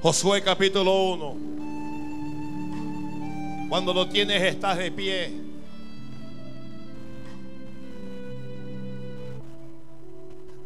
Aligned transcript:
Josué 0.00 0.44
capítulo 0.44 0.92
1. 1.12 1.36
Cuando 3.68 3.92
lo 3.92 4.08
tienes 4.08 4.40
estás 4.44 4.78
de 4.78 4.92
pie. 4.92 5.32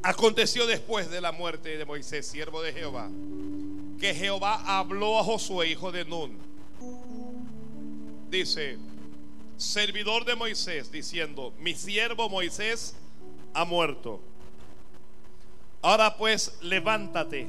Aconteció 0.03 0.67
después 0.67 1.11
de 1.11 1.23
la 1.23 1.33
muerte 1.33 1.79
de 1.79 1.87
Moisés, 1.87 2.27
siervo 2.27 2.61
de 2.61 2.75
Jehová, 2.75 3.09
que 3.99 4.15
Jehová 4.15 4.79
habló 4.79 5.19
a 5.19 5.25
Josué, 5.25 5.69
hijo 5.69 5.91
de 5.91 6.05
Nun. 6.05 6.37
Dice, 8.29 8.77
servidor 9.57 10.27
de 10.27 10.37
Moisés, 10.37 10.93
diciendo, 10.93 11.55
mi 11.59 11.75
siervo 11.75 12.29
Moisés 12.29 12.95
ha 13.55 13.65
muerto. 13.65 14.21
Ahora 15.81 16.19
pues, 16.19 16.59
levántate 16.61 17.49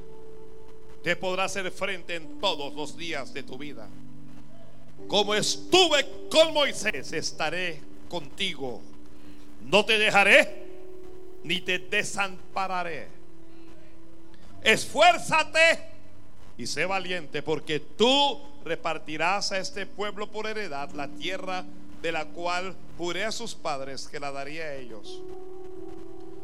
te 1.03 1.15
podrá 1.15 1.45
hacer 1.45 1.71
frente 1.71 2.15
en 2.15 2.39
todos 2.39 2.73
los 2.73 2.97
días 2.97 3.33
de 3.33 3.43
tu 3.43 3.57
vida. 3.57 3.87
Como 5.07 5.33
estuve 5.33 6.05
con 6.29 6.53
Moisés, 6.53 7.11
estaré 7.11 7.81
contigo. 8.07 8.81
No 9.65 9.83
te 9.85 9.97
dejaré 9.97 10.61
ni 11.43 11.61
te 11.61 11.79
desampararé. 11.79 13.07
Esfuérzate 14.63 15.79
y 16.57 16.67
sé 16.67 16.85
valiente, 16.85 17.41
porque 17.41 17.79
tú 17.79 18.39
repartirás 18.63 19.51
a 19.51 19.57
este 19.57 19.87
pueblo 19.87 20.29
por 20.29 20.45
heredad 20.45 20.91
la 20.91 21.07
tierra 21.07 21.65
de 22.01 22.11
la 22.11 22.25
cual 22.25 22.75
juré 22.97 23.25
a 23.25 23.31
sus 23.31 23.55
padres 23.55 24.07
que 24.07 24.19
la 24.19 24.31
daría 24.31 24.65
a 24.65 24.75
ellos. 24.75 25.21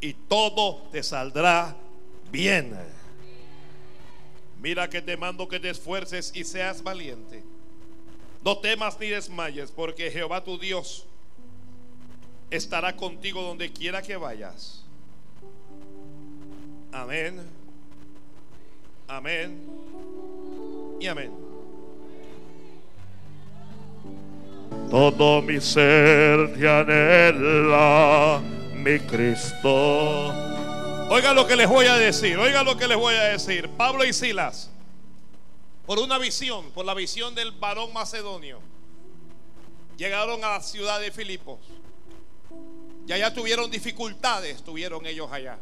y 0.00 0.14
todo 0.14 0.82
te 0.90 1.02
saldrá 1.02 1.76
bien. 2.30 2.76
Mira 4.62 4.88
que 4.88 5.00
te 5.00 5.16
mando 5.16 5.48
que 5.48 5.60
te 5.60 5.70
esfuerces 5.70 6.32
y 6.34 6.44
seas 6.44 6.82
valiente. 6.82 7.42
No 8.44 8.58
temas 8.58 8.98
ni 8.98 9.08
desmayes, 9.08 9.70
porque 9.70 10.10
Jehová 10.10 10.42
tu 10.42 10.58
Dios 10.58 11.06
estará 12.50 12.96
contigo 12.96 13.42
donde 13.42 13.70
quiera 13.72 14.02
que 14.02 14.16
vayas. 14.16 14.84
Amén. 16.92 17.40
Amén. 19.06 19.60
Y 21.00 21.06
amén. 21.06 21.30
Todo 24.90 25.40
mi 25.42 25.60
ser 25.60 26.52
te 26.54 26.68
anhela, 26.68 28.42
mi 28.80 28.98
Cristo. 29.00 30.28
Oiga 31.10 31.34
lo 31.34 31.46
que 31.46 31.56
les 31.56 31.68
voy 31.68 31.86
a 31.86 31.96
decir, 31.96 32.38
oiga 32.38 32.62
lo 32.62 32.76
que 32.76 32.88
les 32.88 32.96
voy 32.96 33.14
a 33.14 33.24
decir. 33.24 33.68
Pablo 33.70 34.04
y 34.04 34.12
Silas, 34.12 34.70
por 35.86 35.98
una 35.98 36.18
visión, 36.18 36.70
por 36.70 36.86
la 36.86 36.94
visión 36.94 37.34
del 37.34 37.52
varón 37.52 37.92
macedonio, 37.92 38.60
llegaron 39.96 40.42
a 40.44 40.50
la 40.50 40.60
ciudad 40.62 41.00
de 41.00 41.10
Filipos. 41.10 41.58
Y 43.06 43.12
allá 43.12 43.34
tuvieron 43.34 43.70
dificultades, 43.70 44.62
tuvieron 44.62 45.04
ellos 45.04 45.30
allá. 45.30 45.58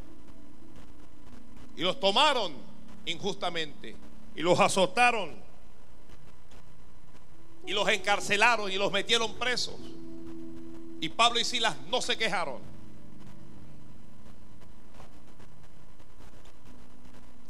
Y 1.76 1.82
los 1.82 1.98
tomaron 1.98 2.52
injustamente. 3.06 3.96
Y 4.36 4.42
los 4.42 4.60
azotaron. 4.60 5.34
Y 7.66 7.72
los 7.72 7.88
encarcelaron 7.88 8.70
y 8.70 8.76
los 8.76 8.92
metieron 8.92 9.34
presos. 9.34 9.76
Y 11.00 11.08
Pablo 11.08 11.40
y 11.40 11.44
Silas 11.44 11.76
no 11.90 12.02
se 12.02 12.16
quejaron. 12.16 12.67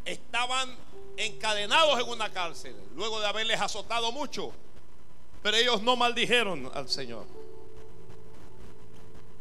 Estaban 0.05 0.75
encadenados 1.17 2.01
en 2.01 2.09
una 2.09 2.33
cárcel 2.33 2.75
luego 2.95 3.21
de 3.21 3.27
haberles 3.27 3.61
azotado 3.61 4.13
mucho. 4.13 4.53
Pero 5.43 5.57
ellos 5.57 5.83
no 5.83 5.97
maldijeron 5.97 6.71
al 6.75 6.89
Señor. 6.89 7.27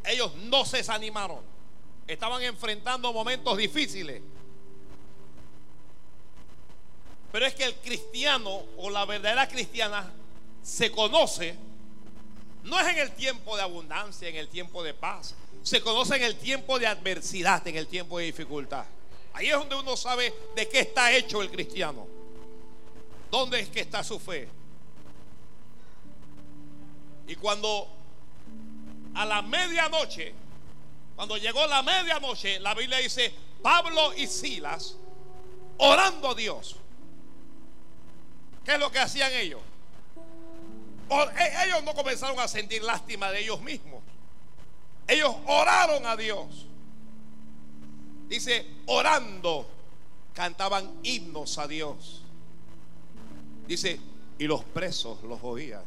Ellos 0.03 0.33
no 0.35 0.65
se 0.65 0.77
desanimaron. 0.77 1.39
Estaban 2.07 2.41
enfrentando 2.43 3.11
momentos 3.11 3.57
difíciles. 3.57 4.21
Pero 7.31 7.45
es 7.45 7.53
que 7.53 7.65
el 7.65 7.75
cristiano 7.75 8.63
o 8.77 8.89
la 8.89 9.05
verdadera 9.05 9.47
cristiana 9.47 10.11
se 10.63 10.91
conoce, 10.91 11.55
no 12.63 12.79
es 12.79 12.87
en 12.87 12.99
el 12.99 13.11
tiempo 13.11 13.55
de 13.55 13.63
abundancia, 13.63 14.27
en 14.27 14.35
el 14.35 14.47
tiempo 14.47 14.81
de 14.83 14.93
paz. 14.93 15.35
Se 15.61 15.81
conoce 15.81 16.15
en 16.15 16.23
el 16.23 16.37
tiempo 16.37 16.79
de 16.79 16.87
adversidad, 16.87 17.67
en 17.67 17.75
el 17.75 17.87
tiempo 17.87 18.17
de 18.17 18.25
dificultad. 18.25 18.85
Ahí 19.37 19.49
es 19.49 19.53
donde 19.53 19.75
uno 19.75 19.95
sabe 19.95 20.33
de 20.55 20.67
qué 20.67 20.79
está 20.79 21.11
hecho 21.11 21.43
el 21.43 21.51
cristiano. 21.51 22.07
¿Dónde 23.29 23.59
es 23.59 23.69
que 23.69 23.81
está 23.81 24.03
su 24.03 24.17
fe? 24.17 24.49
Y 27.27 27.35
cuando 27.35 27.87
a 29.13 29.27
la 29.27 29.43
medianoche, 29.43 30.33
cuando 31.15 31.37
llegó 31.37 31.67
la 31.67 31.83
medianoche, 31.83 32.59
la 32.59 32.73
Biblia 32.73 32.97
dice, 32.97 33.31
Pablo 33.61 34.11
y 34.15 34.25
Silas 34.25 34.95
orando 35.77 36.31
a 36.31 36.33
Dios. 36.33 36.75
¿Qué 38.65 38.71
es 38.71 38.79
lo 38.79 38.89
que 38.91 38.97
hacían 38.97 39.31
ellos? 39.33 39.61
Ellos 41.63 41.83
no 41.83 41.93
comenzaron 41.93 42.39
a 42.39 42.47
sentir 42.47 42.81
lástima 42.81 43.29
de 43.29 43.41
ellos 43.41 43.61
mismos. 43.61 44.01
Ellos 45.07 45.35
oraron 45.45 46.07
a 46.07 46.15
Dios. 46.15 46.66
Dice, 48.27 48.65
orando, 48.87 49.67
cantaban 50.33 50.99
himnos 51.03 51.57
a 51.57 51.67
Dios. 51.67 52.23
Dice, 53.67 53.99
y 54.37 54.45
los 54.45 54.63
presos 54.63 55.23
los 55.23 55.39
oían. 55.43 55.83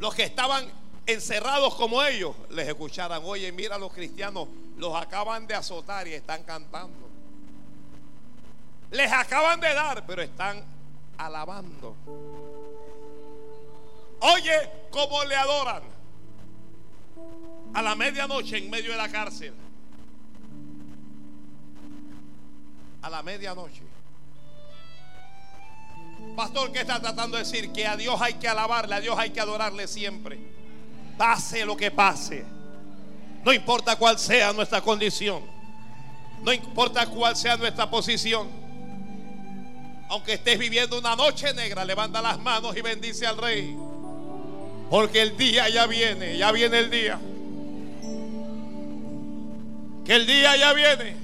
Los 0.00 0.14
que 0.14 0.24
estaban 0.24 0.66
encerrados 1.06 1.74
como 1.76 2.02
ellos 2.02 2.34
les 2.50 2.68
escucharan, 2.68 3.22
oye, 3.24 3.50
mira 3.52 3.78
los 3.78 3.92
cristianos, 3.92 4.48
los 4.76 4.94
acaban 4.94 5.46
de 5.46 5.54
azotar 5.54 6.06
y 6.08 6.14
están 6.14 6.42
cantando. 6.42 7.08
Les 8.90 9.10
acaban 9.10 9.60
de 9.60 9.72
dar, 9.72 10.04
pero 10.06 10.22
están 10.22 10.62
alabando. 11.16 11.96
Oye, 14.20 14.70
cómo 14.90 15.24
le 15.24 15.34
adoran. 15.34 15.82
A 17.74 17.82
la 17.82 17.94
medianoche 17.94 18.58
en 18.58 18.70
medio 18.70 18.90
de 18.90 18.96
la 18.96 19.08
cárcel. 19.08 19.54
A 23.02 23.10
la 23.10 23.22
medianoche. 23.22 23.82
Pastor, 26.36 26.72
¿qué 26.72 26.80
está 26.80 27.00
tratando 27.00 27.36
de 27.36 27.44
decir? 27.44 27.72
Que 27.72 27.86
a 27.86 27.96
Dios 27.96 28.20
hay 28.20 28.34
que 28.34 28.48
alabarle, 28.48 28.94
a 28.94 29.00
Dios 29.00 29.18
hay 29.18 29.30
que 29.30 29.40
adorarle 29.40 29.86
siempre. 29.86 30.38
Pase 31.18 31.66
lo 31.66 31.76
que 31.76 31.90
pase. 31.90 32.44
No 33.44 33.52
importa 33.52 33.96
cuál 33.96 34.18
sea 34.18 34.52
nuestra 34.52 34.80
condición. 34.80 35.42
No 36.42 36.52
importa 36.52 37.06
cuál 37.06 37.36
sea 37.36 37.56
nuestra 37.56 37.90
posición. 37.90 38.48
Aunque 40.08 40.34
estés 40.34 40.58
viviendo 40.58 40.98
una 40.98 41.16
noche 41.16 41.52
negra, 41.54 41.84
levanta 41.84 42.22
las 42.22 42.38
manos 42.38 42.76
y 42.76 42.80
bendice 42.80 43.26
al 43.26 43.38
rey. 43.38 43.76
Porque 44.90 45.22
el 45.22 45.36
día 45.36 45.68
ya 45.68 45.86
viene, 45.86 46.36
ya 46.36 46.52
viene 46.52 46.78
el 46.78 46.90
día. 46.90 47.20
Que 50.04 50.14
el 50.14 50.26
día 50.26 50.56
ya 50.56 50.72
viene. 50.72 51.21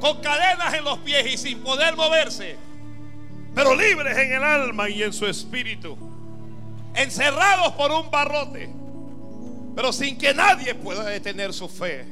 Con 0.00 0.20
cadenas 0.20 0.74
en 0.74 0.84
los 0.84 0.98
pies 0.98 1.26
y 1.26 1.36
sin 1.36 1.60
poder 1.60 1.96
moverse, 1.96 2.56
pero 3.54 3.74
libres 3.74 4.16
en 4.16 4.32
el 4.32 4.42
alma 4.42 4.88
y 4.88 5.02
en 5.02 5.12
su 5.12 5.26
espíritu, 5.26 5.96
encerrados 6.94 7.72
por 7.74 7.90
un 7.92 8.10
barrote, 8.10 8.70
pero 9.74 9.92
sin 9.92 10.16
que 10.18 10.32
nadie 10.34 10.74
pueda 10.74 11.04
detener 11.04 11.52
su 11.52 11.68
fe. 11.68 12.06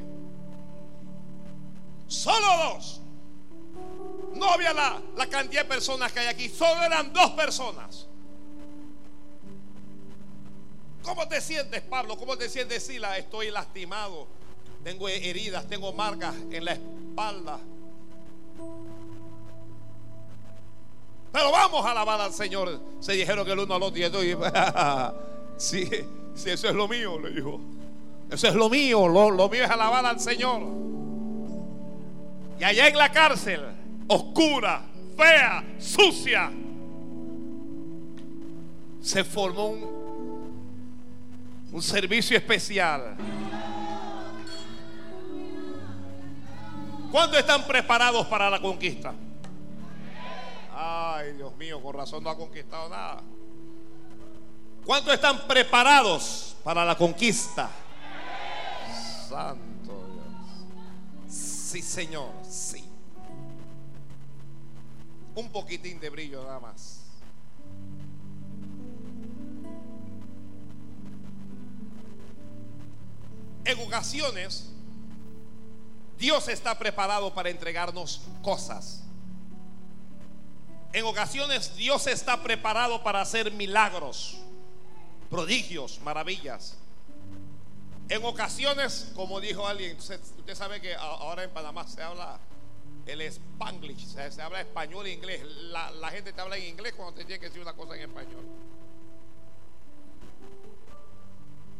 Solo 2.07 2.47
dos. 2.71 3.01
No 4.35 4.53
había 4.53 4.73
la, 4.73 5.01
la 5.17 5.27
cantidad 5.27 5.63
de 5.63 5.69
personas 5.69 6.13
que 6.13 6.21
hay 6.21 6.27
aquí, 6.27 6.49
solo 6.49 6.83
eran 6.83 7.13
dos 7.13 7.31
personas. 7.31 8.07
¿Cómo 11.03 11.27
te 11.29 11.41
sientes, 11.41 11.83
Pablo? 11.83 12.17
¿Cómo 12.17 12.37
te 12.37 12.49
sientes, 12.49 12.85
Sila? 12.85 13.17
Estoy 13.17 13.51
lastimado. 13.51 14.27
Tengo 14.83 15.09
heridas, 15.09 15.67
tengo 15.69 15.93
marcas 15.93 16.35
en 16.51 16.65
la 16.65 16.73
espalda. 16.73 17.61
Pero 21.37 21.53
vamos 21.53 21.85
a 21.85 21.91
alabar 21.91 22.19
al 22.19 22.33
Señor. 22.33 22.81
Se 22.99 23.13
dijeron 23.13 23.45
que 23.45 23.53
el 23.53 23.59
uno 23.59 23.75
al 23.75 23.83
otro 23.83 24.25
y 24.25 24.35
sí, 25.59 25.87
sí, 26.35 26.49
eso 26.49 26.69
es 26.69 26.75
lo 26.75 26.89
mío, 26.89 27.21
le 27.21 27.31
dijo. 27.31 27.61
Eso 28.31 28.49
es 28.49 28.55
lo 28.55 28.71
mío, 28.71 29.07
lo, 29.07 29.31
lo 29.31 29.47
mío 29.51 29.65
es 29.65 29.71
alabar 29.71 30.07
al 30.07 30.19
Señor. 30.19 30.63
Y 32.59 32.65
allá 32.65 32.89
en 32.89 32.97
la 32.97 33.13
cárcel, 33.13 33.61
oscura, 34.07 34.87
fea, 35.15 35.63
sucia, 35.79 36.51
se 39.03 39.23
formó 39.23 39.67
un, 39.67 40.87
un 41.71 41.83
servicio 41.83 42.39
especial. 42.39 43.15
¿Cuántos 47.11 47.39
están 47.39 47.67
preparados 47.67 48.27
para 48.27 48.49
la 48.49 48.59
conquista? 48.59 49.13
Ay, 50.79 51.33
Dios 51.33 51.57
mío, 51.57 51.83
con 51.83 51.95
razón 51.95 52.23
no 52.23 52.29
ha 52.29 52.37
conquistado 52.37 52.91
nada. 52.91 53.23
¿Cuántos 54.85 55.15
están 55.15 55.47
preparados 55.49 56.55
para 56.63 56.85
la 56.85 56.95
conquista? 56.95 57.71
Santo 59.27 60.07
Dios. 60.13 61.35
Sí, 61.35 61.81
Señor, 61.81 62.31
sí. 62.47 62.85
Un 65.35 65.49
poquitín 65.49 65.99
de 65.99 66.11
brillo 66.11 66.43
nada 66.45 66.61
más. 66.61 67.01
En 73.65 73.81
ocasiones, 73.81 74.71
Dios 76.19 76.49
está 76.49 76.79
preparado 76.79 77.33
para 77.33 77.49
entregarnos 77.49 78.21
cosas. 78.43 79.06
En 80.93 81.05
ocasiones 81.05 81.77
Dios 81.77 82.07
está 82.07 82.43
preparado 82.43 83.03
para 83.03 83.21
hacer 83.21 83.53
milagros, 83.53 84.39
prodigios, 85.31 86.01
maravillas. 86.01 86.77
En 88.09 88.25
ocasiones, 88.25 89.13
como 89.15 89.41
dijo 89.41 89.67
alguien, 89.67 89.97
usted, 89.97 90.21
sabe 90.55 90.81
que 90.81 90.95
ahora 90.95 91.43
en 91.43 91.51
Panamá 91.51 91.87
se 91.87 92.03
habla 92.03 92.39
el 93.05 93.21
spanglish, 93.21 94.07
se, 94.07 94.41
habla 94.41 94.61
español 94.61 95.07
e 95.07 95.13
inglés. 95.13 95.43
La, 95.45 95.91
la, 95.91 96.11
gente 96.11 96.33
te 96.33 96.41
habla 96.41 96.57
en 96.57 96.65
inglés 96.65 96.95
cuando 96.95 97.15
te 97.15 97.25
tiene 97.25 97.41
que 97.41 97.47
decir 97.47 97.61
una 97.61 97.73
cosa 97.73 97.97
en 97.97 98.03
español. 98.03 98.45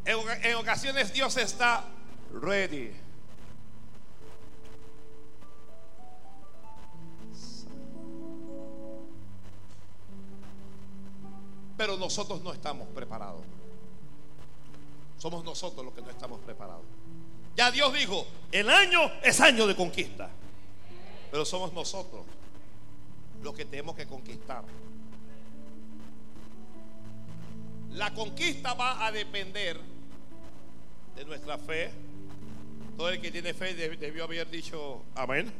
En, 0.05 0.19
en 0.43 0.55
ocasiones 0.55 1.13
Dios 1.13 1.37
está 1.37 1.85
ready 2.33 3.06
Pero 11.77 11.95
nosotros 11.95 12.41
no 12.41 12.51
estamos 12.51 12.87
preparados. 12.89 13.41
Somos 15.17 15.43
nosotros 15.43 15.85
los 15.85 15.93
que 15.93 16.01
no 16.01 16.09
estamos 16.09 16.39
preparados. 16.41 16.83
Ya 17.55 17.71
Dios 17.71 17.93
dijo, 17.93 18.25
el 18.51 18.69
año 18.69 18.99
es 19.23 19.39
año 19.39 19.65
de 19.67 19.75
conquista. 19.75 20.29
Pero 21.31 21.45
somos 21.45 21.73
nosotros 21.73 22.25
los 23.41 23.53
que 23.53 23.65
tenemos 23.65 23.95
que 23.95 24.05
conquistar. 24.05 24.63
La 27.91 28.13
conquista 28.13 28.73
va 28.73 29.05
a 29.05 29.11
depender 29.11 29.79
de 31.15 31.25
nuestra 31.25 31.57
fe. 31.57 31.91
Todo 32.95 33.09
el 33.09 33.21
que 33.21 33.31
tiene 33.31 33.53
fe 33.53 33.73
debió 33.73 34.23
haber 34.23 34.49
dicho 34.49 35.03
amén. 35.15 35.51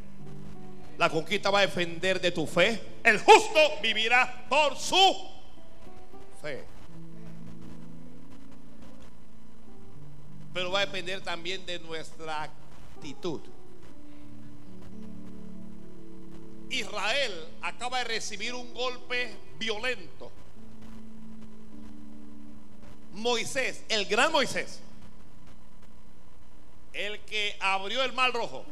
La 0.98 1.10
conquista 1.10 1.52
va 1.52 1.60
a 1.60 1.68
depender 1.68 2.20
de 2.20 2.32
tu 2.32 2.48
fe. 2.48 3.00
El 3.04 3.20
justo 3.20 3.60
vivirá 3.82 4.46
por 4.50 4.76
su 4.76 5.37
Pero 10.54 10.72
va 10.72 10.80
a 10.80 10.86
depender 10.86 11.22
también 11.22 11.66
de 11.66 11.80
nuestra 11.80 12.44
actitud. 12.44 13.42
Israel 16.70 17.48
acaba 17.62 18.00
de 18.00 18.04
recibir 18.06 18.54
un 18.54 18.74
golpe 18.74 19.36
violento. 19.58 20.32
Moisés, 23.14 23.84
el 23.90 24.06
gran 24.06 24.32
Moisés, 24.32 24.80
el 26.94 27.20
que 27.22 27.56
abrió 27.60 28.04
el 28.04 28.14
mar 28.14 28.32
rojo, 28.34 28.66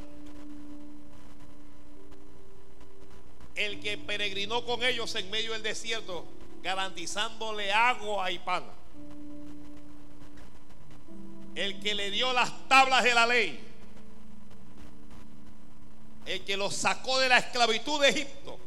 el 3.55 3.79
que 3.79 3.97
peregrinó 3.97 4.65
con 4.65 4.83
ellos 4.83 5.15
en 5.15 5.29
medio 5.31 5.53
del 5.53 5.63
desierto, 5.63 6.25
garantizándole 6.65 7.71
agua 7.71 8.31
y 8.31 8.39
pan. 8.39 8.63
El 11.53 11.79
que 11.79 11.93
le 11.93 12.09
dio 12.09 12.33
las 12.33 12.67
tablas 12.67 13.03
de 13.03 13.13
la 13.13 13.27
ley. 13.27 13.63
El 16.25 16.43
que 16.43 16.57
los 16.57 16.75
sacó 16.75 17.19
de 17.19 17.29
la 17.29 17.37
esclavitud 17.37 18.01
de 18.01 18.09
Egipto. 18.09 18.57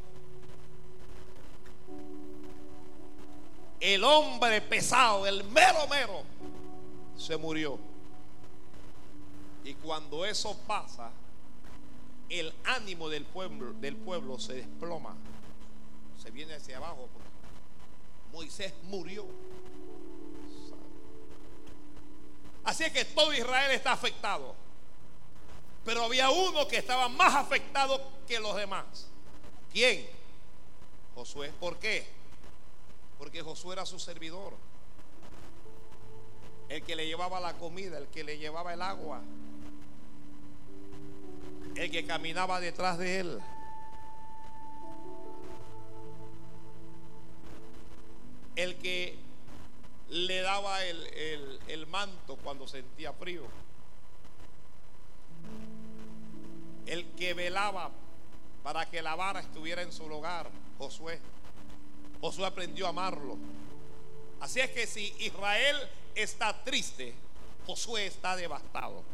El 3.81 4.05
hombre 4.05 4.61
pesado, 4.61 5.27
el 5.27 5.43
mero 5.43 5.89
mero, 5.91 6.23
se 7.17 7.37
murió. 7.37 7.81
Y 9.65 9.75
cuando 9.75 10.25
eso 10.25 10.56
pasa, 10.69 11.11
el 12.29 12.55
ánimo 12.65 13.09
del 13.09 13.25
pueblo, 13.25 13.73
del 13.73 13.97
pueblo 13.97 14.39
se 14.39 14.55
desploma. 14.55 15.17
Se 16.23 16.31
viene 16.31 16.55
hacia 16.55 16.76
abajo 16.76 17.09
Moisés 18.32 18.73
murió. 18.85 19.26
Así 22.64 22.85
es 22.85 22.92
que 22.92 23.04
todo 23.04 23.32
Israel 23.32 23.70
está 23.70 23.92
afectado. 23.92 24.54
Pero 25.85 26.04
había 26.04 26.30
uno 26.30 26.68
que 26.68 26.76
estaba 26.76 27.08
más 27.08 27.35
afectado 27.35 27.99
que 28.26 28.38
los 28.38 28.54
demás. 28.56 29.08
¿Quién? 29.73 30.06
Josué. 31.14 31.50
¿Por 31.58 31.78
qué? 31.78 32.06
Porque 33.18 33.42
Josué 33.42 33.73
era 33.73 33.87
su 33.87 33.99
servidor. 33.99 34.54
El 36.68 36.82
que 36.82 36.94
le 36.94 37.06
llevaba 37.06 37.40
la 37.40 37.54
comida, 37.54 37.97
el 37.97 38.08
que 38.08 38.23
le 38.23 38.37
llevaba 38.37 38.75
el 38.75 38.82
agua. 38.82 39.23
El 41.75 41.90
que 41.90 42.04
caminaba 42.06 42.61
detrás 42.61 42.99
de 42.99 43.20
él. 43.20 43.40
El 48.59 48.77
que 48.77 49.17
le 50.09 50.41
daba 50.41 50.85
el, 50.85 51.87
manto 51.87 52.37
cuando 52.37 52.67
sentía 52.67 53.12
frío, 53.12 53.47
el 56.87 57.07
que 57.12 57.35
velaba 57.35 57.93
para 58.65 58.91
que 58.91 59.00
la 59.00 59.15
vara 59.15 59.38
estuviera 59.38 59.83
en 59.83 59.93
su 59.93 60.09
lugar, 60.09 60.50
Josué. 60.77 61.21
Josué 62.21 62.47
aprendió 62.47 62.87
a 62.87 62.88
amarlo. 62.88 63.38
Así 64.41 64.59
es 64.59 64.71
que 64.71 64.88
si 64.88 65.15
Israel 65.21 65.77
está 66.17 66.65
triste, 66.65 67.15
Josué 67.65 68.07
está 68.07 68.35
devastado. 68.35 69.05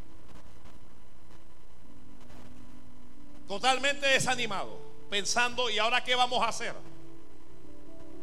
Totalmente 3.47 4.07
desanimado, 4.07 4.79
pensando, 5.11 5.69
¿y 5.69 5.79
ahora 5.79 6.03
qué 6.03 6.15
vamos 6.15 6.43
a 6.43 6.49
hacer? 6.49 6.94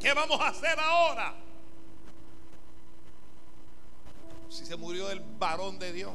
¿Qué 0.01 0.13
vamos 0.13 0.39
a 0.41 0.48
hacer 0.48 0.79
ahora? 0.79 1.36
Si 4.50 4.65
se 4.65 4.75
murió 4.75 5.10
el 5.12 5.20
varón 5.20 5.77
de 5.77 5.93
Dios. 5.93 6.13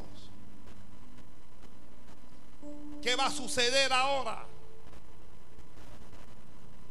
¿Qué 3.00 3.14
va 3.14 3.26
a 3.26 3.30
suceder 3.30 3.92
ahora? 3.92 4.44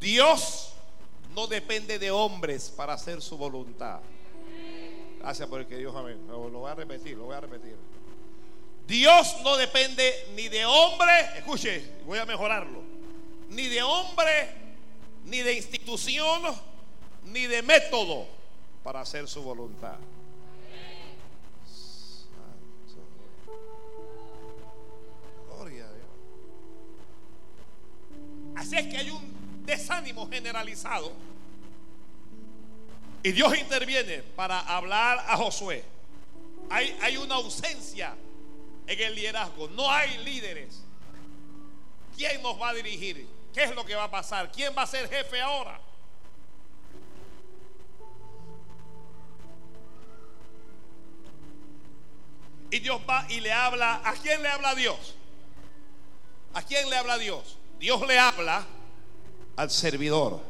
Dios 0.00 0.72
no 1.34 1.46
depende 1.46 1.98
de 1.98 2.10
hombres 2.10 2.70
para 2.70 2.94
hacer 2.94 3.20
su 3.20 3.36
voluntad. 3.36 4.00
Gracias 5.20 5.48
por 5.48 5.60
el 5.60 5.66
que 5.66 5.76
Dios 5.76 5.94
amén. 5.94 6.26
Lo, 6.28 6.48
voy 6.48 6.70
a 6.70 6.74
repetir, 6.74 7.16
lo 7.16 7.24
voy 7.24 7.36
a 7.36 7.40
repetir. 7.40 7.76
Dios 8.86 9.36
no 9.42 9.56
depende 9.56 10.28
ni 10.34 10.48
de 10.48 10.64
hombre, 10.64 11.12
escuche, 11.36 11.84
voy 12.06 12.18
a 12.18 12.24
mejorarlo, 12.24 12.82
ni 13.48 13.66
de 13.66 13.82
hombre, 13.82 14.54
ni 15.24 15.38
de 15.38 15.54
institución, 15.54 16.42
ni 17.26 17.46
de 17.46 17.62
método 17.62 18.26
para 18.82 19.00
hacer 19.00 19.28
su 19.28 19.42
voluntad. 19.42 19.96
Gloria 25.48 25.84
a 25.84 25.92
Dios. 25.92 26.06
Así 28.56 28.76
es 28.76 28.86
que 28.86 28.96
hay 28.98 29.10
un 29.10 29.64
desánimo 29.64 30.28
generalizado. 30.28 31.12
Y 33.22 33.32
Dios 33.32 33.58
interviene 33.58 34.22
para 34.22 34.60
hablar 34.60 35.24
a 35.26 35.36
Josué. 35.36 35.84
Hay, 36.70 36.96
hay 37.02 37.16
una 37.16 37.34
ausencia 37.34 38.14
en 38.86 39.00
el 39.00 39.14
liderazgo. 39.16 39.68
No 39.68 39.90
hay 39.90 40.16
líderes. 40.18 40.82
¿Quién 42.16 42.40
nos 42.42 42.60
va 42.60 42.68
a 42.68 42.74
dirigir? 42.74 43.26
¿Qué 43.52 43.64
es 43.64 43.74
lo 43.74 43.84
que 43.84 43.94
va 43.94 44.04
a 44.04 44.10
pasar? 44.10 44.52
¿Quién 44.52 44.74
va 44.76 44.82
a 44.82 44.86
ser 44.86 45.08
jefe 45.08 45.40
ahora? 45.40 45.80
Y 52.70 52.78
Dios 52.80 53.00
va 53.08 53.26
y 53.28 53.40
le 53.40 53.52
habla. 53.52 54.00
¿A 54.04 54.14
quién 54.14 54.42
le 54.42 54.48
habla 54.48 54.74
Dios? 54.74 55.14
¿A 56.54 56.62
quién 56.62 56.88
le 56.90 56.96
habla 56.96 57.18
Dios? 57.18 57.58
Dios 57.78 58.06
le 58.06 58.18
habla 58.18 58.66
al 59.56 59.70
servidor. 59.70 60.40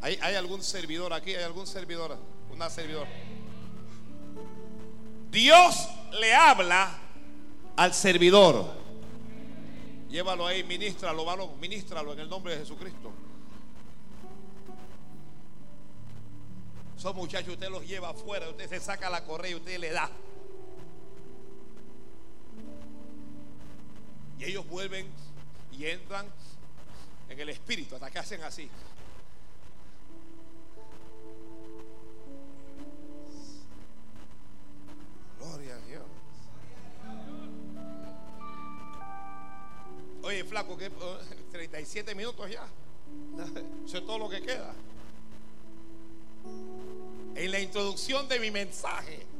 ¿Hay, 0.00 0.18
¿Hay, 0.20 0.34
algún 0.34 0.62
servidor 0.62 1.12
aquí? 1.12 1.34
¿Hay 1.34 1.44
algún 1.44 1.66
servidor? 1.66 2.16
Una 2.50 2.68
servidora. 2.68 3.08
Dios 5.30 5.88
le 6.20 6.34
habla 6.34 6.98
al 7.76 7.94
servidor. 7.94 8.82
Llévalo 10.10 10.46
ahí, 10.46 10.62
ministralo, 10.64 11.56
ministralo 11.58 12.12
en 12.12 12.20
el 12.20 12.28
nombre 12.28 12.52
de 12.52 12.60
Jesucristo. 12.60 13.12
Son 16.98 17.16
muchachos, 17.16 17.54
usted 17.54 17.70
los 17.70 17.86
lleva 17.86 18.10
afuera, 18.10 18.48
usted 18.50 18.68
se 18.68 18.78
saca 18.78 19.08
la 19.08 19.24
correa 19.24 19.52
y 19.52 19.54
usted 19.54 19.78
le 19.78 19.90
da. 19.90 20.10
Y 24.38 24.44
ellos 24.44 24.66
vuelven 24.68 25.06
y 25.72 25.86
entran 25.86 26.26
en 27.28 27.40
el 27.40 27.48
espíritu 27.48 27.94
hasta 27.94 28.10
que 28.10 28.18
hacen 28.18 28.42
así. 28.42 28.68
Gloria 35.38 35.74
a 35.74 35.78
Dios. 35.78 36.02
Oye, 40.22 40.44
flaco, 40.44 40.76
que 40.76 40.90
37 41.50 42.14
minutos 42.14 42.50
ya. 42.50 42.66
Eso 43.86 43.98
es 43.98 44.06
todo 44.06 44.18
lo 44.18 44.28
que 44.28 44.40
queda. 44.40 44.74
En 47.34 47.50
la 47.50 47.60
introducción 47.60 48.28
de 48.28 48.38
mi 48.38 48.50
mensaje. 48.50 49.31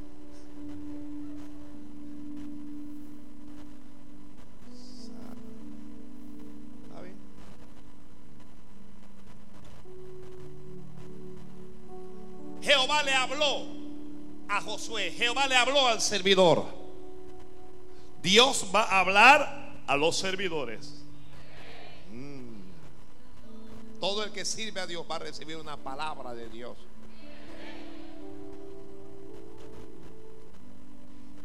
Jehová 12.62 13.02
le 13.02 13.12
habló 13.12 13.66
a 14.48 14.60
Josué. 14.60 15.10
Jehová 15.10 15.46
le 15.46 15.56
habló 15.56 15.86
al 15.88 16.00
servidor. 16.00 16.64
Dios 18.22 18.66
va 18.74 18.84
a 18.84 19.00
hablar 19.00 19.82
a 19.86 19.96
los 19.96 20.16
servidores. 20.16 21.02
Mm. 22.12 22.60
Todo 24.00 24.22
el 24.22 24.30
que 24.30 24.44
sirve 24.44 24.80
a 24.80 24.86
Dios 24.86 25.04
va 25.10 25.16
a 25.16 25.20
recibir 25.20 25.56
una 25.56 25.76
palabra 25.76 26.34
de 26.34 26.48
Dios. 26.48 26.76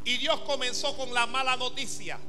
Y 0.06 0.18
Dios 0.18 0.40
comenzó 0.42 0.96
con 0.96 1.14
la 1.14 1.26
mala 1.26 1.58
noticia. 1.58 2.20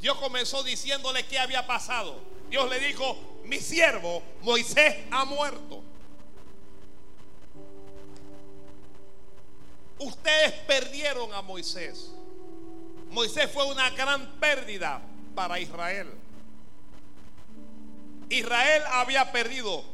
Dios 0.00 0.16
comenzó 0.18 0.62
diciéndole 0.62 1.24
qué 1.26 1.38
había 1.38 1.66
pasado. 1.66 2.18
Dios 2.48 2.68
le 2.68 2.80
dijo, 2.80 3.16
mi 3.44 3.60
siervo 3.60 4.22
Moisés 4.42 4.96
ha 5.10 5.24
muerto. 5.24 5.84
Ustedes 10.00 10.52
perdieron 10.66 11.32
a 11.34 11.42
Moisés. 11.42 12.10
Moisés 13.10 13.50
fue 13.52 13.64
una 13.66 13.90
gran 13.90 14.38
pérdida 14.40 15.00
para 15.34 15.60
Israel. 15.60 16.08
Israel 18.30 18.82
había 18.92 19.30
perdido. 19.30 19.84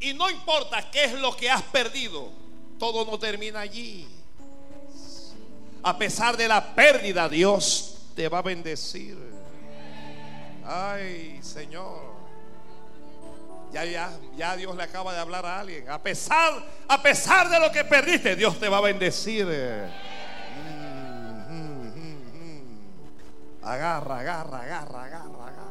Y 0.00 0.12
no 0.12 0.30
importa 0.30 0.90
qué 0.90 1.04
es 1.04 1.14
lo 1.14 1.34
que 1.36 1.50
has 1.50 1.62
perdido, 1.62 2.30
todo 2.78 3.04
no 3.04 3.18
termina 3.18 3.60
allí. 3.60 4.06
A 5.82 5.96
pesar 5.96 6.36
de 6.36 6.46
la 6.46 6.74
pérdida, 6.74 7.28
Dios 7.28 7.98
te 8.14 8.28
va 8.28 8.38
a 8.38 8.42
bendecir. 8.42 9.16
Ay, 10.64 11.40
Señor. 11.42 12.17
Ya, 13.72 13.84
ya, 13.84 14.10
ya 14.36 14.56
Dios 14.56 14.74
le 14.76 14.82
acaba 14.82 15.12
de 15.12 15.20
hablar 15.20 15.44
a 15.44 15.60
alguien. 15.60 15.88
A 15.90 16.02
pesar, 16.02 16.54
a 16.88 17.02
pesar 17.02 17.50
de 17.50 17.60
lo 17.60 17.70
que 17.70 17.84
perdiste, 17.84 18.34
Dios 18.34 18.58
te 18.58 18.68
va 18.68 18.78
a 18.78 18.80
bendecir. 18.80 19.46
Mm, 20.66 21.52
mm, 21.52 21.92
mm, 22.34 23.62
agarra, 23.62 24.20
agarra, 24.20 24.60
agarra, 24.62 25.04
agarra, 25.04 25.46
agarra. 25.46 25.68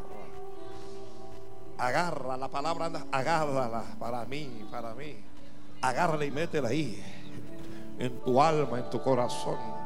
Agarra 1.79 2.37
la 2.37 2.47
palabra, 2.47 2.91
agárrala 3.11 3.83
para 3.99 4.25
mí, 4.25 4.67
para 4.71 4.93
mí. 4.93 5.15
Agárrala 5.81 6.25
y 6.25 6.31
métela 6.31 6.69
ahí. 6.69 7.03
En 7.99 8.19
tu 8.21 8.41
alma, 8.41 8.79
en 8.79 8.89
tu 8.89 9.01
corazón. 9.01 9.76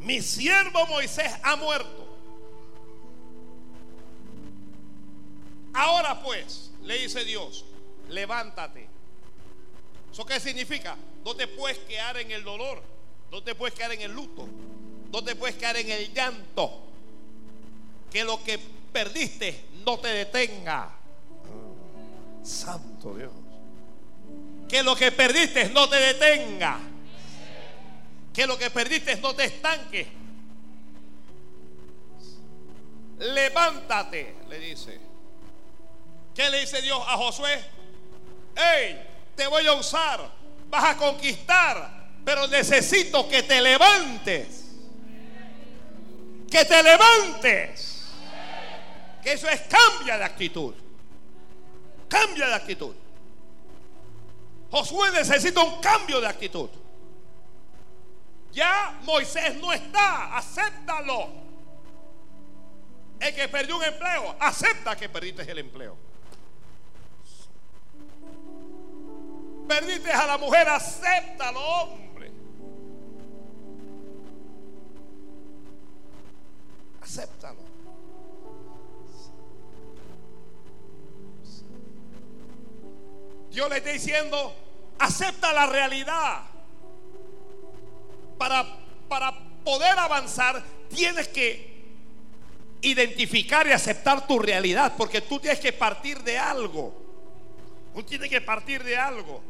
Mi 0.00 0.22
siervo 0.22 0.86
Moisés 0.86 1.32
ha 1.42 1.56
muerto. 1.56 2.06
Ahora 5.74 6.20
pues, 6.22 6.70
le 6.82 6.98
dice 6.98 7.24
Dios, 7.24 7.64
levántate. 8.08 8.88
¿Eso 10.12 10.24
qué 10.24 10.40
significa? 10.40 10.96
No 11.24 11.34
te 11.34 11.46
puedes 11.46 11.78
quedar 11.80 12.16
en 12.16 12.30
el 12.30 12.42
dolor, 12.42 12.82
no 13.30 13.42
te 13.42 13.54
puedes 13.54 13.74
quedar 13.74 13.92
en 13.92 14.00
el 14.00 14.12
luto, 14.12 14.48
no 15.12 15.22
te 15.22 15.36
puedes 15.36 15.56
quedar 15.56 15.76
en 15.76 15.90
el 15.90 16.12
llanto. 16.12 16.84
Que 18.10 18.24
lo 18.24 18.42
que 18.42 18.58
perdiste 18.92 19.64
no 19.84 19.98
te 19.98 20.08
detenga. 20.08 20.90
Santo 22.42 23.14
Dios. 23.14 23.32
Que 24.68 24.82
lo 24.82 24.96
que 24.96 25.12
perdiste 25.12 25.68
no 25.68 25.88
te 25.88 25.96
detenga 25.96 26.78
que 28.38 28.46
lo 28.46 28.56
que 28.56 28.70
perdiste 28.70 29.16
no 29.16 29.34
te 29.34 29.46
estanque. 29.46 30.06
Levántate, 33.18 34.36
le 34.48 34.60
dice. 34.60 34.96
¿Qué 36.36 36.48
le 36.48 36.60
dice 36.60 36.80
Dios 36.80 37.02
a 37.04 37.16
Josué? 37.16 37.60
Hey, 38.54 39.02
te 39.34 39.44
voy 39.48 39.66
a 39.66 39.72
usar, 39.72 40.30
vas 40.68 40.84
a 40.84 40.96
conquistar, 40.96 42.10
pero 42.24 42.46
necesito 42.46 43.28
que 43.28 43.42
te 43.42 43.60
levantes. 43.60 44.66
Que 46.48 46.64
te 46.64 46.80
levantes. 46.80 48.04
Que 49.20 49.32
eso 49.32 49.48
es 49.48 49.62
cambia 49.62 50.16
de 50.16 50.24
actitud. 50.24 50.74
Cambia 52.06 52.46
de 52.46 52.54
actitud. 52.54 52.94
Josué 54.70 55.10
necesita 55.10 55.60
un 55.60 55.80
cambio 55.80 56.20
de 56.20 56.28
actitud. 56.28 56.70
Ya 58.52 58.98
Moisés 59.02 59.56
no 59.56 59.72
está, 59.72 60.36
acéptalo. 60.36 61.28
El 63.20 63.34
que 63.34 63.48
perdió 63.48 63.76
un 63.76 63.84
empleo, 63.84 64.36
acepta 64.38 64.96
que 64.96 65.08
perdiste 65.08 65.42
el 65.50 65.58
empleo. 65.58 65.96
Perdiste 69.68 70.12
a 70.12 70.26
la 70.26 70.38
mujer, 70.38 70.68
acéptalo, 70.68 71.60
hombre. 71.60 72.32
Acéptalo. 77.02 77.68
Dios 83.50 83.68
le 83.68 83.76
está 83.78 83.90
diciendo, 83.90 84.54
acepta 84.98 85.52
la 85.52 85.66
realidad 85.66 86.57
para, 88.38 88.64
para 89.08 89.32
poder 89.64 89.98
avanzar, 89.98 90.62
tienes 90.88 91.28
que 91.28 91.78
identificar 92.80 93.66
y 93.66 93.72
aceptar 93.72 94.26
tu 94.26 94.38
realidad, 94.38 94.94
porque 94.96 95.20
tú 95.20 95.38
tienes 95.38 95.60
que 95.60 95.72
partir 95.72 96.22
de 96.22 96.38
algo. 96.38 96.94
Uno 97.94 98.04
tiene 98.04 98.28
que 98.28 98.40
partir 98.40 98.82
de 98.84 98.96
algo. 98.96 99.42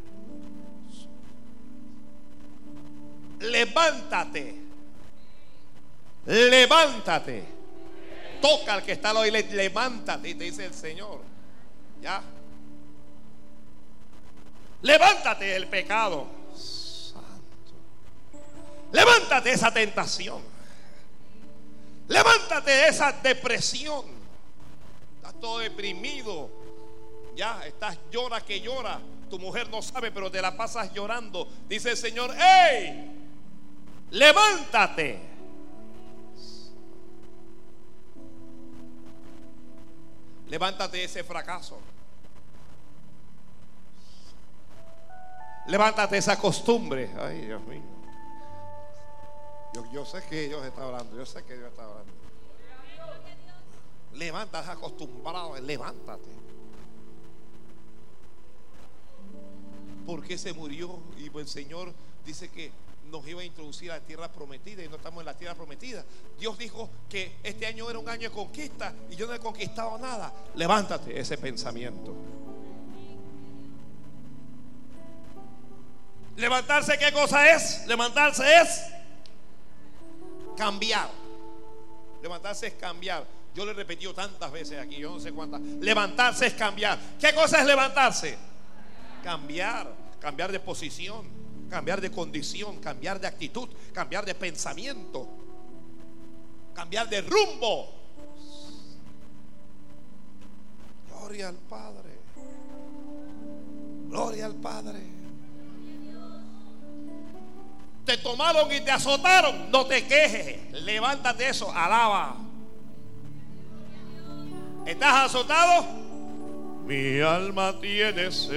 Levántate. 3.40 4.54
Levántate. 6.26 7.44
Toca 8.40 8.74
al 8.74 8.82
que 8.82 8.92
está 8.92 9.10
al 9.10 9.18
oído, 9.18 9.36
levántate, 9.52 10.34
te 10.34 10.44
dice 10.44 10.64
el 10.64 10.74
Señor. 10.74 11.20
¿Ya? 12.00 12.22
Levántate 14.82 15.44
del 15.46 15.66
pecado. 15.66 16.37
Levántate 18.92 19.50
de 19.50 19.54
esa 19.54 19.72
tentación. 19.72 20.42
Levántate 22.08 22.70
de 22.70 22.88
esa 22.88 23.12
depresión. 23.12 24.04
Estás 25.16 25.38
todo 25.40 25.58
deprimido. 25.58 26.50
Ya, 27.36 27.64
estás 27.66 27.98
llora 28.10 28.40
que 28.40 28.60
llora. 28.60 29.00
Tu 29.28 29.38
mujer 29.38 29.68
no 29.68 29.82
sabe, 29.82 30.10
pero 30.10 30.30
te 30.30 30.40
la 30.40 30.56
pasas 30.56 30.92
llorando. 30.92 31.46
Dice 31.68 31.90
el 31.90 31.96
Señor, 31.96 32.34
¡Ey! 32.34 33.12
Levántate. 34.10 35.20
Levántate 40.48 40.96
de 40.96 41.04
ese 41.04 41.22
fracaso. 41.22 41.78
Levántate 45.66 46.14
de 46.14 46.18
esa 46.20 46.38
costumbre. 46.38 47.10
Ay, 47.20 47.42
Dios 47.42 47.62
mío. 47.64 47.97
Yo, 49.92 50.04
sé 50.04 50.22
que 50.28 50.48
Dios 50.48 50.64
está 50.64 50.84
hablando. 50.84 51.16
Yo 51.16 51.26
sé 51.26 51.44
que 51.44 51.56
Dios 51.56 51.68
está 51.68 51.84
hablando. 51.84 52.12
Levántate, 54.14 54.70
acostumbrado. 54.70 55.58
Levántate. 55.60 56.30
¿Por 60.06 60.24
qué 60.24 60.38
se 60.38 60.52
murió? 60.52 60.98
Y 61.18 61.36
el 61.36 61.48
Señor 61.48 61.92
dice 62.24 62.48
que 62.48 62.72
nos 63.10 63.26
iba 63.26 63.40
a 63.40 63.44
introducir 63.44 63.90
a 63.90 63.98
la 63.98 64.04
tierra 64.04 64.30
prometida 64.30 64.82
y 64.82 64.88
no 64.88 64.96
estamos 64.96 65.20
en 65.20 65.26
la 65.26 65.34
tierra 65.34 65.54
prometida. 65.54 66.04
Dios 66.38 66.58
dijo 66.58 66.88
que 67.08 67.36
este 67.42 67.66
año 67.66 67.88
era 67.88 67.98
un 67.98 68.08
año 68.08 68.28
de 68.28 68.34
conquista 68.34 68.94
y 69.10 69.16
yo 69.16 69.26
no 69.26 69.34
he 69.34 69.38
conquistado 69.38 69.98
nada. 69.98 70.32
Levántate 70.54 71.18
ese 71.18 71.38
pensamiento. 71.38 72.14
Levantarse, 76.36 76.96
¿qué 76.98 77.12
cosa 77.12 77.50
es? 77.50 77.86
Levantarse 77.86 78.44
es 78.60 78.97
cambiar. 80.58 81.08
Levantarse 82.20 82.66
es 82.66 82.74
cambiar. 82.74 83.24
Yo 83.54 83.64
le 83.64 83.70
he 83.70 83.74
repetido 83.74 84.12
tantas 84.12 84.50
veces 84.52 84.78
aquí, 84.78 84.96
yo 84.96 85.10
no 85.10 85.20
sé 85.20 85.32
cuántas. 85.32 85.60
Levantarse 85.60 86.48
es 86.48 86.54
cambiar. 86.54 86.98
¿Qué 87.18 87.32
cosa 87.32 87.60
es 87.60 87.66
levantarse? 87.66 88.36
Cambiar, 89.22 89.90
cambiar 90.20 90.52
de 90.52 90.60
posición, 90.60 91.26
cambiar 91.70 92.00
de 92.00 92.10
condición, 92.10 92.78
cambiar 92.80 93.20
de 93.20 93.26
actitud, 93.26 93.68
cambiar 93.92 94.26
de 94.26 94.34
pensamiento, 94.34 95.28
cambiar 96.74 97.08
de 97.08 97.22
rumbo. 97.22 97.94
Gloria 101.08 101.48
al 101.48 101.56
Padre. 101.56 102.18
Gloria 104.08 104.46
al 104.46 104.54
Padre 104.54 105.27
te 108.08 108.16
tomaron 108.16 108.72
y 108.72 108.80
te 108.80 108.90
azotaron, 108.90 109.70
no 109.70 109.84
te 109.84 110.06
quejes. 110.06 110.72
Levántate 110.72 111.46
eso, 111.46 111.70
alaba. 111.70 112.36
¿Estás 114.86 115.26
azotado? 115.26 115.84
Mi 116.86 117.20
alma 117.20 117.78
tiene 117.78 118.32
sed 118.32 118.48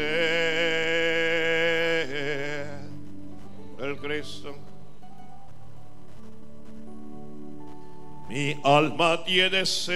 el 3.78 3.98
Cristo. 3.98 4.56
Mi 8.30 8.58
alma 8.64 9.22
tiene 9.26 9.66
sed 9.66 9.92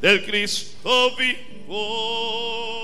del 0.00 0.24
Cristo 0.24 1.14
vivo. 1.16 2.77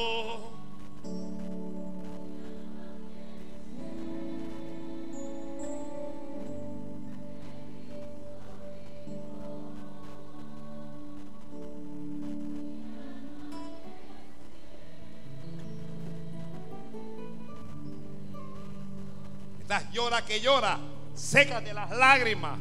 Llora 19.92 20.24
que 20.24 20.40
llora, 20.40 20.78
sécate 21.14 21.72
las 21.72 21.90
lágrimas. 21.90 22.58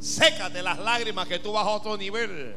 Sécate 0.00 0.62
las 0.62 0.78
lágrimas 0.78 1.26
que 1.26 1.38
tú 1.38 1.52
vas 1.52 1.66
a 1.66 1.70
otro 1.70 1.96
nivel. 1.96 2.54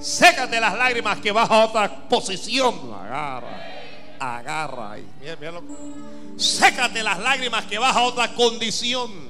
Sécate 0.00 0.60
las 0.60 0.74
lágrimas 0.76 1.18
que 1.20 1.30
vas 1.30 1.48
a 1.50 1.64
otra 1.64 2.08
posición. 2.08 2.92
Agarra, 2.92 3.62
agarra. 4.18 4.96
Sécate 6.36 7.02
las 7.02 7.18
lágrimas 7.18 7.64
que 7.66 7.78
vas 7.78 7.94
a 7.94 8.02
otra 8.02 8.34
condición. 8.34 9.28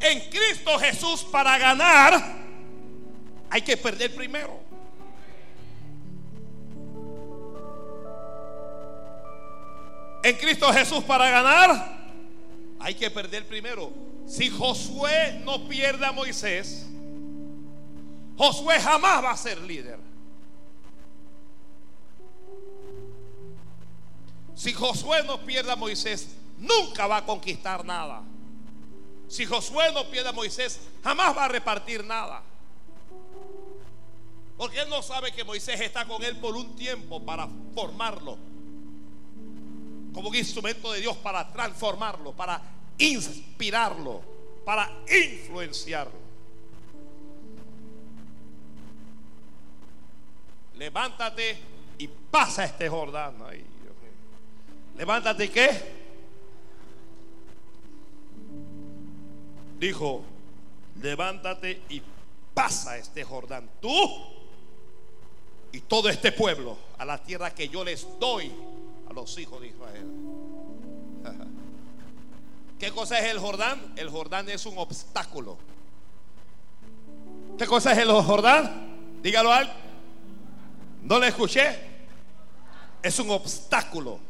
En 0.00 0.20
Cristo 0.30 0.78
Jesús 0.78 1.24
para 1.24 1.58
ganar 1.58 2.20
hay 3.50 3.62
que 3.62 3.76
perder 3.76 4.14
primero. 4.14 4.65
En 10.26 10.36
Cristo 10.38 10.72
Jesús 10.72 11.04
para 11.04 11.30
ganar, 11.30 12.10
hay 12.80 12.94
que 12.96 13.08
perder 13.12 13.46
primero. 13.46 13.92
Si 14.26 14.50
Josué 14.50 15.40
no 15.44 15.68
pierde 15.68 16.04
a 16.04 16.10
Moisés, 16.10 16.84
Josué 18.36 18.80
jamás 18.80 19.22
va 19.22 19.30
a 19.30 19.36
ser 19.36 19.60
líder. 19.60 20.00
Si 24.56 24.72
Josué 24.72 25.22
no 25.22 25.38
pierde 25.42 25.70
a 25.70 25.76
Moisés, 25.76 26.34
nunca 26.58 27.06
va 27.06 27.18
a 27.18 27.24
conquistar 27.24 27.84
nada. 27.84 28.24
Si 29.28 29.46
Josué 29.46 29.92
no 29.94 30.10
pierde 30.10 30.30
a 30.30 30.32
Moisés, 30.32 30.80
jamás 31.04 31.36
va 31.36 31.44
a 31.44 31.48
repartir 31.48 32.04
nada. 32.04 32.42
Porque 34.56 34.80
él 34.80 34.88
no 34.88 35.02
sabe 35.02 35.30
que 35.30 35.44
Moisés 35.44 35.80
está 35.80 36.04
con 36.04 36.24
él 36.24 36.36
por 36.38 36.56
un 36.56 36.74
tiempo 36.74 37.24
para 37.24 37.48
formarlo 37.76 38.55
como 40.16 40.30
un 40.30 40.34
instrumento 40.34 40.90
de 40.92 41.00
Dios 41.00 41.14
para 41.18 41.52
transformarlo, 41.52 42.32
para 42.32 42.58
inspirarlo, 42.96 44.22
para 44.64 44.90
influenciarlo. 45.06 46.18
Levántate 50.76 51.58
y 51.98 52.08
pasa 52.08 52.64
este 52.64 52.88
Jordán. 52.88 53.34
Levántate 54.96 55.50
qué? 55.50 55.70
Dijo, 59.78 60.24
levántate 61.02 61.82
y 61.90 62.00
pasa 62.54 62.96
este 62.96 63.22
Jordán. 63.22 63.68
Tú 63.82 63.90
y 65.72 65.80
todo 65.80 66.08
este 66.08 66.32
pueblo 66.32 66.78
a 66.96 67.04
la 67.04 67.22
tierra 67.22 67.54
que 67.54 67.68
yo 67.68 67.84
les 67.84 68.18
doy 68.18 68.50
los 69.16 69.36
hijos 69.38 69.60
de 69.62 69.68
Israel. 69.68 70.06
¿Qué 72.78 72.90
cosa 72.92 73.18
es 73.18 73.32
el 73.32 73.38
Jordán? 73.38 73.94
El 73.96 74.10
Jordán 74.10 74.48
es 74.50 74.66
un 74.66 74.76
obstáculo. 74.76 75.56
¿Qué 77.58 77.66
cosa 77.66 77.92
es 77.92 77.98
el 77.98 78.12
Jordán? 78.12 79.20
Dígalo 79.22 79.50
al. 79.50 79.72
¿No 81.02 81.18
le 81.18 81.28
escuché? 81.28 81.78
Es 83.02 83.18
un 83.18 83.30
obstáculo. 83.30 84.20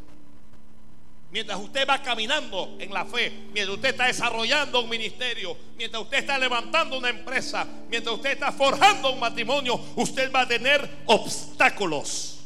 Mientras 1.32 1.58
usted 1.58 1.86
va 1.86 2.00
caminando 2.00 2.76
en 2.78 2.94
la 2.94 3.04
fe, 3.04 3.30
mientras 3.52 3.76
usted 3.76 3.88
está 3.90 4.06
desarrollando 4.06 4.82
un 4.82 4.88
ministerio, 4.88 5.56
mientras 5.76 6.04
usted 6.04 6.18
está 6.18 6.38
levantando 6.38 6.96
una 6.96 7.08
empresa, 7.08 7.66
mientras 7.90 8.14
usted 8.14 8.30
está 8.30 8.52
forjando 8.52 9.12
un 9.12 9.18
matrimonio, 9.18 9.78
usted 9.96 10.32
va 10.32 10.42
a 10.42 10.48
tener 10.48 10.88
obstáculos 11.06 12.44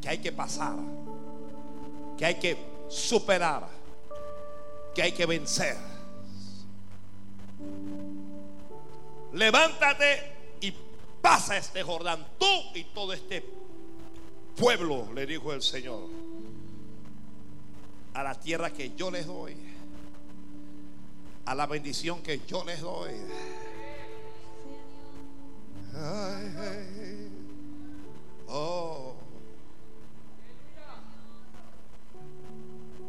que 0.00 0.08
hay 0.08 0.18
que 0.18 0.30
pasar 0.30 0.76
que 2.16 2.24
hay 2.24 2.34
que 2.36 2.56
superar, 2.88 3.68
que 4.94 5.02
hay 5.02 5.12
que 5.12 5.26
vencer. 5.26 5.76
Levántate 9.32 10.32
y 10.60 10.72
pasa 11.20 11.56
este 11.56 11.82
Jordán, 11.82 12.26
tú 12.38 12.46
y 12.74 12.84
todo 12.84 13.12
este 13.12 13.44
pueblo, 14.56 15.12
le 15.14 15.26
dijo 15.26 15.52
el 15.52 15.62
Señor, 15.62 16.08
a 18.14 18.22
la 18.22 18.34
tierra 18.34 18.70
que 18.70 18.94
yo 18.96 19.10
les 19.10 19.26
doy. 19.26 19.54
a 21.46 21.54
la 21.54 21.66
bendición 21.66 22.22
que 22.22 22.40
yo 22.46 22.64
les 22.64 22.80
doy. 22.80 23.12
Oh. 28.48 29.14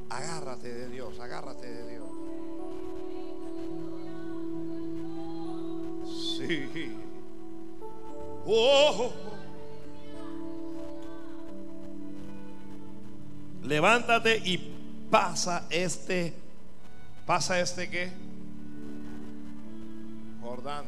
Agárrate 0.09 0.73
de 0.73 0.89
Dios, 0.89 1.19
agárrate 1.19 1.67
de 1.67 1.91
Dios. 1.91 2.07
Sí. 6.37 6.93
Oh. 8.45 9.11
Levántate 13.63 14.37
y 14.37 14.57
pasa 15.11 15.67
este, 15.69 16.33
pasa 17.25 17.59
este 17.59 17.89
qué? 17.89 18.11
Jordán. 20.41 20.85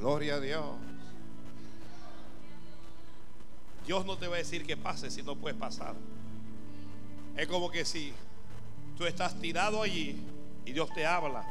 Gloria 0.00 0.34
a 0.34 0.40
Dios. 0.40 0.64
Dios 3.86 4.04
no 4.04 4.18
te 4.18 4.26
va 4.26 4.34
a 4.34 4.38
decir 4.38 4.66
que 4.66 4.76
pases 4.76 5.14
si 5.14 5.22
no 5.22 5.36
puedes 5.36 5.56
pasar. 5.56 5.94
Es 7.36 7.46
como 7.46 7.70
que 7.70 7.84
si 7.84 8.12
tú 8.96 9.04
estás 9.04 9.38
tirado 9.38 9.82
allí 9.82 10.18
y 10.64 10.72
Dios 10.72 10.90
te 10.94 11.06
habla. 11.06 11.44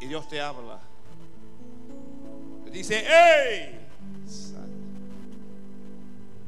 Y 0.00 0.06
Dios 0.06 0.28
te 0.28 0.40
habla. 0.40 0.80
Dice, 2.70 3.04
¡Ey! 3.04 3.80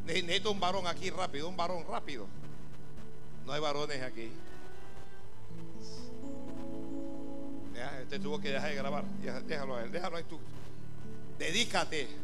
Necesito 0.04 0.52
un 0.52 0.60
varón 0.60 0.86
aquí 0.86 1.10
rápido, 1.10 1.48
un 1.48 1.56
varón 1.56 1.84
rápido. 1.88 2.26
No 3.46 3.52
hay 3.52 3.60
varones 3.60 4.02
aquí. 4.02 4.30
Ya, 7.74 8.00
este 8.00 8.18
tuvo 8.18 8.40
que 8.40 8.50
dejar 8.50 8.70
de 8.70 8.76
grabar. 8.76 9.04
Déjalo 9.46 9.76
a 9.76 9.82
él, 9.82 9.92
déjalo 9.92 10.16
ahí 10.16 10.24
tú. 10.24 10.38
Dedícate. 11.38 12.08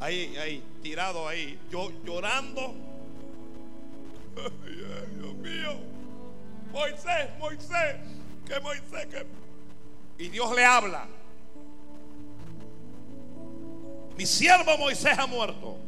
Ahí, 0.00 0.36
ahí, 0.36 0.62
tirado 0.80 1.26
ahí, 1.26 1.58
yo 1.72 1.90
llorando. 2.04 2.72
Dios 5.16 5.34
mío. 5.34 5.80
Moisés, 6.72 7.30
Moisés, 7.38 7.96
que 8.46 8.60
Moisés, 8.60 9.06
que. 9.06 9.26
Y 10.22 10.28
Dios 10.28 10.54
le 10.54 10.64
habla. 10.64 11.06
Mi 14.16 14.26
siervo 14.26 14.76
Moisés 14.78 15.16
ha 15.16 15.26
muerto. 15.26 15.78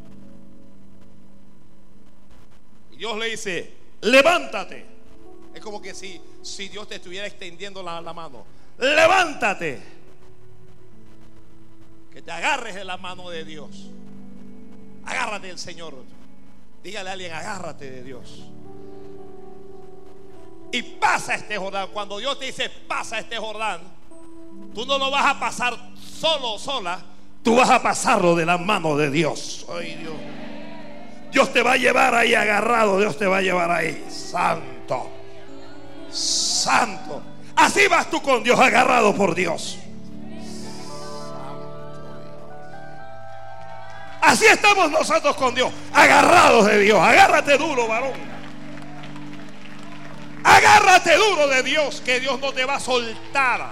Y 2.93 2.97
Dios 2.97 3.19
le 3.19 3.27
dice, 3.27 3.75
levántate. 4.03 4.87
Es 5.53 5.61
como 5.61 5.83
que 5.83 5.95
si, 5.95 6.21
si 6.43 6.69
Dios 6.69 6.87
te 6.87 6.97
estuviera 6.97 7.27
extendiendo 7.27 7.83
la, 7.83 8.01
la 8.01 8.13
mano. 8.13 8.45
Levántate. 8.79 9.83
Que 12.13 12.23
te 12.23 12.31
agarres 12.31 12.77
de 12.77 12.85
la 12.85 12.97
mano 12.97 13.31
de 13.31 13.45
Dios. 13.45 13.91
Agárrate 15.05 15.49
del 15.49 15.59
Señor. 15.59 15.95
Dígale 16.83 17.11
a 17.11 17.13
alguien, 17.13 17.33
agárrate 17.33 17.91
de 17.91 18.03
Dios. 18.03 18.47
Y 20.73 20.83
pasa 20.83 21.35
este 21.35 21.57
Jordán. 21.57 21.89
Cuando 21.93 22.19
Dios 22.19 22.39
te 22.39 22.47
dice, 22.47 22.71
pasa 22.71 23.19
este 23.19 23.37
Jordán, 23.37 23.81
tú 24.75 24.87
no 24.87 24.99
lo 24.99 25.11
vas 25.11 25.35
a 25.35 25.41
pasar 25.41 25.77
solo 25.97 26.59
sola, 26.59 27.03
Tú 27.43 27.57
vas 27.57 27.71
a 27.71 27.83
pasarlo 27.83 28.35
de 28.35 28.45
la 28.45 28.59
mano 28.59 28.97
de 28.97 29.11
Dios. 29.11 29.67
Dios. 29.81 30.15
Dios 31.33 31.53
te 31.53 31.63
va 31.63 31.73
a 31.73 31.77
llevar 31.77 32.15
ahí 32.15 32.35
agarrado. 32.35 32.99
Dios 32.99 33.17
te 33.17 33.27
va 33.27 33.39
a 33.39 33.43
llevar 33.43 33.71
ahí. 33.71 34.05
Santo. 34.11 35.11
Santo. 36.11 37.23
Así 37.57 37.87
vas 37.89 38.11
tú 38.11 38.21
con 38.21 38.43
Dios 38.43 38.59
agarrado 38.59 39.15
por 39.15 39.35
Dios. 39.35 39.79
Así 44.21 44.47
estamos 44.47 44.91
nosotros 44.91 45.35
con 45.37 45.55
Dios, 45.55 45.73
agarrados 45.93 46.67
de 46.67 46.79
Dios. 46.81 47.01
Agárrate 47.01 47.57
duro, 47.57 47.89
varón. 47.89 48.13
Agárrate 50.45 51.17
duro 51.17 51.49
de 51.49 51.63
Dios, 51.63 52.03
que 52.05 52.21
Dios 52.21 52.39
no 52.41 52.53
te 52.53 52.65
va 52.65 52.77
a 52.77 52.81
soltar. 52.81 53.71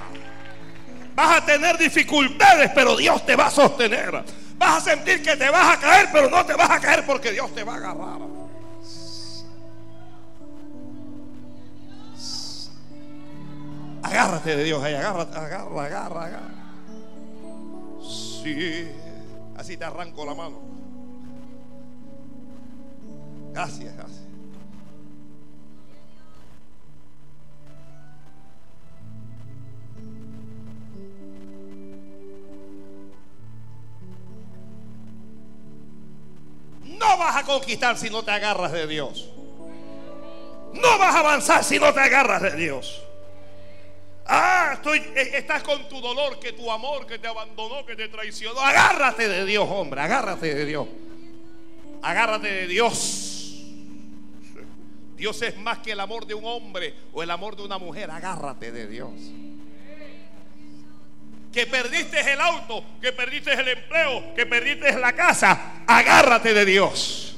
Vas 1.15 1.39
a 1.39 1.45
tener 1.45 1.77
dificultades, 1.77 2.71
pero 2.75 2.97
Dios 2.97 3.25
te 3.27 3.37
va 3.37 3.47
a 3.47 3.51
sostener. 3.51 4.25
Vas 4.57 4.77
a 4.77 4.81
sentir 4.81 5.23
que 5.23 5.37
te 5.37 5.51
vas 5.51 5.77
a 5.77 5.81
caer, 5.81 6.09
pero 6.13 6.31
no 6.31 6.45
te 6.45 6.55
vas 6.55 6.71
a 6.71 6.81
caer 6.81 7.05
porque 7.05 7.33
Dios 7.33 7.55
te 7.55 7.65
va 7.65 7.75
a 7.75 7.77
agarrar. 7.77 8.19
Agárrate 14.03 14.57
de 14.57 14.65
Dios 14.65 14.83
ahí, 14.83 14.95
agárrate, 14.95 15.37
agarra, 15.39 15.85
agarra, 15.85 16.25
agarra. 16.25 16.55
Sí, 18.43 18.91
así 19.59 19.77
te 19.77 19.85
arranco 19.85 20.25
la 20.25 20.35
mano. 20.35 20.61
Gracias, 23.53 23.95
gracias. 23.95 24.23
No 36.85 37.19
vas 37.19 37.37
a 37.37 37.45
conquistar 37.45 37.99
si 37.99 38.11
no 38.11 38.23
te 38.23 38.31
agarras 38.31 38.73
de 38.73 38.87
Dios. 38.87 39.29
No 40.73 40.99
vas 40.99 41.15
a 41.15 41.21
avanzar 41.21 41.65
si 41.65 41.79
no 41.79 41.93
te 41.93 42.01
agarras 42.01 42.43
de 42.43 42.57
Dios. 42.57 43.08
Ah, 44.29 44.73
estoy, 44.75 44.99
eh, 44.99 45.31
estás 45.35 45.63
con 45.63 45.89
tu 45.89 46.01
dolor, 46.01 46.39
que 46.39 46.53
tu 46.53 46.71
amor, 46.71 47.07
que 47.07 47.19
te 47.19 47.27
abandonó, 47.27 47.85
que 47.87 47.97
te 47.97 48.09
traicionó. 48.09 48.61
Agárrate 48.61 49.27
de 49.27 49.47
Dios, 49.47 49.67
hombre, 49.69 50.01
agárrate 50.01 50.55
de 50.55 50.67
Dios. 50.67 50.87
Agárrate 52.03 52.49
de 52.49 52.67
Dios. 52.67 53.65
Dios 55.17 55.43
es 55.43 55.57
más 55.57 55.79
que 55.79 55.93
el 55.93 56.01
amor 56.01 56.27
de 56.27 56.35
un 56.35 56.45
hombre 56.45 56.95
o 57.13 57.23
el 57.23 57.31
amor 57.31 57.57
de 57.57 57.63
una 57.63 57.79
mujer. 57.79 58.11
Agárrate 58.11 58.71
de 58.71 58.87
Dios 58.87 59.11
que 61.53 61.67
perdiste 61.67 62.21
el 62.33 62.41
auto, 62.41 62.85
que 63.01 63.13
perdiste 63.13 63.53
el 63.53 63.67
empleo, 63.67 64.35
que 64.35 64.47
perdiste 64.47 64.93
la 64.99 65.13
casa, 65.13 65.83
agárrate 65.87 66.55
de 66.55 66.65
Dios. 66.65 67.37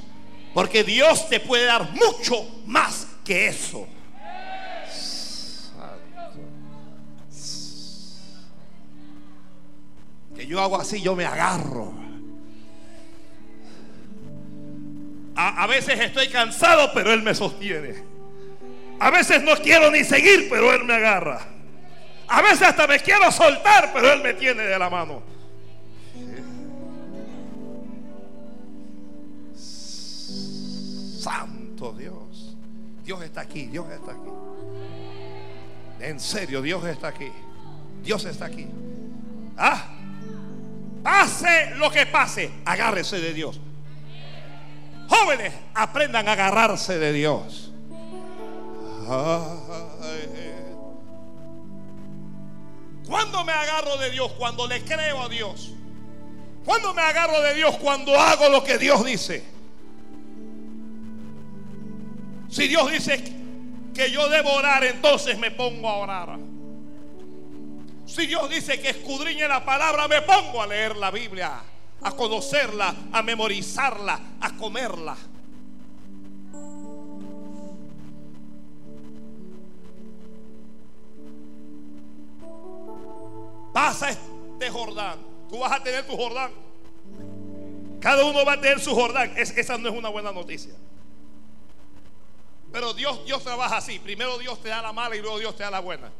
Porque 0.53 0.83
Dios 0.83 1.29
te 1.29 1.39
puede 1.39 1.65
dar 1.65 1.89
mucho 1.91 2.61
más 2.65 3.07
que 3.23 3.47
eso. 3.47 3.87
Yo 10.47 10.61
hago 10.61 10.79
así, 10.79 11.01
yo 11.01 11.15
me 11.15 11.25
agarro. 11.25 11.93
A, 15.35 15.63
a, 15.63 15.67
veces 15.67 15.99
estoy 15.99 16.27
cansado, 16.27 16.91
pero 16.93 17.11
Él 17.13 17.21
me 17.21 17.33
sostiene. 17.33 18.03
A 18.99 19.09
veces 19.09 19.41
no 19.43 19.55
quiero 19.55 19.89
ni 19.89 20.03
seguir, 20.03 20.47
pero 20.49 20.73
Él 20.73 20.83
me 20.83 20.93
agarra. 20.93 21.41
A 22.27 22.41
veces 22.41 22.61
hasta 22.61 22.87
me 22.87 22.99
quiero 22.99 23.31
soltar, 23.31 23.91
pero 23.93 24.13
Él 24.13 24.21
me 24.21 24.33
tiene 24.33 24.63
de 24.63 24.77
la 24.77 24.89
mano. 24.89 25.21
Santo 31.21 31.93
Dios. 31.93 32.55
Dios 33.03 33.21
está 33.23 33.41
aquí, 33.41 33.65
Dios 33.65 33.85
está 33.91 34.11
aquí. 34.11 34.29
En 35.99 36.19
serio, 36.19 36.61
Dios 36.61 36.83
está 36.85 37.09
aquí. 37.09 37.31
Dios 38.03 38.25
está 38.25 38.45
aquí. 38.45 38.67
Ah, 39.57 39.90
lo 41.75 41.89
que 41.91 42.05
pase, 42.05 42.51
agárrese 42.65 43.19
de 43.19 43.33
Dios. 43.33 43.59
Jóvenes, 45.07 45.53
aprendan 45.73 46.27
a 46.27 46.33
agarrarse 46.33 46.97
de 46.97 47.13
Dios. 47.13 47.71
¿Cuándo 53.05 53.43
me 53.43 53.51
agarro 53.51 53.97
de 53.97 54.11
Dios? 54.11 54.31
Cuando 54.37 54.67
le 54.67 54.81
creo 54.83 55.21
a 55.21 55.29
Dios. 55.29 55.73
¿Cuándo 56.63 56.93
me 56.93 57.01
agarro 57.01 57.41
de 57.41 57.55
Dios? 57.55 57.75
Cuando 57.77 58.17
hago 58.17 58.47
lo 58.49 58.63
que 58.63 58.77
Dios 58.77 59.03
dice. 59.03 59.43
Si 62.49 62.67
Dios 62.67 62.91
dice 62.91 63.21
que 63.93 64.11
yo 64.11 64.29
debo 64.29 64.53
orar, 64.53 64.83
entonces 64.83 65.37
me 65.37 65.51
pongo 65.51 65.89
a 65.89 65.97
orar. 65.97 66.50
Si 68.13 68.27
Dios 68.27 68.49
dice 68.49 68.81
que 68.81 68.89
escudriñe 68.89 69.47
la 69.47 69.63
palabra, 69.63 70.05
me 70.09 70.21
pongo 70.23 70.61
a 70.61 70.67
leer 70.67 70.97
la 70.97 71.11
Biblia, 71.11 71.61
a 72.01 72.11
conocerla, 72.11 72.93
a 73.09 73.23
memorizarla, 73.23 74.19
a 74.41 74.57
comerla. 74.57 75.15
Pasa 83.73 84.09
este 84.09 84.69
Jordán. 84.69 85.19
Tú 85.49 85.59
vas 85.59 85.71
a 85.71 85.81
tener 85.81 86.05
tu 86.05 86.17
Jordán. 86.17 86.51
Cada 88.01 88.25
uno 88.25 88.43
va 88.43 88.53
a 88.53 88.61
tener 88.61 88.81
su 88.81 88.93
Jordán. 88.93 89.31
esa 89.37 89.77
no 89.77 89.87
es 89.87 89.95
una 89.95 90.09
buena 90.09 90.33
noticia. 90.33 90.73
Pero 92.73 92.93
Dios, 92.93 93.23
Dios 93.23 93.41
trabaja 93.41 93.77
así. 93.77 93.99
Primero 93.99 94.37
Dios 94.37 94.61
te 94.61 94.67
da 94.67 94.81
la 94.81 94.91
mala 94.91 95.15
y 95.15 95.21
luego 95.21 95.39
Dios 95.39 95.55
te 95.55 95.63
da 95.63 95.71
la 95.71 95.79
buena. 95.79 96.11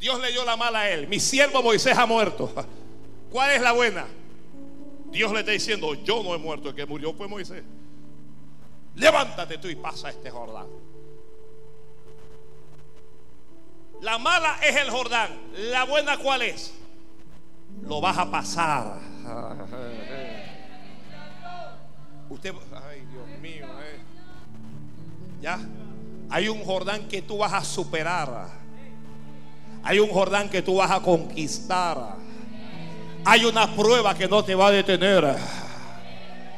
Dios 0.00 0.20
le 0.20 0.32
dio 0.32 0.44
la 0.44 0.56
mala 0.56 0.80
a 0.80 0.90
él. 0.90 1.08
Mi 1.08 1.20
siervo 1.20 1.62
Moisés 1.62 1.96
ha 1.96 2.06
muerto. 2.06 2.52
¿Cuál 3.30 3.50
es 3.52 3.62
la 3.62 3.72
buena? 3.72 4.06
Dios 5.10 5.32
le 5.32 5.40
está 5.40 5.52
diciendo, 5.52 5.94
yo 5.94 6.22
no 6.22 6.34
he 6.34 6.38
muerto, 6.38 6.68
el 6.68 6.74
que 6.74 6.86
murió 6.86 7.12
fue 7.14 7.28
Moisés. 7.28 7.62
Levántate 8.96 9.58
tú 9.58 9.68
y 9.68 9.76
pasa 9.76 10.10
este 10.10 10.30
Jordán. 10.30 10.66
La 14.00 14.18
mala 14.18 14.58
es 14.62 14.76
el 14.76 14.90
Jordán. 14.90 15.30
La 15.70 15.84
buena 15.84 16.18
cuál 16.18 16.42
es? 16.42 16.74
Lo 17.82 18.00
vas 18.00 18.18
a 18.18 18.30
pasar. 18.30 19.00
Usted, 22.28 22.54
ay 22.88 23.00
Dios 23.06 23.40
mío, 23.40 23.66
eh. 23.82 24.00
ya. 25.40 25.58
Hay 26.30 26.48
un 26.48 26.64
Jordán 26.64 27.08
que 27.08 27.22
tú 27.22 27.38
vas 27.38 27.52
a 27.52 27.62
superar. 27.62 28.63
Hay 29.84 29.98
un 29.98 30.08
Jordán 30.08 30.48
que 30.48 30.62
tú 30.62 30.76
vas 30.76 30.90
a 30.90 31.00
conquistar. 31.00 32.16
Hay 33.24 33.44
una 33.44 33.74
prueba 33.74 34.14
que 34.14 34.26
no 34.26 34.42
te 34.42 34.54
va 34.54 34.68
a 34.68 34.70
detener. 34.70 35.36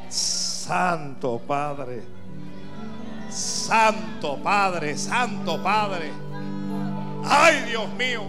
Santo 0.09 1.41
Padre. 1.45 2.03
Santo 3.29 4.37
Padre, 4.41 4.97
Santo 4.97 5.61
Padre. 5.61 6.11
Ay, 7.25 7.63
Dios 7.67 7.89
mío. 7.93 8.23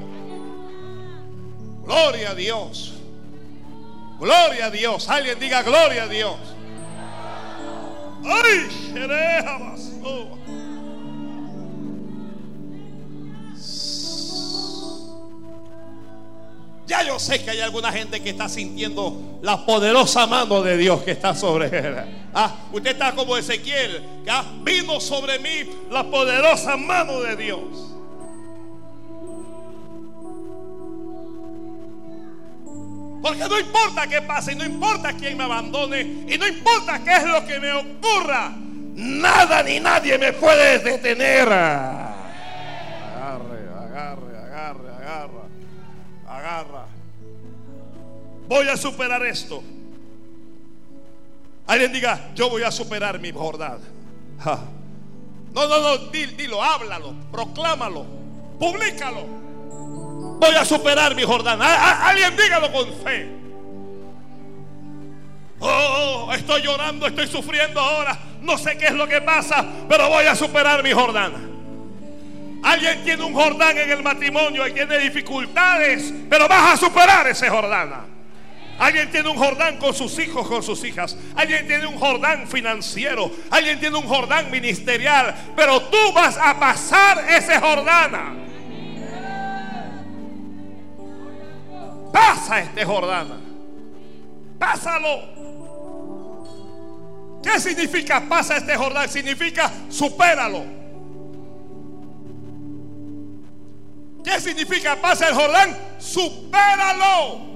Gloria 1.84 2.30
a 2.30 2.34
Dios. 2.34 2.94
Gloria 4.18 4.66
a 4.66 4.70
Dios. 4.70 5.08
Alguien 5.08 5.38
diga 5.38 5.62
gloria 5.62 6.02
a 6.02 6.08
Dios. 6.08 6.36
Ay, 8.24 8.68
Ya 16.88 17.02
yo 17.02 17.18
sé 17.18 17.44
que 17.44 17.50
hay 17.50 17.60
alguna 17.60 17.92
gente 17.92 18.22
que 18.22 18.30
está 18.30 18.48
sintiendo 18.48 19.38
la 19.42 19.66
poderosa 19.66 20.26
mano 20.26 20.62
de 20.62 20.78
Dios 20.78 21.02
que 21.02 21.10
está 21.10 21.34
sobre 21.34 21.66
él. 21.66 21.96
Ah, 22.32 22.54
usted 22.72 22.92
está 22.92 23.14
como 23.14 23.36
Ezequiel, 23.36 24.02
que 24.24 24.30
ah, 24.30 24.42
vino 24.62 24.98
sobre 24.98 25.38
mí 25.38 25.68
la 25.90 26.04
poderosa 26.04 26.78
mano 26.78 27.20
de 27.20 27.36
Dios. 27.36 27.60
Porque 33.20 33.46
no 33.46 33.58
importa 33.58 34.06
qué 34.06 34.22
pase, 34.22 34.54
no 34.54 34.64
importa 34.64 35.12
quién 35.12 35.36
me 35.36 35.44
abandone, 35.44 36.00
y 36.00 36.38
no 36.38 36.46
importa 36.46 37.04
qué 37.04 37.16
es 37.16 37.24
lo 37.24 37.44
que 37.44 37.60
me 37.60 37.70
ocurra, 37.70 38.54
nada 38.94 39.62
ni 39.62 39.78
nadie 39.78 40.16
me 40.16 40.32
puede 40.32 40.78
detener. 40.78 42.07
Voy 48.48 48.68
a 48.68 48.76
superar 48.76 49.24
esto. 49.26 49.62
Alguien 51.66 51.92
diga, 51.92 52.30
yo 52.34 52.48
voy 52.48 52.62
a 52.62 52.70
superar 52.70 53.18
mi 53.18 53.30
Jordán. 53.30 53.78
No, 55.52 55.66
no, 55.66 55.80
no, 55.80 55.98
dilo, 56.10 56.62
háblalo, 56.62 57.14
proclámalo, 57.32 58.06
públicalo. 58.58 59.24
Voy 60.40 60.54
a 60.54 60.64
superar 60.64 61.14
mi 61.14 61.24
Jordán. 61.24 61.60
Alguien 61.60 62.36
dígalo 62.36 62.72
con 62.72 62.92
fe. 63.02 63.28
Oh, 65.60 66.30
estoy 66.32 66.62
llorando, 66.62 67.06
estoy 67.06 67.26
sufriendo 67.26 67.80
ahora. 67.80 68.16
No 68.40 68.56
sé 68.56 68.78
qué 68.78 68.86
es 68.86 68.94
lo 68.94 69.08
que 69.08 69.20
pasa, 69.20 69.66
pero 69.88 70.08
voy 70.08 70.24
a 70.24 70.36
superar 70.36 70.82
mi 70.82 70.92
Jordán. 70.92 71.47
Alguien 72.62 73.04
tiene 73.04 73.24
un 73.24 73.34
Jordán 73.34 73.78
en 73.78 73.90
el 73.90 74.02
matrimonio 74.02 74.66
y 74.66 74.72
tiene 74.72 74.98
dificultades, 74.98 76.12
pero 76.28 76.48
vas 76.48 76.74
a 76.74 76.76
superar 76.76 77.26
ese 77.28 77.48
Jordán. 77.48 78.18
Alguien 78.78 79.10
tiene 79.10 79.28
un 79.28 79.36
Jordán 79.36 79.76
con 79.78 79.92
sus 79.92 80.16
hijos, 80.20 80.46
con 80.46 80.62
sus 80.62 80.84
hijas. 80.84 81.16
Alguien 81.34 81.66
tiene 81.66 81.86
un 81.86 81.98
Jordán 81.98 82.46
financiero. 82.46 83.30
Alguien 83.50 83.80
tiene 83.80 83.96
un 83.96 84.06
Jordán 84.06 84.50
ministerial. 84.52 85.34
Pero 85.56 85.82
tú 85.82 86.12
vas 86.14 86.38
a 86.38 86.58
pasar 86.58 87.24
ese 87.28 87.58
Jordana. 87.58 88.34
Pasa 92.12 92.60
este 92.60 92.84
Jordana. 92.84 93.40
Pásalo. 94.60 95.38
¿Qué 97.42 97.58
significa 97.58 98.22
pasa 98.28 98.58
este 98.58 98.76
Jordán? 98.76 99.08
Significa 99.08 99.72
supéralo. 99.88 100.77
¿Qué 104.28 104.38
significa 104.42 104.94
pasa 104.94 105.28
el 105.28 105.34
Jordán? 105.34 105.74
Supéralo. 105.98 107.48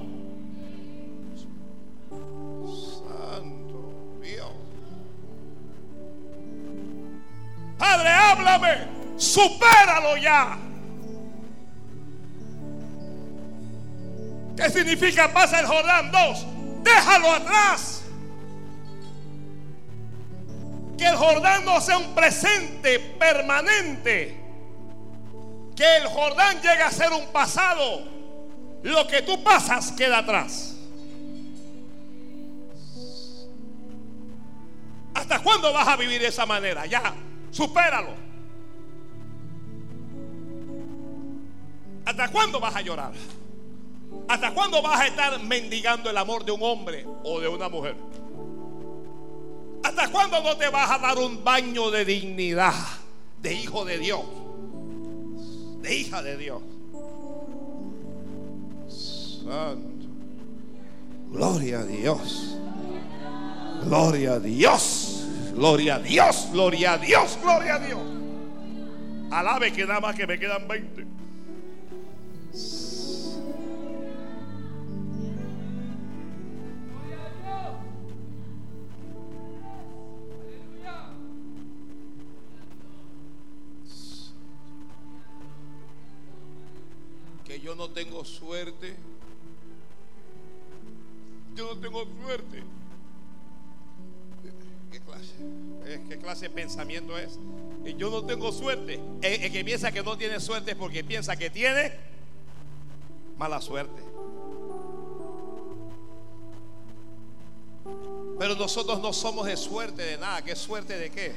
Padre, 7.77 8.09
háblame. 8.09 8.87
Supéralo 9.17 10.17
ya. 10.17 10.57
¿Qué 14.57 14.69
significa 14.71 15.31
pasa 15.31 15.59
el 15.59 15.67
Jordán? 15.67 16.11
Dos, 16.11 16.47
déjalo 16.81 17.33
atrás. 17.33 18.01
Que 20.97 21.05
el 21.05 21.17
Jordán 21.17 21.65
no 21.65 21.79
sea 21.79 21.99
un 21.99 22.15
presente 22.15 22.99
permanente. 22.99 24.42
Que 25.75 25.97
el 25.97 26.07
Jordán 26.07 26.57
llegue 26.57 26.83
a 26.83 26.91
ser 26.91 27.11
un 27.11 27.27
pasado. 27.27 28.03
Lo 28.83 29.07
que 29.07 29.21
tú 29.21 29.43
pasas 29.43 29.91
queda 29.93 30.19
atrás. 30.19 30.75
¿Hasta 35.13 35.39
cuándo 35.39 35.71
vas 35.71 35.87
a 35.87 35.95
vivir 35.95 36.21
de 36.21 36.27
esa 36.27 36.45
manera? 36.45 36.85
Ya. 36.85 37.13
Supéralo. 37.51 38.13
¿Hasta 42.05 42.29
cuándo 42.29 42.59
vas 42.59 42.75
a 42.75 42.81
llorar? 42.81 43.13
¿Hasta 44.27 44.53
cuándo 44.53 44.81
vas 44.81 44.99
a 44.99 45.07
estar 45.07 45.39
mendigando 45.41 46.09
el 46.09 46.17
amor 46.17 46.43
de 46.43 46.51
un 46.51 46.61
hombre 46.63 47.05
o 47.23 47.39
de 47.39 47.47
una 47.47 47.69
mujer? 47.69 47.95
¿Hasta 49.83 50.09
cuándo 50.09 50.41
no 50.41 50.57
te 50.57 50.69
vas 50.69 50.91
a 50.91 50.97
dar 50.97 51.17
un 51.17 51.43
baño 51.43 51.91
de 51.91 52.05
dignidad 52.05 52.73
de 53.41 53.53
hijo 53.53 53.85
de 53.85 53.97
Dios? 53.97 54.21
De 55.83 55.95
hija 55.95 56.23
de 56.23 56.37
Dios. 56.37 56.63
Santo. 58.87 60.07
Gloria 61.29 61.81
a 61.81 61.83
Dios. 61.83 62.57
Gloria 63.83 64.33
a 64.33 64.39
Dios. 64.39 65.13
Gloria 65.53 65.95
a 65.95 65.99
Dios, 65.99 66.49
gloria 66.51 66.93
a 66.93 66.97
Dios, 66.97 67.37
gloria 67.39 67.75
a 67.75 67.79
Dios. 67.79 68.01
Alabe 69.29 69.71
que 69.71 69.85
nada 69.85 69.99
más 69.99 70.15
que 70.15 70.25
me 70.25 70.39
quedan 70.39 70.67
20. 70.67 71.05
Suerte. 88.25 88.95
Yo 91.55 91.73
no 91.73 91.79
tengo 91.79 92.05
suerte. 92.21 92.63
¿Qué 96.09 96.17
clase 96.17 96.47
de 96.47 96.49
pensamiento 96.49 97.17
es? 97.17 97.39
Yo 97.97 98.09
no 98.09 98.23
tengo 98.25 98.51
suerte. 98.51 98.99
El, 99.21 99.51
que 99.51 99.63
piensa 99.65 99.91
que 99.91 100.01
no 100.01 100.17
tiene 100.17 100.39
suerte 100.39 100.71
es 100.71 100.77
porque 100.77 101.03
piensa 101.03 101.35
que 101.35 101.49
tiene 101.49 101.93
mala 103.37 103.59
suerte. 103.61 104.01
Pero 108.39 108.55
nosotros 108.55 109.01
no 109.01 109.13
somos 109.13 109.45
de 109.45 109.57
suerte 109.57 110.03
de 110.03 110.17
nada. 110.17 110.41
¿Qué 110.41 110.55
suerte 110.55 110.97
de 110.97 111.09
qué? 111.09 111.33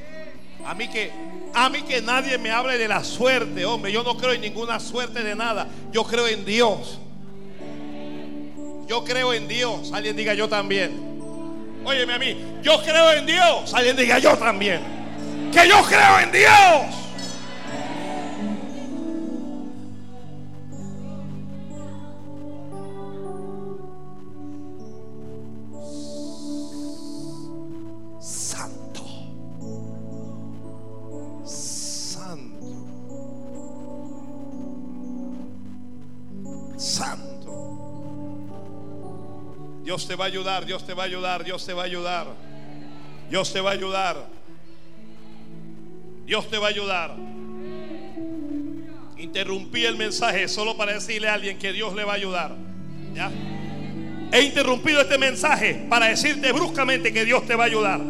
A 0.66 0.74
mí 0.74 0.88
que 0.88 1.12
a 1.54 1.70
mí 1.70 1.80
que 1.82 2.02
nadie 2.02 2.36
me 2.36 2.50
hable 2.50 2.76
de 2.76 2.86
la 2.86 3.02
suerte, 3.02 3.64
hombre. 3.64 3.90
Yo 3.90 4.02
no 4.02 4.16
creo 4.16 4.32
en 4.32 4.42
ninguna 4.42 4.78
suerte 4.78 5.22
de 5.22 5.34
nada. 5.34 5.66
Yo 5.90 6.04
creo 6.04 6.26
en 6.28 6.44
Dios. 6.44 6.98
Yo 8.86 9.02
creo 9.04 9.32
en 9.32 9.48
Dios. 9.48 9.90
Alguien 9.94 10.16
diga 10.16 10.34
yo 10.34 10.48
también. 10.48 11.16
Óyeme 11.84 12.14
a 12.14 12.18
mí, 12.18 12.36
yo 12.62 12.82
creo 12.82 13.12
en 13.12 13.24
Dios. 13.24 13.72
Alguien 13.72 13.96
diga 13.96 14.18
yo 14.18 14.36
también. 14.36 14.80
Que 15.52 15.68
yo 15.68 15.82
creo 15.84 16.18
en 16.20 16.32
Dios. 16.32 17.05
Va 40.16 40.24
a 40.24 40.28
ayudar, 40.28 40.66
Dios 40.66 40.84
te 40.84 40.94
va 40.94 41.04
a 41.04 41.06
ayudar, 41.06 41.44
Dios 41.44 41.64
te 41.64 41.72
va 41.72 41.82
a 41.82 41.84
ayudar. 41.86 42.26
Dios 43.30 43.52
te 43.52 43.60
va 43.60 43.70
a 43.70 43.72
ayudar. 43.74 44.26
Dios 46.26 46.50
te 46.50 46.58
va 46.58 46.66
a 46.66 46.70
ayudar. 46.70 47.14
Interrumpí 49.16 49.84
el 49.84 49.96
mensaje 49.96 50.48
solo 50.48 50.76
para 50.76 50.92
decirle 50.92 51.28
a 51.28 51.34
alguien 51.34 51.58
que 51.58 51.72
Dios 51.72 51.94
le 51.94 52.04
va 52.04 52.12
a 52.12 52.16
ayudar. 52.16 52.52
¿Ya? 53.14 53.30
He 54.32 54.42
interrumpido 54.42 55.00
este 55.00 55.18
mensaje 55.18 55.86
para 55.88 56.06
decirte 56.06 56.52
bruscamente 56.52 57.12
que 57.12 57.24
Dios 57.24 57.46
te 57.46 57.54
va 57.54 57.64
a 57.64 57.66
ayudar. 57.66 58.00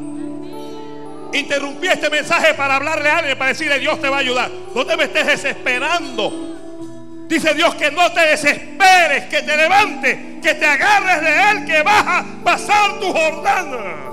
Interrumpí 1.33 1.87
este 1.89 2.09
mensaje 2.09 2.55
para 2.55 2.77
hablarle 2.77 3.09
a 3.09 3.19
alguien, 3.19 3.37
para 3.39 3.51
decirle 3.51 3.79
Dios 3.79 4.01
te 4.01 4.09
va 4.09 4.17
a 4.17 4.21
ayudar. 4.21 4.51
No 4.75 4.87
te 4.87 4.97
me 4.97 5.05
estés 5.05 5.27
desesperando. 5.27 6.56
Dice 7.29 7.55
Dios 7.55 7.75
que 7.75 7.91
no 7.91 8.13
te 8.13 8.21
desesperes, 8.21 9.25
que 9.25 9.43
te 9.43 9.57
levantes, 9.57 10.17
que 10.43 10.55
te 10.55 10.65
agarres 10.65 11.21
de 11.21 11.51
Él, 11.51 11.65
que 11.65 11.83
vas 11.83 12.07
a 12.07 12.25
pasar 12.45 13.01
tu 13.01 13.13
jornada. 13.13 14.07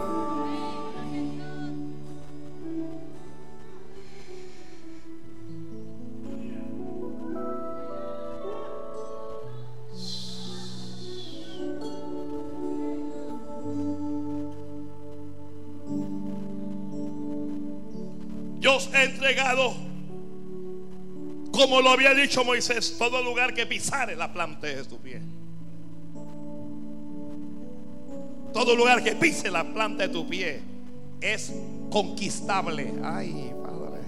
Dios 18.64 18.90
ha 18.94 19.04
entregado, 19.04 19.76
como 21.54 21.82
lo 21.82 21.92
había 21.92 22.16
dicho 22.16 22.44
Moisés, 22.44 22.98
todo 22.98 23.22
lugar 23.22 23.54
que 23.54 23.68
pisare 23.68 24.16
la 24.16 24.34
planta 24.34 24.66
de 24.66 24.84
tu 24.86 24.98
pie. 24.98 25.22
Todo 28.52 28.76
lugar 28.76 29.04
que 29.04 29.16
pise 29.16 29.52
la 29.52 29.64
planta 29.64 30.08
de 30.08 30.10
tu 30.10 30.28
pie 30.28 30.62
es 31.22 31.54
conquistable. 31.92 32.92
Ay, 33.04 33.54
Padre. 33.62 34.02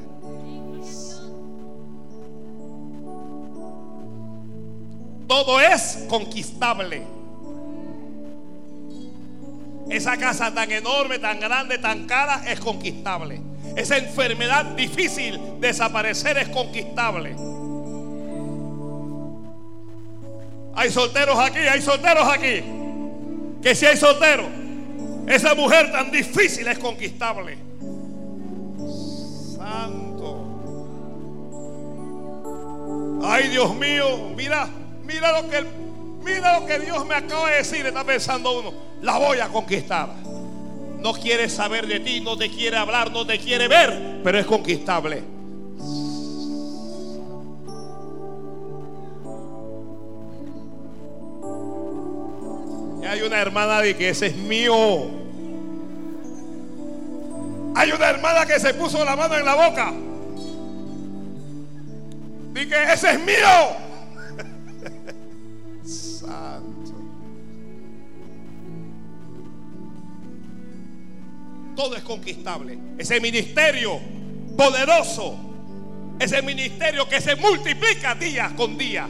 Todo 5.28 5.62
es 5.62 6.06
conquistable. 6.10 7.04
Esa 9.88 10.18
casa 10.18 10.52
tan 10.52 10.72
enorme, 10.72 11.20
tan 11.20 11.40
grande, 11.40 11.78
tan 11.78 12.08
cara 12.08 12.42
es 12.52 12.60
conquistable. 12.60 13.40
Esa 13.76 13.98
enfermedad 13.98 14.66
difícil 14.66 15.40
de 15.60 15.68
desaparecer 15.68 16.38
es 16.38 16.48
conquistable. 16.48 17.36
Hay 20.76 20.92
solteros 20.92 21.38
aquí, 21.38 21.60
hay 21.60 21.82
solteros 21.82 22.28
aquí. 22.28 22.64
Que 23.62 23.76
si 23.76 23.86
hay 23.86 23.98
solteros, 23.98 24.48
esa 25.28 25.56
mujer 25.56 25.92
tan 25.92 26.10
difícil 26.10 26.68
es 26.68 26.80
conquistable. 26.80 27.58
Santo. 29.58 30.38
Ay, 33.24 33.50
Dios 33.50 33.76
mío, 33.76 34.32
mira, 34.36 34.70
mira 35.04 35.42
lo 35.42 35.50
que 35.50 35.66
mira 36.24 36.60
lo 36.60 36.66
que 36.66 36.80
Dios 36.80 37.06
me 37.06 37.16
acaba 37.16 37.50
de 37.50 37.58
decir, 37.58 37.86
está 37.86 38.04
pensando 38.04 38.60
uno, 38.60 38.74
la 39.02 39.18
voy 39.18 39.40
a 39.40 39.48
conquistar 39.48 40.25
no 41.06 41.14
quiere 41.14 41.50
saber 41.50 41.86
de 41.86 42.00
ti, 42.00 42.20
no 42.20 42.36
te 42.36 42.50
quiere 42.50 42.78
hablar, 42.78 43.12
no 43.12 43.28
te 43.28 43.38
quiere 43.38 43.68
ver, 43.68 44.22
pero 44.24 44.40
es 44.40 44.46
conquistable. 44.48 45.22
Hay 53.08 53.22
una 53.22 53.40
hermana 53.40 53.82
de 53.82 53.96
que 53.96 54.10
ese 54.10 54.26
es 54.26 54.36
mío. 54.36 54.74
Hay 57.76 57.92
una 57.92 58.10
hermana 58.10 58.48
que 58.48 58.60
se 58.60 58.74
puso 58.74 59.06
la 59.06 59.16
mano 59.16 59.38
en 59.38 59.46
la 59.46 59.54
boca. 59.54 59.94
Que 62.56 62.94
ese 62.94 63.12
es 63.12 63.20
mío. 63.20 63.85
Todo 71.76 71.96
es 71.96 72.04
conquistable. 72.04 72.78
Ese 72.98 73.20
ministerio 73.20 74.00
poderoso, 74.58 75.38
ese 76.20 76.42
ministerio 76.42 77.08
que 77.08 77.22
se 77.22 77.36
multiplica 77.36 78.16
día 78.16 78.52
con 78.56 78.78
día. 78.78 79.08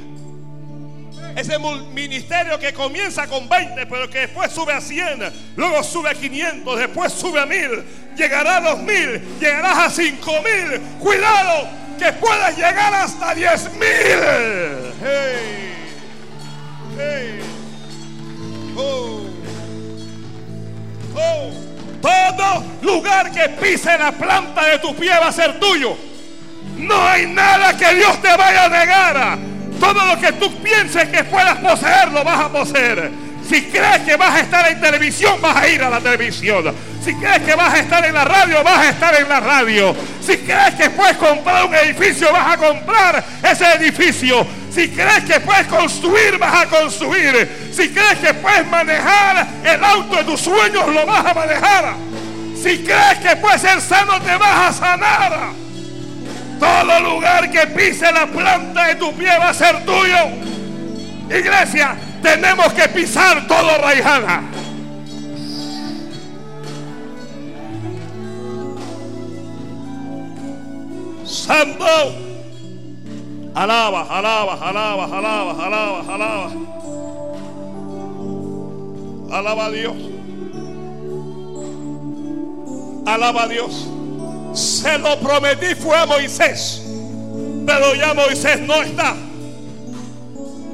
Ese 1.36 1.60
ministerio 1.60 2.58
que 2.60 2.74
comienza 2.74 3.28
con 3.28 3.50
20, 3.50 3.86
pero 3.88 4.10
que 4.10 4.20
después 4.20 4.52
sube 4.52 4.72
a 4.72 4.80
100, 4.80 5.34
luego 5.58 5.84
sube 5.84 6.10
a 6.10 6.14
500, 6.14 6.80
después 6.80 7.12
sube 7.12 7.40
a 7.42 7.46
1000, 7.46 8.16
llegará 8.16 8.58
a 8.58 8.62
los 8.62 8.80
1000, 8.80 9.40
llegarás 9.40 9.78
a 9.78 9.90
5000. 9.90 10.80
Cuidado, 11.00 11.68
que 12.00 12.12
puedas 12.14 12.56
llegar 12.56 12.94
hasta 12.94 13.34
10000. 13.34 13.80
Hey, 15.02 15.74
hey, 16.98 17.40
oh, 18.78 19.26
oh. 21.16 21.65
Todo 22.06 22.64
lugar 22.84 23.32
que 23.32 23.50
pise 23.50 23.98
la 23.98 24.12
planta 24.12 24.64
de 24.68 24.78
tu 24.78 24.96
pie 24.96 25.10
va 25.20 25.30
a 25.30 25.32
ser 25.32 25.60
tuyo. 25.60 25.98
No 26.78 27.08
hay 27.08 27.26
nada 27.26 27.76
que 27.76 27.96
Dios 27.96 28.22
te 28.22 28.38
vaya 28.38 28.66
a 28.66 28.70
negar. 28.70 29.38
Todo 29.80 30.06
lo 30.06 30.20
que 30.20 30.32
tú 30.34 30.56
pienses 30.62 31.10
que 31.10 31.24
puedas 31.24 31.58
poseer, 31.58 32.12
lo 32.12 32.24
vas 32.24 32.42
a 32.42 32.50
poseer. 32.50 33.10
Si 33.50 33.64
crees 33.64 34.02
que 34.02 34.16
vas 34.18 34.36
a 34.36 34.40
estar 34.42 34.72
en 34.72 34.80
televisión, 34.80 35.42
vas 35.42 35.56
a 35.56 35.68
ir 35.68 35.82
a 35.82 35.90
la 35.90 36.00
televisión. 36.00 36.76
Si 37.04 37.16
crees 37.16 37.40
que 37.40 37.56
vas 37.56 37.74
a 37.74 37.80
estar 37.80 38.06
en 38.06 38.14
la 38.14 38.24
radio, 38.24 38.64
vas 38.64 38.80
a 38.82 38.90
estar 38.90 39.20
en 39.20 39.28
la 39.28 39.40
radio. 39.40 39.96
Si 40.22 40.38
crees 40.38 40.76
que 40.76 40.92
puedes 40.92 41.18
comprar 41.18 41.66
un 41.66 41.74
edificio, 41.74 42.32
vas 42.32 42.54
a 42.54 42.58
comprar 42.58 43.24
ese 43.42 43.66
edificio. 43.74 44.46
Si 44.76 44.90
crees 44.90 45.24
que 45.24 45.40
puedes 45.40 45.68
construir, 45.68 46.38
vas 46.38 46.64
a 46.64 46.66
construir. 46.66 47.50
Si 47.72 47.88
crees 47.92 48.20
que 48.20 48.34
puedes 48.34 48.68
manejar 48.68 49.48
el 49.64 49.82
auto 49.82 50.18
de 50.18 50.24
tus 50.26 50.42
sueños, 50.42 50.94
lo 50.94 51.06
vas 51.06 51.26
a 51.28 51.34
manejar. 51.34 51.96
Si 52.62 52.80
crees 52.80 53.20
que 53.20 53.38
puedes 53.38 53.62
ser 53.62 53.80
sano, 53.80 54.20
te 54.20 54.36
vas 54.36 54.68
a 54.68 54.74
sanar. 54.74 55.52
Todo 56.60 57.00
lugar 57.00 57.50
que 57.50 57.68
pise 57.68 58.12
la 58.12 58.28
planta 58.28 58.88
de 58.88 58.96
tu 58.96 59.14
pie 59.14 59.30
va 59.40 59.52
a 59.52 59.54
ser 59.54 59.86
tuyo. 59.86 60.18
Iglesia, 61.30 61.96
tenemos 62.22 62.74
que 62.74 62.90
pisar 62.90 63.48
todo 63.48 63.78
raijada. 63.78 64.42
Santo. 71.24 72.25
Alaba, 73.56 74.02
alaba, 74.10 74.54
alaba, 74.56 75.06
alaba, 75.06 75.66
alaba, 75.66 76.14
alaba. 76.14 76.52
Alaba 79.32 79.66
a 79.66 79.72
Dios. 79.72 79.96
Alaba 83.06 83.44
a 83.44 83.48
Dios. 83.48 83.88
Se 84.54 84.98
lo 84.98 85.18
prometí 85.22 85.74
fue 85.76 85.98
a 85.98 86.06
Moisés. 86.06 86.82
Pero 87.66 87.96
ya 87.96 88.14
Moisés 88.14 88.60
no 88.60 88.76
está. 88.84 89.16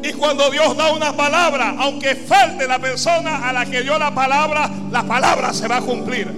Y 0.02 0.14
cuando 0.14 0.50
Dios 0.50 0.76
da 0.76 0.92
una 0.92 1.16
palabra, 1.16 1.76
aunque 1.78 2.16
falte 2.16 2.68
la 2.68 2.80
persona 2.80 3.48
a 3.48 3.54
la 3.54 3.68
que 3.68 3.84
dio 3.84 4.00
la 4.00 4.16
palabra, 4.16 4.68
la 4.90 5.04
palabra 5.04 5.54
se 5.54 5.68
va 5.68 5.78
a 5.78 5.82
cumplir. 5.82 6.32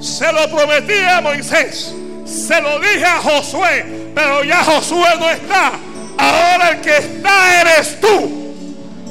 Se 0.00 0.32
lo 0.32 0.48
prometí 0.48 0.98
a 1.06 1.20
Moisés. 1.20 1.94
Se 2.24 2.62
lo 2.62 2.80
dije 2.80 3.04
a 3.04 3.20
Josué 3.20 4.01
pero 4.14 4.44
ya 4.44 4.64
Josué 4.64 5.08
no 5.18 5.28
está. 5.30 5.72
Ahora 6.18 6.70
el 6.70 6.80
que 6.80 6.96
está 6.96 7.60
eres 7.60 8.00
tú. 8.00 8.54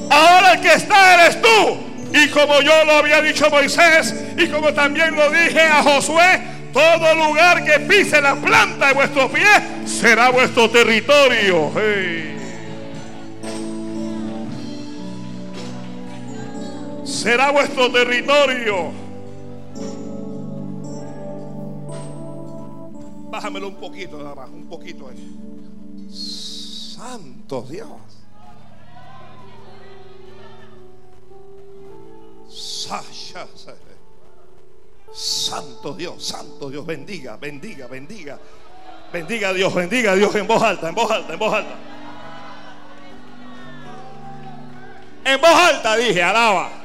Ahora 0.10 0.54
el 0.54 0.62
que 0.62 0.74
está 0.74 1.24
eres 1.26 1.42
tú. 1.42 1.78
Y 2.14 2.28
como 2.28 2.62
yo 2.62 2.84
lo 2.86 2.98
había 2.98 3.22
dicho 3.22 3.46
a 3.46 3.50
Moisés 3.50 4.14
y 4.38 4.48
como 4.48 4.74
también 4.74 5.16
lo 5.16 5.30
dije 5.30 5.62
a 5.62 5.82
Josué, 5.82 6.42
todo 6.74 7.16
lugar 7.16 7.64
que 7.64 7.80
pise 7.80 8.22
la 8.22 8.36
planta 8.36 8.88
de 8.88 8.94
vuestros 8.94 9.32
pies 9.32 9.62
será 9.86 10.30
vuestro 10.30 10.70
territorio. 10.70 11.72
Será 17.06 17.52
vuestro 17.52 17.92
territorio. 17.92 19.01
Bájamelo 23.32 23.70
un 23.70 23.76
poquito 23.76 24.18
nada 24.18 24.36
más, 24.36 24.50
un 24.50 24.68
poquito 24.68 25.08
ahí. 25.08 25.38
Santo 26.12 27.62
Dios. 27.62 27.88
Santo 35.14 35.94
Dios, 35.94 36.24
Santo 36.24 36.70
Dios, 36.70 36.86
bendiga, 36.86 37.38
bendiga, 37.38 37.88
bendiga. 37.88 38.38
Bendiga 39.14 39.50
a 39.50 39.54
Dios, 39.54 39.74
bendiga 39.74 40.12
a 40.12 40.16
Dios 40.16 40.34
en 40.36 40.48
voz 40.48 40.62
alta, 40.62 40.90
en 40.90 40.96
voz 40.96 41.12
alta, 41.12 41.34
en 41.34 41.40
voz 41.40 41.54
alta. 41.54 41.76
En 45.24 45.42
voz 45.42 45.50
alta 45.52 45.96
dije, 45.96 46.22
alaba. 46.22 46.81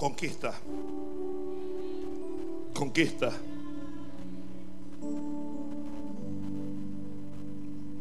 Conquista. 0.00 0.54
Conquista. 2.72 3.30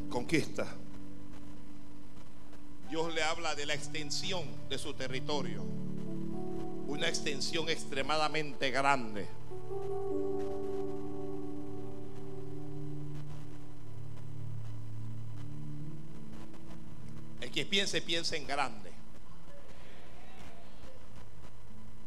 Conquista. 0.09 0.67
Dios 2.89 3.13
le 3.13 3.21
habla 3.21 3.53
de 3.55 3.65
la 3.65 3.73
extensión 3.73 4.45
de 4.69 4.77
su 4.77 4.93
territorio. 4.93 5.61
Una 6.87 7.09
extensión 7.09 7.67
extremadamente 7.67 8.71
grande. 8.71 9.27
El 17.41 17.51
que 17.51 17.65
piense, 17.65 18.01
piense 18.01 18.37
en 18.37 18.47
grande. 18.47 18.98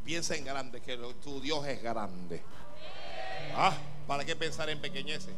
Piensa 0.05 0.35
en 0.35 0.45
grande, 0.45 0.81
que 0.81 0.97
tu 1.23 1.41
Dios 1.41 1.67
es 1.67 1.83
grande. 1.83 2.43
¿Ah? 3.55 3.77
¿Para 4.07 4.25
qué 4.25 4.35
pensar 4.35 4.69
en 4.71 4.81
pequeñeces? 4.81 5.35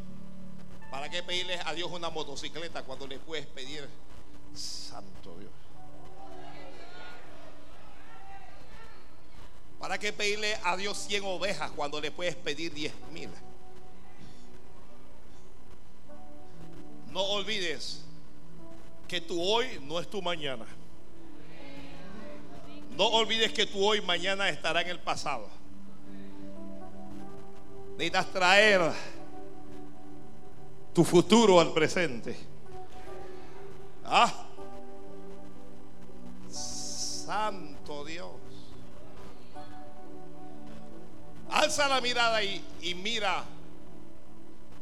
¿Para 0.89 1.09
qué 1.09 1.21
pedirle 1.21 1.59
a 1.65 1.73
Dios 1.73 1.91
una 1.91 2.09
motocicleta 2.09 2.83
cuando 2.83 3.05
le 3.05 3.19
puedes 3.19 3.45
pedir 3.45 3.87
Santo 4.53 5.37
Dios? 5.37 5.51
¿Para 9.79 9.99
qué 9.99 10.13
pedirle 10.13 10.57
a 10.63 10.75
Dios 10.77 10.97
100 10.97 11.23
ovejas 11.25 11.69
cuando 11.71 12.01
le 12.01 12.11
puedes 12.11 12.35
pedir 12.35 12.73
10 12.73 12.93
mil? 13.11 13.29
No 17.11 17.21
olvides 17.21 18.01
que 19.07 19.21
tu 19.21 19.41
hoy 19.41 19.79
no 19.83 19.99
es 19.99 20.09
tu 20.09 20.21
mañana. 20.21 20.65
No 22.97 23.07
olvides 23.07 23.51
que 23.51 23.65
tu 23.65 23.83
hoy 23.83 24.01
mañana 24.01 24.49
estará 24.49 24.81
en 24.81 24.89
el 24.89 24.99
pasado. 24.99 25.49
Necesitas 27.91 28.27
traer 28.31 28.91
tu 30.93 31.03
futuro 31.03 31.59
al 31.59 31.73
presente. 31.73 32.37
Ah, 34.05 34.47
Santo 36.49 38.05
Dios. 38.05 38.31
Alza 41.49 41.87
la 41.87 42.01
mirada 42.01 42.43
y 42.43 42.95
mira 42.95 43.43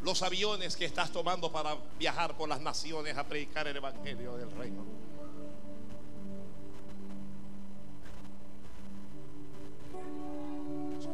los 0.04 0.22
aviones 0.22 0.76
que 0.76 0.86
estás 0.86 1.12
tomando 1.12 1.52
para 1.52 1.78
viajar 1.98 2.36
por 2.36 2.50
las 2.50 2.60
naciones 2.60 3.18
a 3.18 3.24
predicar 3.24 3.68
el 3.68 3.78
Evangelio 3.78 4.36
del 4.36 4.52
Reino. 4.52 5.03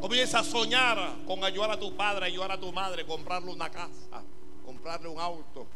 Comienza 0.00 0.38
a 0.38 0.44
soñar 0.44 0.98
con 1.26 1.44
ayudar 1.44 1.72
a 1.72 1.78
tu 1.78 1.94
padre, 1.94 2.26
ayudar 2.26 2.52
a 2.52 2.58
tu 2.58 2.72
madre, 2.72 3.04
comprarle 3.04 3.52
una 3.52 3.70
casa, 3.70 4.22
comprarle 4.64 5.08
un 5.08 5.20
auto. 5.20 5.66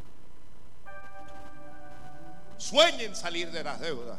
Sueña 2.57 3.03
en 3.03 3.15
salir 3.15 3.51
de 3.51 3.63
las 3.63 3.81
deudas. 3.81 4.19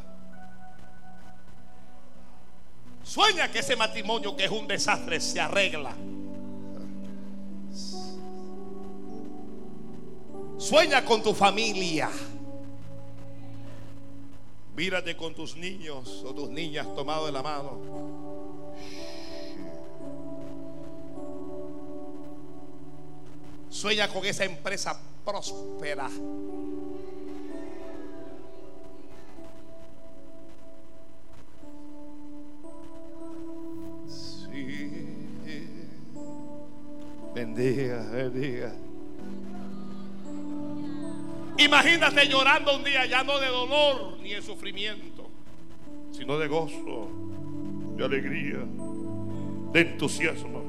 Sueña 3.02 3.50
que 3.50 3.60
ese 3.60 3.74
matrimonio 3.74 4.36
que 4.36 4.44
es 4.44 4.50
un 4.50 4.68
desastre 4.68 5.20
se 5.20 5.40
arregla. 5.40 5.94
Sueña 10.58 11.04
con 11.04 11.22
tu 11.22 11.34
familia. 11.34 12.10
Mírate 14.76 15.16
con 15.16 15.34
tus 15.34 15.56
niños 15.56 16.22
o 16.24 16.34
tus 16.34 16.48
niñas 16.50 16.86
tomados 16.94 17.26
de 17.26 17.32
la 17.32 17.42
mano. 17.42 18.25
Sueña 23.68 24.08
con 24.08 24.24
esa 24.24 24.44
empresa 24.44 24.98
próspera. 25.24 26.08
Sí. 34.08 34.96
Bendiga, 37.34 38.02
bendiga. 38.12 38.72
Imagínate 41.58 42.26
llorando 42.28 42.76
un 42.76 42.84
día 42.84 43.06
ya 43.06 43.22
no 43.24 43.38
de 43.38 43.48
dolor 43.48 44.18
ni 44.22 44.32
de 44.32 44.42
sufrimiento, 44.42 45.28
sino 46.12 46.38
de 46.38 46.48
gozo, 46.48 47.10
de 47.96 48.04
alegría, 48.04 48.58
de 49.72 49.80
entusiasmo. 49.80 50.65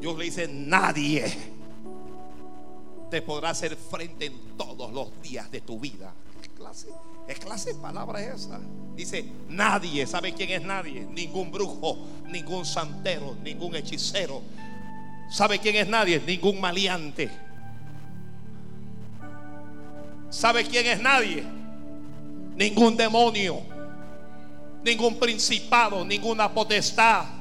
Dios 0.00 0.16
le 0.16 0.24
dice, 0.24 0.48
nadie 0.48 1.24
te 3.10 3.22
podrá 3.22 3.50
hacer 3.50 3.76
frente 3.76 4.26
en 4.26 4.56
todos 4.56 4.92
los 4.92 5.22
días 5.22 5.50
de 5.50 5.60
tu 5.60 5.78
vida. 5.78 6.12
¿Qué 6.42 6.48
clase, 6.50 6.88
qué 7.26 7.34
clase 7.34 7.72
de 7.72 7.80
palabra 7.80 8.20
es 8.20 8.42
esa? 8.42 8.60
Dice, 8.94 9.24
nadie, 9.48 10.06
¿sabe 10.06 10.34
quién 10.34 10.50
es 10.50 10.62
nadie? 10.62 11.06
Ningún 11.10 11.50
brujo, 11.50 11.98
ningún 12.26 12.64
santero, 12.64 13.36
ningún 13.42 13.74
hechicero. 13.74 14.42
¿Sabe 15.30 15.58
quién 15.58 15.76
es 15.76 15.88
nadie? 15.88 16.20
Ningún 16.20 16.60
maleante. 16.60 17.30
¿Sabe 20.30 20.64
quién 20.64 20.86
es 20.86 21.00
nadie? 21.00 21.44
Ningún 22.56 22.96
demonio, 22.96 23.60
ningún 24.82 25.18
principado, 25.18 26.04
ninguna 26.04 26.52
potestad 26.52 27.35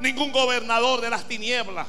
ningún 0.00 0.32
gobernador 0.32 1.00
de 1.00 1.10
las 1.10 1.24
tinieblas. 1.24 1.86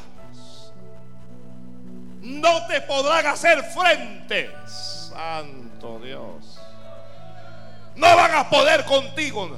No 2.22 2.68
te 2.68 2.82
podrán 2.82 3.26
hacer 3.28 3.64
frente, 3.64 4.52
Santo 4.68 6.00
Dios. 6.00 6.60
No 7.96 8.16
van 8.16 8.36
a 8.36 8.50
poder 8.50 8.86
contigo. 8.86 9.58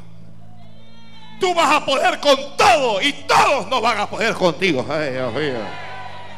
Tú 1.39 1.53
vas 1.55 1.75
a 1.75 1.85
poder 1.85 2.19
con 2.19 2.37
todo 2.55 3.01
y 3.01 3.13
todos 3.13 3.67
no 3.67 3.81
van 3.81 3.99
a 3.99 4.09
poder 4.09 4.35
contigo. 4.35 4.85
Ay, 4.87 5.11
Dios 5.11 5.33
mío. 5.33 5.57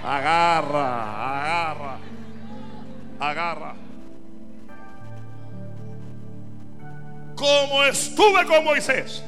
Agarra, 0.03 1.41
agarra, 1.41 1.97
agarra. 3.19 3.75
Como 7.35 7.83
estuve 7.83 8.45
con 8.45 8.63
Moisés 8.63 9.23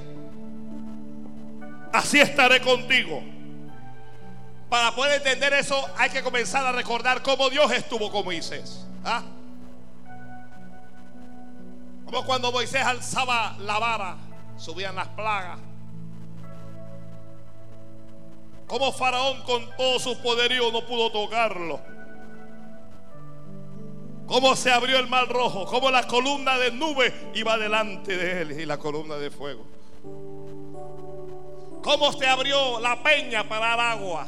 así 1.96 2.20
estaré 2.20 2.62
contigo. 2.62 3.24
Para 4.70 4.94
poder 4.94 5.22
entender 5.22 5.54
eso 5.54 5.76
hay 5.98 6.10
que 6.10 6.24
comenzar 6.24 6.66
a 6.66 6.72
recordar 6.72 7.22
cómo 7.22 7.50
Dios 7.50 7.72
estuvo 7.72 8.12
con 8.12 8.26
Moisés. 8.26 8.86
¿Ah? 9.04 9.24
Como 12.06 12.26
cuando 12.26 12.52
Moisés 12.52 12.84
alzaba 12.84 13.56
la 13.60 13.80
vara, 13.80 14.18
subían 14.58 14.96
las 14.96 15.08
plagas. 15.10 15.60
Como 18.68 18.92
Faraón 18.92 19.44
con 19.44 19.70
todo 19.78 20.00
su 20.00 20.20
poderío 20.22 20.72
no 20.72 20.86
pudo 20.86 21.12
tocarlo. 21.12 21.80
Cómo 24.28 24.56
se 24.56 24.72
abrió 24.72 24.98
el 24.98 25.08
mar 25.08 25.30
rojo, 25.30 25.66
cómo 25.66 25.92
la 25.92 26.08
columna 26.08 26.58
de 26.58 26.72
nube 26.72 27.32
iba 27.36 27.58
delante 27.58 28.18
de 28.18 28.42
él 28.42 28.60
y 28.60 28.66
la 28.66 28.78
columna 28.78 29.18
de 29.18 29.30
fuego 29.30 29.76
cómo 31.86 32.12
se 32.14 32.26
abrió 32.26 32.80
la 32.80 33.04
peña 33.04 33.48
para 33.48 33.68
dar 33.68 33.80
agua. 33.80 34.28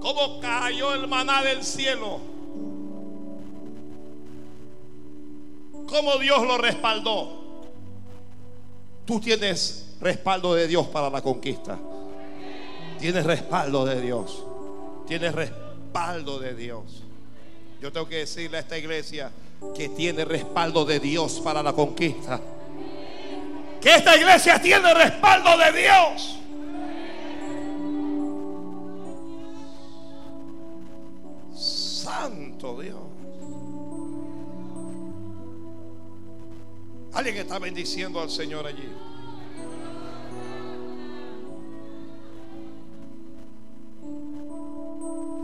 Cómo 0.00 0.40
cayó 0.40 0.94
el 0.94 1.06
maná 1.06 1.42
del 1.42 1.62
cielo. 1.62 2.18
Cómo 5.86 6.16
Dios 6.16 6.42
lo 6.46 6.56
respaldó. 6.56 7.42
Tú 9.04 9.20
tienes 9.20 9.96
respaldo 10.00 10.54
de 10.54 10.66
Dios 10.66 10.86
para 10.86 11.10
la 11.10 11.20
conquista. 11.20 11.78
Tienes 12.98 13.26
respaldo 13.26 13.84
de 13.84 14.00
Dios. 14.00 14.44
Tienes 15.06 15.34
respaldo 15.34 16.38
de 16.38 16.54
Dios. 16.54 17.02
Yo 17.82 17.92
tengo 17.92 18.08
que 18.08 18.16
decirle 18.16 18.56
a 18.56 18.60
esta 18.60 18.78
iglesia 18.78 19.30
que 19.76 19.90
tiene 19.90 20.24
respaldo 20.24 20.86
de 20.86 21.00
Dios 21.00 21.38
para 21.44 21.62
la 21.62 21.74
conquista 21.74 22.40
que 23.82 23.96
esta 23.96 24.16
iglesia 24.16 24.60
tiene 24.60 24.94
respaldo 24.94 25.58
de 25.58 25.82
Dios. 25.82 26.38
Santo 31.54 32.80
Dios. 32.80 33.00
Alguien 37.12 37.36
está 37.36 37.58
bendiciendo 37.58 38.20
al 38.20 38.30
Señor 38.30 38.66
allí. 38.66 38.88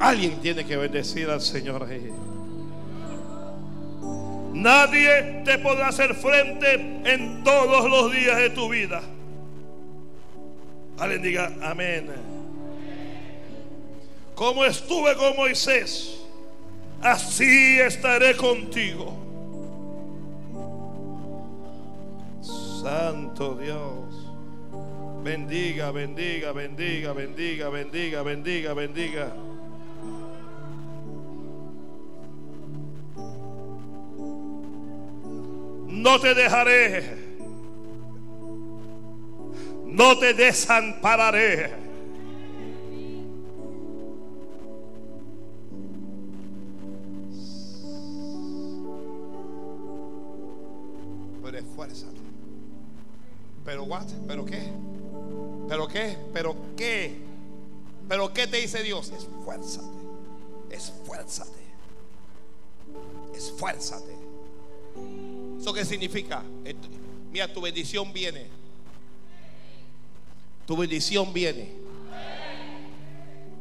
Alguien 0.00 0.40
tiene 0.40 0.64
que 0.64 0.76
bendecir 0.76 1.28
al 1.28 1.40
Señor 1.40 1.82
allí. 1.82 2.12
Nadie 4.58 5.42
te 5.44 5.56
podrá 5.58 5.88
hacer 5.88 6.16
frente 6.16 6.74
en 7.04 7.44
todos 7.44 7.88
los 7.88 8.12
días 8.12 8.36
de 8.38 8.50
tu 8.50 8.68
vida. 8.68 9.00
Alguien 10.98 11.22
diga 11.22 11.52
amén. 11.62 12.10
Como 14.34 14.64
estuve 14.64 15.14
con 15.14 15.36
Moisés, 15.36 16.20
así 17.00 17.78
estaré 17.78 18.36
contigo. 18.36 19.16
Santo 22.42 23.54
Dios. 23.54 24.08
Bendiga, 25.22 25.92
bendiga, 25.92 26.50
bendiga, 26.50 27.12
bendiga, 27.12 27.68
bendiga, 27.68 28.22
bendiga, 28.22 28.74
bendiga. 28.74 29.32
No 35.98 36.20
te 36.20 36.32
dejaré. 36.32 37.02
No 39.84 40.16
te 40.16 40.32
desampararé. 40.32 41.72
Pero 51.42 51.58
esfuérzate. 51.58 52.20
¿Pero 53.64 53.82
what? 53.82 54.06
¿Pero 54.28 54.44
qué? 54.44 54.72
¿Pero 55.68 55.88
qué? 55.88 56.16
¿Pero 56.32 56.56
qué? 56.76 57.18
¿Pero 58.08 58.32
qué 58.32 58.46
te 58.46 58.58
dice 58.58 58.84
Dios? 58.84 59.10
Esfuérzate. 59.10 59.98
Esfuérzate. 60.70 61.64
Esfuérzate. 63.34 64.27
¿Eso 65.58 65.72
qué 65.72 65.84
significa? 65.84 66.42
Mira, 67.32 67.52
tu 67.52 67.60
bendición 67.60 68.12
viene. 68.12 68.46
Tu 70.66 70.76
bendición 70.76 71.32
viene. 71.32 71.72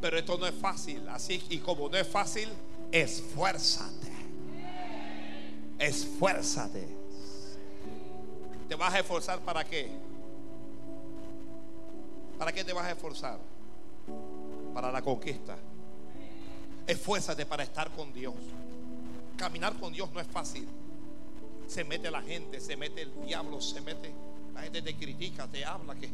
Pero 0.00 0.18
esto 0.18 0.38
no 0.38 0.46
es 0.46 0.54
fácil. 0.54 1.08
Así 1.08 1.42
y 1.50 1.58
como 1.58 1.88
no 1.88 1.96
es 1.96 2.06
fácil, 2.06 2.48
esfuérzate. 2.92 4.12
Esfuérzate. 5.78 6.86
¿Te 8.68 8.74
vas 8.74 8.94
a 8.94 9.00
esforzar 9.00 9.40
para 9.40 9.64
qué? 9.64 9.90
¿Para 12.38 12.52
qué 12.52 12.64
te 12.64 12.72
vas 12.72 12.84
a 12.84 12.92
esforzar? 12.92 13.38
Para 14.72 14.92
la 14.92 15.02
conquista. 15.02 15.56
Esfuérzate 16.86 17.44
para 17.44 17.64
estar 17.64 17.90
con 17.90 18.12
Dios. 18.12 18.34
Caminar 19.36 19.74
con 19.74 19.92
Dios 19.92 20.10
no 20.12 20.20
es 20.20 20.26
fácil. 20.26 20.68
Se 21.68 21.84
mete 21.84 22.10
la 22.10 22.22
gente, 22.22 22.60
se 22.60 22.76
mete 22.76 23.02
el 23.02 23.12
diablo, 23.26 23.60
se 23.60 23.80
mete. 23.82 24.12
La 24.54 24.62
gente 24.62 24.82
te 24.82 24.96
critica, 24.96 25.46
te 25.46 25.64
habla, 25.64 25.94
que 25.94 26.08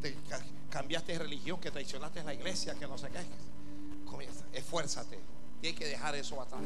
te 0.00 0.14
ca- 0.28 0.40
cambiaste 0.70 1.12
de 1.12 1.18
religión, 1.18 1.60
que 1.60 1.70
traicionaste 1.70 2.22
la 2.24 2.32
iglesia, 2.32 2.74
que 2.74 2.86
no 2.86 2.96
sé 2.96 3.08
qué. 3.10 3.18
Comienza, 4.08 4.44
esfuérzate. 4.52 5.18
Tienes 5.60 5.78
que 5.78 5.86
dejar 5.86 6.14
eso 6.14 6.40
atrás. 6.40 6.62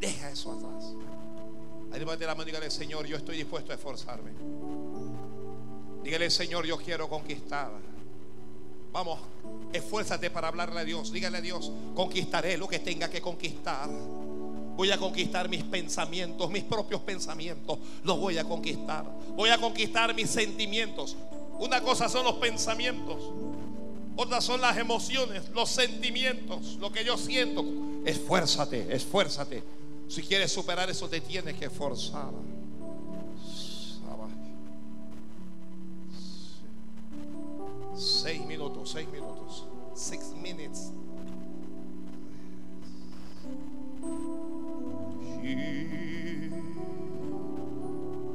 Deja 0.00 0.30
eso 0.30 0.52
atrás. 0.52 0.84
Ahí 1.92 1.98
levante 2.00 2.26
la 2.26 2.34
mano 2.34 2.42
y 2.48 2.52
dígale, 2.52 2.70
Señor, 2.70 3.06
yo 3.06 3.16
estoy 3.16 3.36
dispuesto 3.36 3.72
a 3.72 3.74
esforzarme. 3.74 4.30
Dígale, 6.02 6.30
Señor, 6.30 6.66
yo 6.66 6.76
quiero 6.76 7.08
conquistar. 7.08 7.70
Vamos, 8.92 9.18
esfuérzate 9.72 10.30
para 10.30 10.48
hablarle 10.48 10.80
a 10.80 10.84
Dios. 10.84 11.12
Dígale 11.12 11.38
a 11.38 11.40
Dios, 11.40 11.70
conquistaré 11.94 12.56
lo 12.56 12.68
que 12.68 12.78
tenga 12.78 13.08
que 13.10 13.20
conquistar. 13.20 13.88
Voy 14.76 14.90
a 14.90 14.98
conquistar 14.98 15.48
mis 15.48 15.64
pensamientos, 15.64 16.50
mis 16.50 16.64
propios 16.64 17.00
pensamientos. 17.00 17.78
Los 18.04 18.18
voy 18.18 18.38
a 18.38 18.44
conquistar. 18.44 19.06
Voy 19.34 19.50
a 19.50 19.58
conquistar 19.58 20.14
mis 20.14 20.30
sentimientos. 20.30 21.16
Una 21.58 21.80
cosa 21.80 22.08
son 22.08 22.24
los 22.24 22.34
pensamientos. 22.34 23.22
Otra 24.16 24.40
son 24.40 24.60
las 24.60 24.76
emociones, 24.78 25.48
los 25.54 25.68
sentimientos, 25.70 26.76
lo 26.80 26.90
que 26.90 27.04
yo 27.04 27.18
siento. 27.18 27.64
Esfuérzate, 28.04 28.94
esfuérzate. 28.94 29.62
Si 30.08 30.22
quieres 30.22 30.52
superar 30.52 30.88
eso, 30.88 31.08
te 31.08 31.20
tienes 31.20 31.56
que 31.56 31.66
esforzar. 31.66 32.30
Seis 37.96 38.44
minutos, 38.44 38.90
seis 38.90 39.08
minutos. 39.08 39.64
Six 39.94 40.34
minutes. 40.42 40.92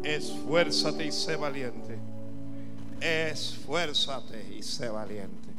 Esfuérzate 0.04 1.06
y 1.06 1.12
sé 1.12 1.36
valiente. 1.36 2.00
Esfuérzate 3.00 4.56
y 4.56 4.64
sé 4.64 4.90
valiente. 4.90 5.50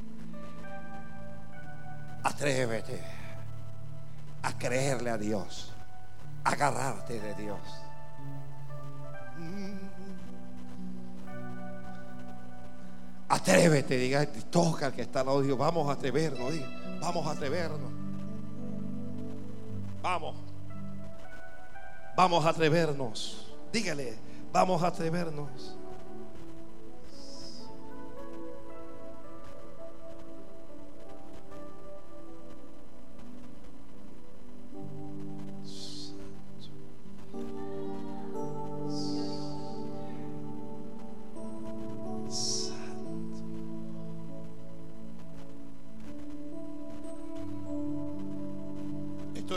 Atrévete 2.23 3.01
a 4.43 4.59
creerle 4.59 5.11
a 5.11 5.19
Dios, 5.19 5.73
agarrarte 6.45 7.21
de 7.21 7.35
Dios. 7.35 7.61
Atrévete, 13.29 13.97
diga, 13.97 14.27
toca 14.51 14.87
al 14.87 14.93
que 14.93 15.03
está 15.03 15.21
al 15.21 15.27
lado, 15.27 15.43
digo, 15.43 15.57
vamos 15.57 15.89
a 15.89 15.93
atrevernos, 15.93 16.53
diga, 16.53 16.69
vamos 17.01 17.27
a 17.27 17.31
atrevernos. 17.31 17.91
Vamos. 20.03 20.52
Vamos 22.23 22.47
a 22.47 22.51
atrevernos. 22.51 23.49
Dígale, 23.73 24.17
vamos 24.53 24.81
a 24.85 24.87
atrevernos. 24.87 25.77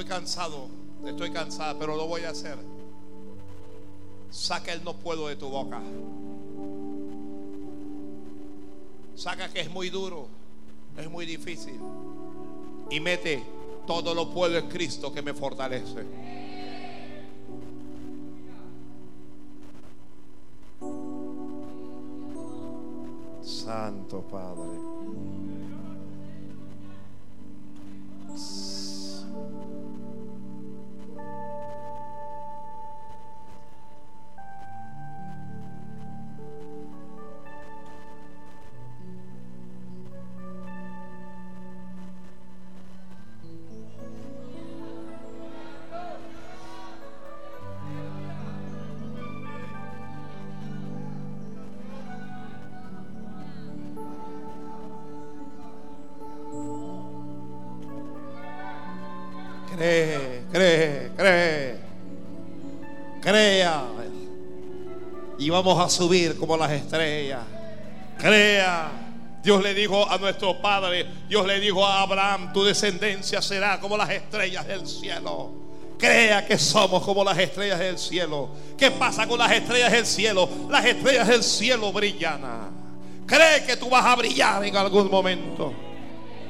Cansado, 0.07 0.69
cansada, 1.35 1.77
pero 1.77 1.97
lo 1.97 2.07
voy 2.07 2.21
a 2.21 2.29
hacer. 2.29 2.57
Saca 4.31 4.71
el 4.71 4.85
no 4.85 4.93
puedo 4.93 5.27
de 5.27 5.35
tu 5.35 5.49
boca. 5.49 5.81
Saca 9.15 9.49
que 9.51 9.59
es 9.59 9.69
muy 9.69 9.89
duro, 9.89 10.27
es 10.97 11.09
muy 11.09 11.25
difícil. 11.25 11.77
Y 12.89 13.01
mete 13.01 13.43
todo 13.85 14.15
lo 14.15 14.29
puedo 14.29 14.57
en 14.57 14.69
Cristo 14.69 15.11
que 15.11 15.21
me 15.21 15.33
fortalece. 15.33 16.05
Santo 23.41 24.21
Padre. 24.21 24.94
Vamos 65.65 65.83
a 65.83 65.89
subir 65.89 66.37
como 66.37 66.55
las 66.55 66.71
estrellas. 66.71 67.41
Crea. 68.19 68.91
Dios 69.41 69.61
le 69.63 69.73
dijo 69.73 70.09
a 70.09 70.17
nuestro 70.17 70.59
padre, 70.61 71.05
Dios 71.27 71.45
le 71.45 71.59
dijo 71.59 71.85
a 71.85 72.01
Abraham, 72.01 72.51
tu 72.53 72.63
descendencia 72.63 73.41
será 73.41 73.79
como 73.79 73.97
las 73.97 74.09
estrellas 74.09 74.65
del 74.67 74.87
cielo. 74.87 75.51
Crea 75.97 76.45
que 76.45 76.57
somos 76.57 77.03
como 77.03 77.23
las 77.23 77.37
estrellas 77.37 77.79
del 77.79 77.97
cielo. 77.97 78.49
¿Qué 78.77 78.91
pasa 78.91 79.27
con 79.27 79.39
las 79.39 79.51
estrellas 79.51 79.91
del 79.91 80.05
cielo? 80.05 80.49
Las 80.69 80.85
estrellas 80.85 81.27
del 81.27 81.43
cielo 81.43 81.91
brillan. 81.91 82.41
Cree 83.25 83.63
que 83.65 83.77
tú 83.77 83.89
vas 83.89 84.05
a 84.05 84.15
brillar 84.15 84.63
en 84.65 84.75
algún 84.77 85.09
momento. 85.09 85.73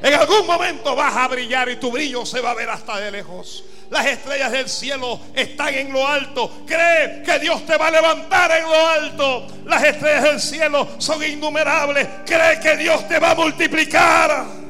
En 0.01 0.13
algún 0.13 0.45
momento 0.45 0.95
vas 0.95 1.15
a 1.15 1.27
brillar 1.27 1.69
y 1.69 1.77
tu 1.77 1.91
brillo 1.91 2.25
se 2.25 2.41
va 2.41 2.51
a 2.51 2.55
ver 2.55 2.69
hasta 2.69 2.97
de 2.99 3.11
lejos. 3.11 3.63
Las 3.89 4.05
estrellas 4.05 4.51
del 4.51 4.69
cielo 4.69 5.19
están 5.33 5.73
en 5.73 5.93
lo 5.93 6.07
alto. 6.07 6.63
Cree 6.65 7.21
que 7.23 7.39
Dios 7.39 7.65
te 7.65 7.77
va 7.77 7.87
a 7.87 7.91
levantar 7.91 8.51
en 8.51 8.63
lo 8.63 8.87
alto. 8.87 9.47
Las 9.65 9.83
estrellas 9.83 10.23
del 10.23 10.39
cielo 10.39 10.87
son 10.97 11.23
innumerables. 11.23 12.07
Cree 12.25 12.59
que 12.59 12.77
Dios 12.77 13.07
te 13.07 13.19
va 13.19 13.31
a 13.31 13.35
multiplicar. 13.35 14.64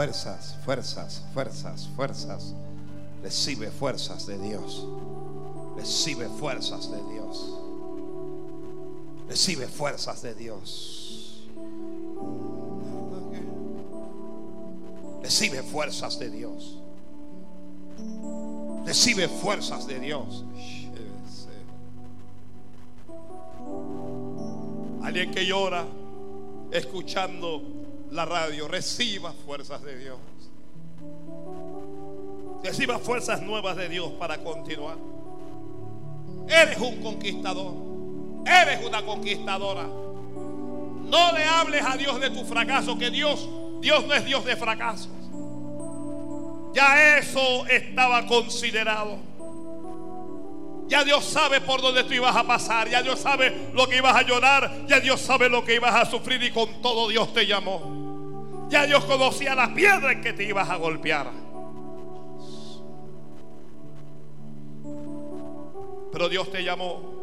Fuerzas, 0.00 0.56
fuerzas, 0.64 1.22
fuerzas, 1.34 1.88
fuerzas. 1.94 2.54
Recibe 3.22 3.70
fuerzas 3.70 4.26
de 4.26 4.38
Dios. 4.38 4.86
Recibe 5.76 6.26
fuerzas 6.26 6.90
de 6.90 7.02
Dios. 7.12 7.52
Recibe 9.28 9.66
fuerzas 9.66 10.22
de 10.22 10.34
Dios. 10.34 11.44
Recibe 15.22 15.62
fuerzas 15.64 16.18
de 16.18 16.30
Dios. 16.30 16.78
Recibe 18.86 19.28
fuerzas 19.28 19.86
de 19.86 20.00
Dios. 20.00 20.46
Alguien 25.02 25.30
que 25.30 25.44
llora 25.44 25.84
escuchando 26.72 27.79
la 28.10 28.24
radio, 28.24 28.68
reciba 28.68 29.32
fuerzas 29.32 29.82
de 29.82 29.98
Dios. 29.98 30.18
Reciba 32.62 32.98
fuerzas 32.98 33.40
nuevas 33.40 33.76
de 33.76 33.88
Dios 33.88 34.12
para 34.18 34.38
continuar. 34.38 34.96
Eres 36.48 36.78
un 36.78 37.02
conquistador. 37.02 37.74
Eres 38.44 38.84
una 38.84 39.02
conquistadora. 39.02 39.84
No 39.84 41.32
le 41.32 41.44
hables 41.44 41.82
a 41.82 41.96
Dios 41.96 42.20
de 42.20 42.30
tu 42.30 42.44
fracaso, 42.44 42.98
que 42.98 43.10
Dios, 43.10 43.48
Dios 43.80 44.04
no 44.06 44.14
es 44.14 44.24
Dios 44.24 44.44
de 44.44 44.56
fracasos. 44.56 45.08
Ya 46.72 47.18
eso 47.18 47.66
estaba 47.66 48.26
considerado. 48.26 49.18
Ya 50.86 51.04
Dios 51.04 51.24
sabe 51.24 51.60
por 51.60 51.80
dónde 51.80 52.02
tú 52.04 52.14
ibas 52.14 52.34
a 52.34 52.44
pasar. 52.44 52.88
Ya 52.88 53.02
Dios 53.02 53.20
sabe 53.20 53.70
lo 53.72 53.86
que 53.88 53.96
ibas 53.96 54.14
a 54.14 54.22
llorar. 54.22 54.86
Ya 54.88 55.00
Dios 55.00 55.20
sabe 55.20 55.48
lo 55.48 55.64
que 55.64 55.76
ibas 55.76 55.94
a 55.94 56.04
sufrir 56.04 56.42
y 56.42 56.50
con 56.50 56.82
todo 56.82 57.08
Dios 57.08 57.32
te 57.32 57.46
llamó. 57.46 57.99
Ya 58.70 58.86
Dios 58.86 59.04
conocía 59.04 59.54
las 59.56 59.70
piedras 59.70 60.12
en 60.12 60.20
que 60.22 60.32
te 60.32 60.44
ibas 60.44 60.70
a 60.70 60.76
golpear. 60.76 61.30
Pero 66.12 66.28
Dios 66.28 66.50
te 66.52 66.62
llamó. 66.62 67.18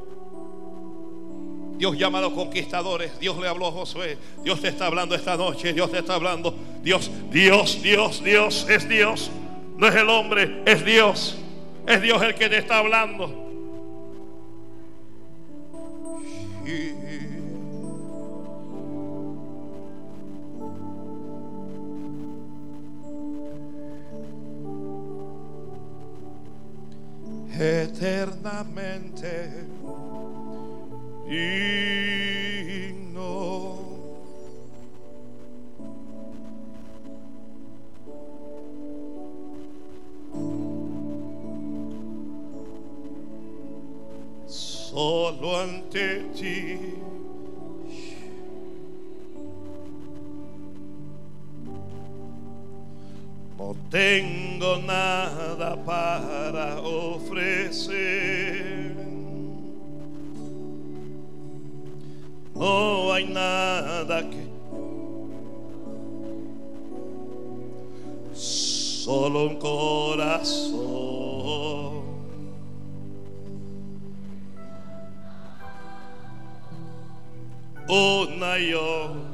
Dios 1.78 1.98
llama 1.98 2.18
a 2.18 2.22
los 2.24 2.34
conquistadores. 2.34 3.18
Dios 3.20 3.38
le 3.38 3.48
habló 3.48 3.68
a 3.68 3.72
Josué. 3.72 4.18
Dios 4.44 4.60
te 4.60 4.68
está 4.68 4.88
hablando 4.88 5.16
esta 5.16 5.38
noche. 5.38 5.72
Dios 5.72 5.90
te 5.90 6.00
está 6.00 6.16
hablando. 6.16 6.54
Dios, 6.84 7.10
Dios, 7.32 7.82
Dios, 7.82 8.22
Dios 8.22 8.68
es 8.70 8.90
Dios. 8.90 9.32
No 9.78 9.88
es 9.88 9.96
el 9.96 10.10
hombre, 10.10 10.64
es 10.66 10.84
Dios. 10.84 11.38
Es 11.88 12.02
Dios 12.02 12.22
el 12.24 12.36
que 12.36 12.50
te 12.50 12.58
está 12.58 12.80
hablando. 12.80 13.46
Eternamente 27.60 29.66
digno. 31.26 33.16
Solo 44.46 45.58
ante 45.58 46.30
ti. 46.34 47.07
Tengo 53.90 54.78
nada 54.78 55.76
para 55.86 56.80
ofrecer. 56.82 58.28
No 62.56 63.14
hay 63.14 63.26
nada 63.26 64.28
que 64.30 64.48
solo 68.34 69.48
un 69.48 69.56
corazón. 69.58 70.88
Una 77.88 78.60
y. 78.60 79.27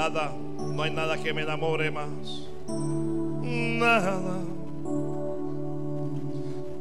Nada, 0.00 0.32
no 0.58 0.82
hay 0.82 0.92
nada 0.92 1.18
que 1.18 1.34
me 1.34 1.42
enamore 1.42 1.90
más. 1.90 2.08
Nada. 3.42 4.18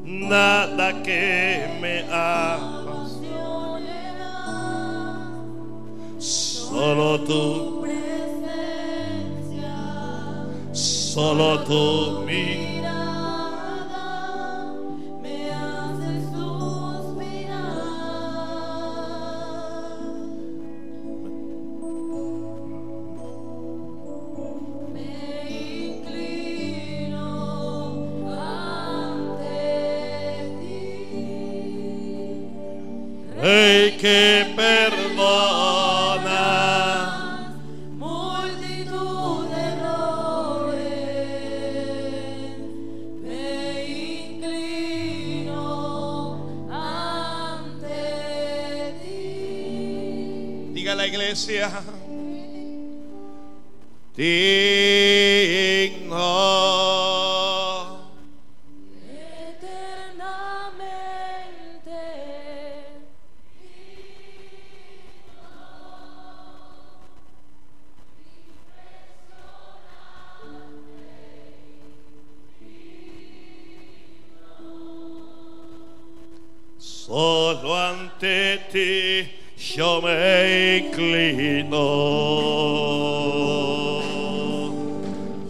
Nada 0.06 1.04
que 1.04 1.68
me 1.82 2.04
apasione 2.04 3.10
Solo 6.18 7.20
tú. 7.26 7.86
Solo 10.72 11.64
tú, 11.66 12.24
mi 12.26 12.79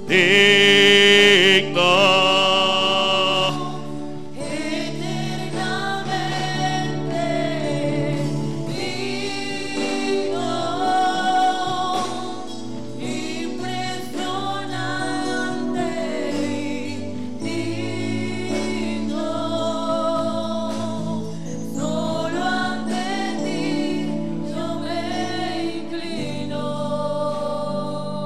digna. 0.09 1.99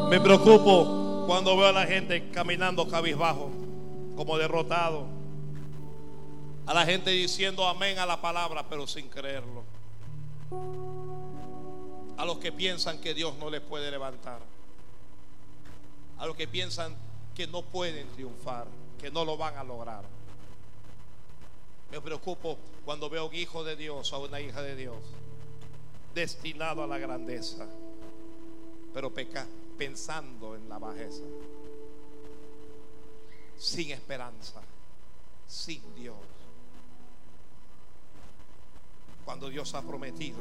Me 0.10 0.20
preocupo 0.20 0.93
cuando 1.44 1.60
veo 1.60 1.68
a 1.68 1.74
la 1.74 1.86
gente 1.86 2.30
caminando 2.30 2.88
cabizbajo, 2.88 3.52
como 4.16 4.38
derrotado. 4.38 5.06
A 6.66 6.74
la 6.74 6.86
gente 6.86 7.10
diciendo 7.10 7.68
amén 7.68 8.00
a 8.00 8.06
la 8.06 8.22
palabra, 8.22 8.66
pero 8.70 8.88
sin 8.88 9.10
creerlo. 9.10 9.66
A 12.16 12.24
los 12.24 12.38
que 12.38 12.54
piensan 12.54 13.02
que 13.02 13.14
Dios 13.14 13.36
no 13.40 13.50
les 13.50 13.60
puede 13.60 13.92
levantar. 13.92 14.40
A 16.18 16.26
los 16.26 16.38
que 16.38 16.48
piensan 16.48 16.96
que 17.36 17.46
no 17.46 17.62
pueden 17.62 18.08
triunfar, 18.14 18.66
que 19.02 19.12
no 19.12 19.26
lo 19.26 19.36
van 19.36 19.58
a 19.58 19.66
lograr. 19.66 20.06
Me 21.92 22.00
preocupo 22.00 22.58
cuando 22.86 23.10
veo 23.10 23.26
un 23.26 23.36
hijo 23.36 23.66
de 23.66 23.76
Dios 23.76 24.14
o 24.14 24.24
una 24.24 24.40
hija 24.40 24.62
de 24.62 24.78
Dios 24.78 24.96
destinado 26.16 26.84
a 26.86 26.88
la 26.88 27.00
grandeza, 27.00 27.68
pero 28.94 29.14
peca, 29.14 29.46
pensando 29.78 30.56
en 30.56 30.70
la 30.70 30.78
bajeza, 30.78 31.24
sin 33.58 33.92
esperanza, 33.92 34.62
sin 35.48 35.82
Dios. 35.96 36.16
Cuando 39.26 39.50
Dios 39.50 39.74
ha 39.74 39.82
prometido, 39.82 40.40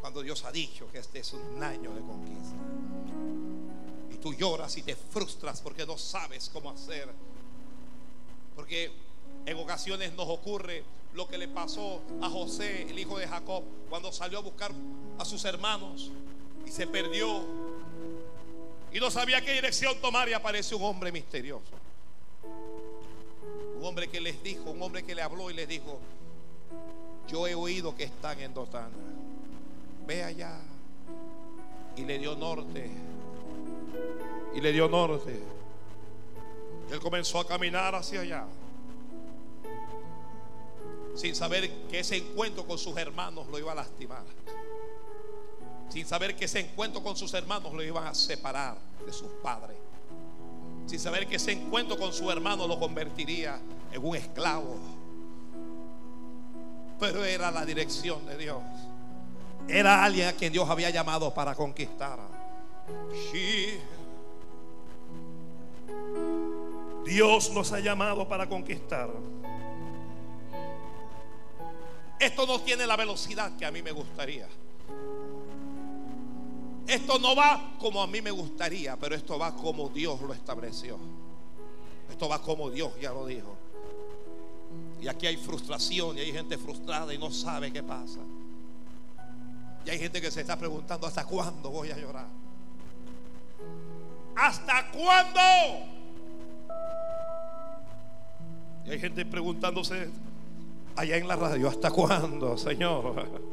cuando 0.00 0.22
Dios 0.22 0.44
ha 0.44 0.52
dicho 0.52 0.90
que 0.90 0.98
este 0.98 1.20
es 1.20 1.32
un 1.32 1.62
año 1.62 1.92
de 1.94 2.00
conquista. 2.00 2.56
Y 4.10 4.16
tú 4.16 4.32
lloras 4.34 4.76
y 4.76 4.82
te 4.82 4.96
frustras 4.96 5.60
porque 5.60 5.84
no 5.84 5.98
sabes 5.98 6.48
cómo 6.52 6.70
hacer. 6.70 7.08
Porque 8.56 8.90
en 9.46 9.56
ocasiones 9.58 10.14
nos 10.14 10.28
ocurre 10.28 10.84
lo 11.14 11.28
que 11.28 11.38
le 11.38 11.48
pasó 11.48 12.00
a 12.22 12.30
José, 12.30 12.82
el 12.88 12.98
hijo 12.98 13.18
de 13.18 13.26
Jacob, 13.26 13.64
cuando 13.88 14.12
salió 14.12 14.38
a 14.38 14.42
buscar 14.42 14.72
a 15.18 15.24
sus 15.24 15.44
hermanos 15.44 16.10
se 16.70 16.86
perdió. 16.86 17.44
Y 18.92 18.98
no 19.00 19.10
sabía 19.10 19.44
qué 19.44 19.52
dirección 19.52 20.00
tomar 20.00 20.28
y 20.28 20.32
aparece 20.32 20.74
un 20.74 20.84
hombre 20.84 21.12
misterioso. 21.12 21.70
Un 23.78 23.84
hombre 23.84 24.08
que 24.08 24.20
les 24.20 24.42
dijo, 24.42 24.70
un 24.70 24.82
hombre 24.82 25.02
que 25.02 25.14
le 25.14 25.22
habló 25.22 25.50
y 25.50 25.54
les 25.54 25.68
dijo, 25.68 25.98
yo 27.28 27.46
he 27.46 27.54
oído 27.54 27.94
que 27.94 28.04
están 28.04 28.40
en 28.40 28.52
Dotana. 28.52 28.90
Ve 30.06 30.24
allá. 30.24 30.58
Y 31.96 32.04
le 32.04 32.18
dio 32.18 32.34
norte. 32.34 32.90
Y 34.54 34.60
le 34.60 34.72
dio 34.72 34.88
norte. 34.88 35.40
Él 36.90 37.00
comenzó 37.00 37.38
a 37.38 37.46
caminar 37.46 37.94
hacia 37.94 38.20
allá. 38.20 38.44
Sin 41.14 41.34
saber 41.34 41.70
que 41.88 42.00
ese 42.00 42.16
encuentro 42.16 42.66
con 42.66 42.78
sus 42.78 42.96
hermanos 42.96 43.46
lo 43.48 43.58
iba 43.58 43.72
a 43.72 43.76
lastimar. 43.76 44.24
Sin 45.90 46.06
saber 46.06 46.36
que 46.36 46.46
ese 46.46 46.60
encuentro 46.60 47.02
con 47.02 47.16
sus 47.16 47.34
hermanos 47.34 47.72
lo 47.72 47.82
iban 47.82 48.06
a 48.06 48.14
separar 48.14 48.78
de 49.04 49.12
sus 49.12 49.28
padres. 49.42 49.76
Sin 50.86 50.98
saber 50.98 51.26
que 51.26 51.36
ese 51.36 51.52
encuentro 51.52 51.98
con 51.98 52.12
su 52.12 52.30
hermano 52.30 52.66
lo 52.66 52.78
convertiría 52.78 53.60
en 53.92 54.04
un 54.04 54.16
esclavo 54.16 55.00
pero 57.00 57.24
era 57.24 57.50
la 57.50 57.64
dirección 57.64 58.24
de 58.26 58.36
Dios. 58.36 58.62
Era 59.66 60.04
alguien 60.04 60.28
a 60.28 60.32
quien 60.34 60.52
Dios 60.52 60.68
había 60.68 60.90
llamado 60.90 61.32
para 61.32 61.54
conquistar. 61.54 62.18
Sí. 63.32 63.78
Dios 67.04 67.50
nos 67.50 67.72
ha 67.72 67.80
llamado 67.80 68.28
para 68.28 68.48
conquistar. 68.48 69.08
Esto 72.18 72.46
no 72.46 72.60
tiene 72.60 72.86
la 72.86 72.96
velocidad 72.96 73.56
que 73.56 73.64
a 73.64 73.70
mí 73.70 73.80
me 73.80 73.92
gustaría. 73.92 74.46
Esto 76.90 77.20
no 77.20 77.36
va 77.36 77.74
como 77.78 78.02
a 78.02 78.08
mí 78.08 78.20
me 78.20 78.32
gustaría, 78.32 78.96
pero 78.96 79.14
esto 79.14 79.38
va 79.38 79.54
como 79.54 79.88
Dios 79.90 80.20
lo 80.22 80.34
estableció. 80.34 80.98
Esto 82.10 82.28
va 82.28 82.42
como 82.42 82.68
Dios 82.68 82.92
ya 83.00 83.12
lo 83.12 83.26
dijo. 83.26 83.56
Y 85.00 85.06
aquí 85.06 85.28
hay 85.28 85.36
frustración 85.36 86.18
y 86.18 86.22
hay 86.22 86.32
gente 86.32 86.58
frustrada 86.58 87.14
y 87.14 87.18
no 87.18 87.30
sabe 87.30 87.72
qué 87.72 87.84
pasa. 87.84 88.18
Y 89.86 89.90
hay 89.90 90.00
gente 90.00 90.20
que 90.20 90.32
se 90.32 90.40
está 90.40 90.58
preguntando, 90.58 91.06
¿hasta 91.06 91.24
cuándo 91.24 91.70
voy 91.70 91.92
a 91.92 91.96
llorar? 91.96 92.26
¿Hasta 94.34 94.90
cuándo? 94.90 95.40
Y 98.84 98.90
hay 98.90 98.98
gente 98.98 99.24
preguntándose 99.24 100.10
allá 100.96 101.16
en 101.16 101.28
la 101.28 101.36
radio, 101.36 101.68
¿hasta 101.68 101.92
cuándo, 101.92 102.58
Señor? 102.58 103.49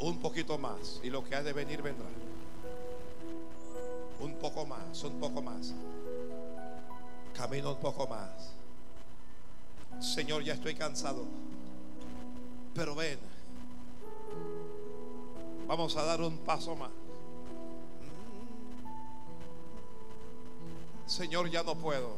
Un 0.00 0.18
poquito 0.18 0.56
más 0.56 1.00
y 1.02 1.10
lo 1.10 1.22
que 1.22 1.34
ha 1.34 1.42
de 1.42 1.52
venir 1.52 1.82
vendrá. 1.82 2.08
Un 4.20 4.34
poco 4.34 4.66
más, 4.66 5.02
un 5.04 5.20
poco 5.20 5.42
más. 5.42 5.74
Camino 7.34 7.72
un 7.72 7.80
poco 7.80 8.06
más. 8.06 8.54
Señor, 10.00 10.42
ya 10.42 10.54
estoy 10.54 10.74
cansado. 10.74 11.24
Pero 12.74 12.94
ven. 12.94 13.18
Vamos 15.66 15.96
a 15.96 16.04
dar 16.04 16.20
un 16.22 16.38
paso 16.38 16.74
más. 16.76 16.90
Señor, 21.06 21.50
ya 21.50 21.62
no 21.62 21.74
puedo. 21.74 22.16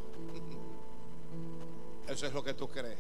Eso 2.09 2.27
es 2.27 2.33
lo 2.33 2.45
que 2.45 2.55
tú 2.55 2.69
crees. 2.69 2.99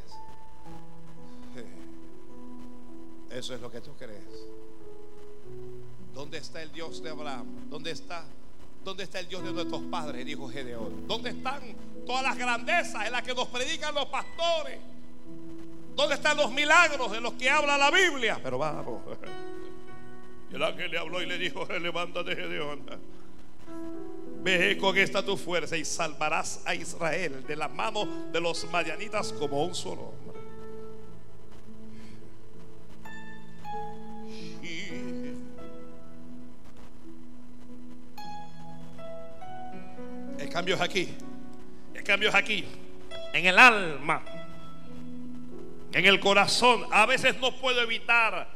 Eso 3.30 3.54
es 3.54 3.60
lo 3.60 3.70
que 3.70 3.80
tú 3.80 3.92
crees. 3.94 4.61
¿Dónde 6.14 6.38
está 6.38 6.62
el 6.62 6.72
Dios 6.72 7.02
de 7.02 7.10
Abraham? 7.10 7.46
¿Dónde 7.70 7.90
está? 7.90 8.24
¿Dónde 8.84 9.04
está 9.04 9.20
el 9.20 9.28
Dios 9.28 9.44
de 9.44 9.52
nuestros 9.52 9.82
padres? 9.82 10.26
Dijo 10.26 10.48
Gedeón. 10.48 11.06
¿Dónde 11.06 11.30
están 11.30 11.62
todas 12.06 12.22
las 12.22 12.36
grandezas 12.36 13.06
en 13.06 13.12
las 13.12 13.22
que 13.22 13.34
nos 13.34 13.48
predican 13.48 13.94
los 13.94 14.06
pastores? 14.06 14.78
¿Dónde 15.94 16.14
están 16.14 16.36
los 16.36 16.50
milagros 16.50 17.10
de 17.12 17.20
los 17.20 17.34
que 17.34 17.48
habla 17.48 17.78
la 17.78 17.90
Biblia? 17.90 18.40
Pero 18.42 18.58
vamos. 18.58 19.02
Y 20.50 20.54
el 20.56 20.62
ángel 20.62 20.90
le 20.90 20.98
habló 20.98 21.22
y 21.22 21.26
le 21.26 21.38
dijo, 21.38 21.66
levántate 21.66 22.34
Gedeón. 22.34 22.80
Ve 24.42 24.76
con 24.78 24.98
esta 24.98 25.24
tu 25.24 25.36
fuerza 25.36 25.76
y 25.76 25.84
salvarás 25.84 26.62
a 26.64 26.74
Israel 26.74 27.44
de 27.46 27.56
la 27.56 27.68
mano 27.68 28.06
de 28.32 28.40
los 28.40 28.68
madianitas 28.70 29.32
como 29.32 29.64
un 29.64 29.74
solo 29.74 30.12
cambio 40.52 40.74
es 40.74 40.80
aquí. 40.80 41.08
El 41.94 42.04
cambio 42.04 42.28
es 42.28 42.34
aquí, 42.34 42.64
en 43.32 43.46
el 43.46 43.58
alma, 43.58 44.22
en 45.92 46.04
el 46.04 46.20
corazón. 46.20 46.84
A 46.90 47.06
veces 47.06 47.38
no 47.38 47.54
puedo 47.56 47.80
evitar 47.80 48.48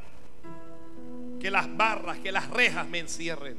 que 1.40 1.50
las 1.50 1.74
barras, 1.76 2.18
que 2.18 2.32
las 2.32 2.48
rejas 2.50 2.86
me 2.86 2.98
encierren. 2.98 3.56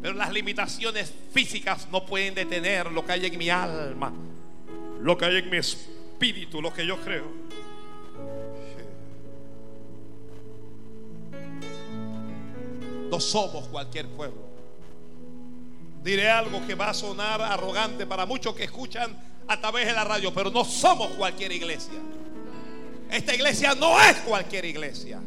Pero 0.00 0.14
las 0.14 0.32
limitaciones 0.32 1.12
físicas 1.32 1.88
no 1.90 2.04
pueden 2.04 2.34
detener 2.34 2.90
lo 2.92 3.04
que 3.04 3.12
hay 3.12 3.26
en 3.26 3.38
mi 3.38 3.48
alma, 3.48 4.12
Lo 5.00 5.18
que 5.18 5.24
hay 5.24 5.36
en 5.36 5.50
mi 5.50 5.56
espíritu, 5.56 6.62
lo 6.62 6.72
que 6.72 6.86
yo 6.86 6.98
creo. 7.00 7.26
No 13.10 13.20
somos 13.20 13.68
cualquier 13.68 14.08
pueblo. 14.08 14.53
Diré 16.04 16.28
algo 16.30 16.66
que 16.66 16.74
va 16.74 16.90
a 16.90 16.94
sonar 16.94 17.40
arrogante 17.40 18.04
para 18.04 18.26
muchos 18.26 18.54
que 18.54 18.64
escuchan 18.64 19.16
a 19.48 19.58
través 19.58 19.86
de 19.86 19.94
la 19.94 20.04
radio, 20.04 20.34
pero 20.34 20.50
no 20.50 20.62
somos 20.62 21.08
cualquier 21.12 21.50
iglesia. 21.50 21.98
Esta 23.10 23.34
iglesia 23.34 23.74
no 23.74 23.98
es 24.02 24.16
cualquier 24.18 24.66
iglesia. 24.66 25.18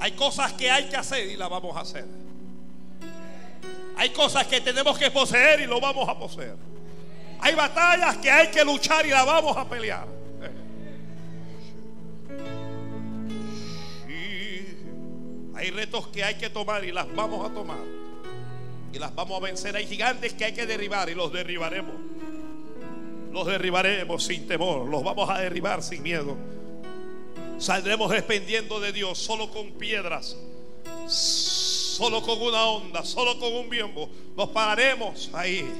Hay 0.00 0.12
cosas 0.12 0.52
que 0.54 0.68
hay 0.68 0.88
que 0.88 0.96
hacer 0.96 1.28
y 1.28 1.36
las 1.36 1.48
vamos 1.48 1.76
a 1.76 1.80
hacer. 1.80 2.06
Hay 3.96 4.10
cosas 4.10 4.48
que 4.48 4.60
tenemos 4.60 4.98
que 4.98 5.12
poseer 5.12 5.60
y 5.60 5.66
lo 5.66 5.80
vamos 5.80 6.08
a 6.08 6.18
poseer. 6.18 6.56
Hay 7.40 7.54
batallas 7.54 8.16
que 8.16 8.32
hay 8.32 8.48
que 8.48 8.64
luchar 8.64 9.06
y 9.06 9.10
las 9.10 9.24
vamos 9.24 9.56
a 9.56 9.68
pelear. 9.68 10.17
Hay 15.68 15.74
retos 15.74 16.08
que 16.08 16.24
hay 16.24 16.36
que 16.36 16.48
tomar 16.48 16.82
y 16.82 16.92
las 16.92 17.14
vamos 17.14 17.44
a 17.44 17.52
tomar. 17.52 17.76
Y 18.90 18.98
las 18.98 19.14
vamos 19.14 19.36
a 19.36 19.44
vencer. 19.44 19.76
Hay 19.76 19.86
gigantes 19.86 20.32
que 20.32 20.46
hay 20.46 20.54
que 20.54 20.64
derribar 20.64 21.10
y 21.10 21.14
los 21.14 21.30
derribaremos. 21.30 21.94
Los 23.30 23.46
derribaremos 23.46 24.24
sin 24.24 24.48
temor. 24.48 24.88
Los 24.88 25.04
vamos 25.04 25.28
a 25.28 25.40
derribar 25.40 25.82
sin 25.82 26.02
miedo. 26.02 26.38
Saldremos 27.58 28.10
dependiendo 28.10 28.80
de 28.80 28.94
Dios 28.94 29.18
solo 29.18 29.50
con 29.50 29.72
piedras. 29.72 30.38
solo 31.06 32.22
con 32.22 32.40
una 32.40 32.64
onda, 32.64 33.04
solo 33.04 33.38
con 33.38 33.52
un 33.52 33.68
biombo, 33.68 34.08
nos 34.38 34.48
pararemos 34.48 35.28
ahí. 35.34 35.70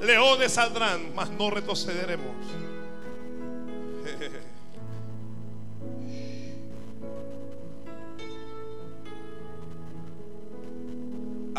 Leones 0.00 0.50
saldrán, 0.50 1.14
mas 1.14 1.30
no 1.30 1.50
retrocederemos. 1.50 2.34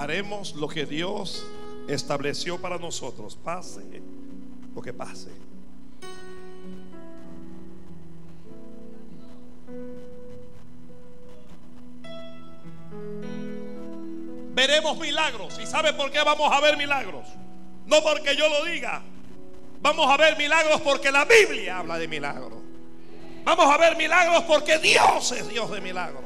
Haremos 0.01 0.55
lo 0.55 0.67
que 0.67 0.87
Dios 0.87 1.45
estableció 1.87 2.59
para 2.59 2.79
nosotros, 2.79 3.35
pase 3.35 4.01
lo 4.73 4.81
que 4.81 4.93
pase. 4.93 5.29
Veremos 14.55 14.97
milagros. 14.97 15.59
¿Y 15.61 15.67
sabe 15.67 15.93
por 15.93 16.09
qué 16.09 16.23
vamos 16.23 16.51
a 16.51 16.59
ver 16.61 16.77
milagros? 16.77 17.27
No 17.85 18.01
porque 18.01 18.35
yo 18.35 18.49
lo 18.49 18.65
diga. 18.65 19.03
Vamos 19.81 20.09
a 20.09 20.17
ver 20.17 20.35
milagros 20.35 20.81
porque 20.81 21.11
la 21.11 21.25
Biblia 21.25 21.77
habla 21.77 21.99
de 21.99 22.07
milagros. 22.07 22.59
Vamos 23.43 23.67
a 23.71 23.77
ver 23.77 23.95
milagros 23.97 24.45
porque 24.45 24.79
Dios 24.79 25.31
es 25.31 25.47
Dios 25.47 25.69
de 25.69 25.79
milagros. 25.79 26.23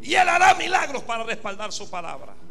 Y 0.00 0.14
Él 0.14 0.26
hará 0.26 0.54
milagros 0.54 1.02
para 1.02 1.22
respaldar 1.22 1.70
su 1.70 1.90
palabra. 1.90 2.45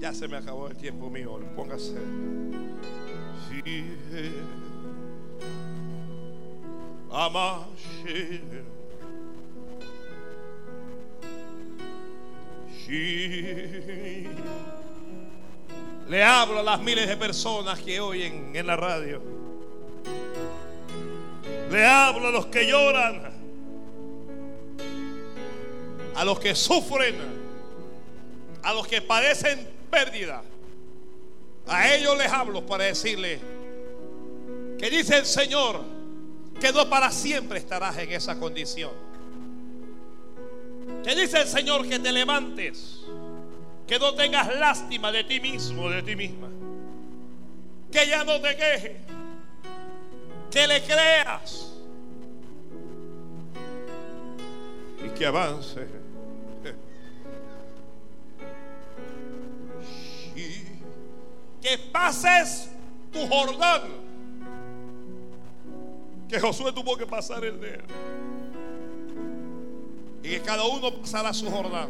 Ya 0.00 0.14
se 0.14 0.26
me 0.26 0.38
acabó 0.38 0.68
el 0.68 0.76
tiempo 0.76 1.10
mío. 1.10 1.38
Póngase. 1.54 1.98
Sí. 12.86 14.26
Le 16.08 16.24
hablo 16.24 16.60
a 16.60 16.62
las 16.62 16.80
miles 16.80 17.06
de 17.06 17.16
personas 17.18 17.78
que 17.80 18.00
oyen 18.00 18.56
en 18.56 18.66
la 18.66 18.76
radio. 18.76 19.22
Le 21.70 21.86
hablo 21.86 22.28
a 22.28 22.30
los 22.30 22.46
que 22.46 22.66
lloran. 22.66 23.30
A 26.16 26.24
los 26.24 26.40
que 26.40 26.54
sufren. 26.54 27.16
A 28.62 28.72
los 28.72 28.86
que 28.86 29.02
padecen 29.02 29.79
pérdida. 29.90 30.42
A 31.66 31.94
ellos 31.94 32.16
les 32.16 32.32
hablo 32.32 32.64
para 32.66 32.84
decirles 32.84 33.40
que 34.78 34.90
dice 34.90 35.18
el 35.18 35.26
Señor 35.26 35.82
que 36.60 36.72
no 36.72 36.88
para 36.88 37.10
siempre 37.10 37.58
estarás 37.58 37.96
en 37.98 38.12
esa 38.12 38.38
condición. 38.38 38.92
Que 41.04 41.14
dice 41.14 41.40
el 41.40 41.48
Señor 41.48 41.88
que 41.88 41.98
te 41.98 42.12
levantes, 42.12 43.00
que 43.86 43.98
no 43.98 44.14
tengas 44.14 44.54
lástima 44.56 45.10
de 45.10 45.24
ti 45.24 45.40
mismo, 45.40 45.88
de 45.88 46.02
ti 46.02 46.16
misma. 46.16 46.48
Que 47.90 48.06
ya 48.06 48.24
no 48.24 48.40
te 48.40 48.56
quejes, 48.56 48.96
que 50.50 50.66
le 50.66 50.82
creas 50.82 51.72
y 55.04 55.08
que 55.10 55.26
avance. 55.26 56.09
Que 61.60 61.78
pases 61.92 62.68
tu 63.12 63.26
Jordán. 63.26 63.82
Que 66.28 66.38
Josué 66.38 66.72
tuvo 66.72 66.96
que 66.96 67.06
pasar 67.06 67.44
el 67.44 67.60
de 67.60 67.74
él. 67.74 67.82
Y 70.22 70.28
que 70.30 70.42
cada 70.42 70.64
uno 70.64 70.94
pasará 71.00 71.32
su 71.32 71.50
Jordán. 71.50 71.88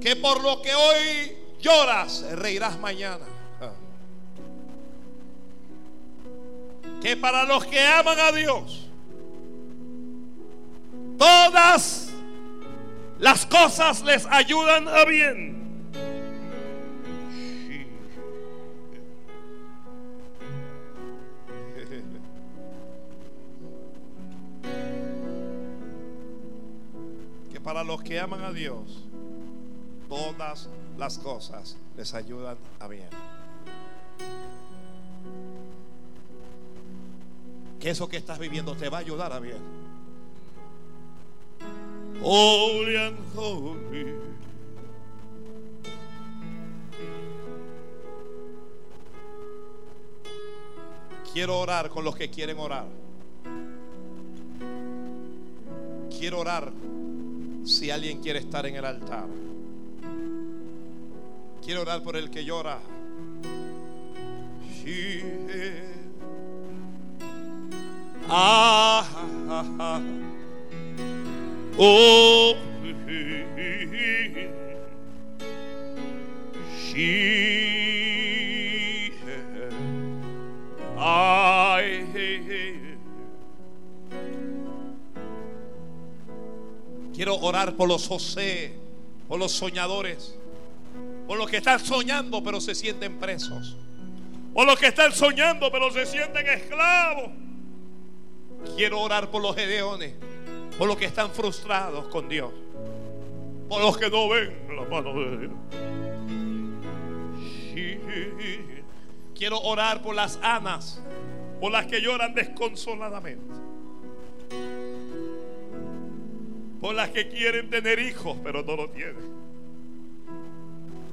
Que 0.00 0.16
por 0.16 0.42
lo 0.42 0.60
que 0.60 0.74
hoy 0.74 1.36
lloras, 1.60 2.24
reirás 2.32 2.78
mañana. 2.78 3.26
Que 7.00 7.16
para 7.16 7.44
los 7.44 7.64
que 7.66 7.80
aman 7.80 8.18
a 8.18 8.32
Dios, 8.32 8.88
todas 11.18 12.12
las 13.18 13.46
cosas 13.46 14.02
les 14.02 14.26
ayudan 14.26 14.88
a 14.88 15.04
bien. 15.04 15.61
Para 27.62 27.84
los 27.84 28.02
que 28.02 28.18
aman 28.20 28.42
a 28.42 28.52
Dios, 28.52 29.04
todas 30.08 30.68
las 30.98 31.18
cosas 31.18 31.76
les 31.96 32.14
ayudan 32.14 32.56
a 32.80 32.88
bien. 32.88 33.08
Que 37.80 37.90
eso 37.90 38.08
que 38.08 38.16
estás 38.16 38.38
viviendo 38.38 38.76
te 38.76 38.88
va 38.88 38.98
a 38.98 39.00
ayudar 39.00 39.32
a 39.32 39.40
bien. 39.40 39.58
Holy 42.22 42.96
and. 42.96 43.16
Quiero 51.32 51.58
orar 51.58 51.88
con 51.88 52.04
los 52.04 52.14
que 52.14 52.28
quieren 52.28 52.58
orar. 52.58 52.86
Quiero 56.10 56.40
orar 56.40 56.70
si 57.64 57.90
alguien 57.90 58.20
quiere 58.20 58.38
estar 58.38 58.66
en 58.66 58.76
el 58.76 58.84
altar. 58.84 59.26
Quiero 61.64 61.82
orar 61.82 62.02
por 62.02 62.16
el 62.16 62.30
que 62.30 62.44
llora. 62.44 62.80
Quiero 87.22 87.36
orar 87.36 87.76
por 87.76 87.86
los 87.86 88.08
José, 88.08 88.74
por 89.28 89.38
los 89.38 89.52
soñadores, 89.52 90.36
por 91.28 91.38
los 91.38 91.48
que 91.48 91.58
están 91.58 91.78
soñando 91.78 92.42
pero 92.42 92.60
se 92.60 92.74
sienten 92.74 93.16
presos, 93.20 93.76
por 94.52 94.66
los 94.66 94.76
que 94.76 94.88
están 94.88 95.12
soñando 95.12 95.70
pero 95.70 95.92
se 95.92 96.04
sienten 96.04 96.44
esclavos. 96.48 97.30
Quiero 98.76 99.00
orar 99.00 99.30
por 99.30 99.40
los 99.40 99.54
Gedeones, 99.54 100.14
por 100.76 100.88
los 100.88 100.96
que 100.96 101.04
están 101.04 101.30
frustrados 101.30 102.08
con 102.08 102.28
Dios, 102.28 102.50
por 103.68 103.80
los 103.80 103.96
que 103.96 104.10
no 104.10 104.28
ven 104.28 104.58
la 104.74 104.82
mano 104.82 105.14
de 105.14 105.38
Dios. 105.38 105.52
Quiero 109.32 109.60
orar 109.60 110.02
por 110.02 110.16
las 110.16 110.40
anas, 110.42 111.00
por 111.60 111.70
las 111.70 111.86
que 111.86 112.00
lloran 112.00 112.34
desconsoladamente. 112.34 113.62
Por 116.82 116.94
las 116.96 117.10
que 117.10 117.28
quieren 117.28 117.70
tener 117.70 118.00
hijos, 118.00 118.36
pero 118.42 118.64
no 118.64 118.74
lo 118.74 118.90
tienen. 118.90 119.30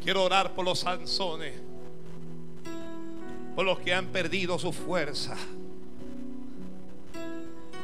Quiero 0.03 0.24
orar 0.24 0.55
por 0.55 0.65
los 0.65 0.80
Sansones, 0.80 1.53
por 3.55 3.65
los 3.65 3.78
que 3.80 3.93
han 3.93 4.07
perdido 4.07 4.57
su 4.57 4.74
fuerza, 4.74 5.38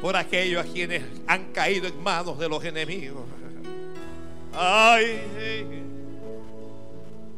por 0.02 0.16
aquellos 0.16 0.66
a 0.66 0.68
quienes 0.68 1.04
han 1.28 1.52
caído 1.52 1.86
en 1.86 2.02
manos 2.02 2.40
de 2.40 2.48
los 2.48 2.64
enemigos. 2.64 3.22
Ay, 4.52 5.20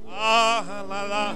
ah, 0.09 0.86
la, 0.88 1.07
la, 1.07 1.34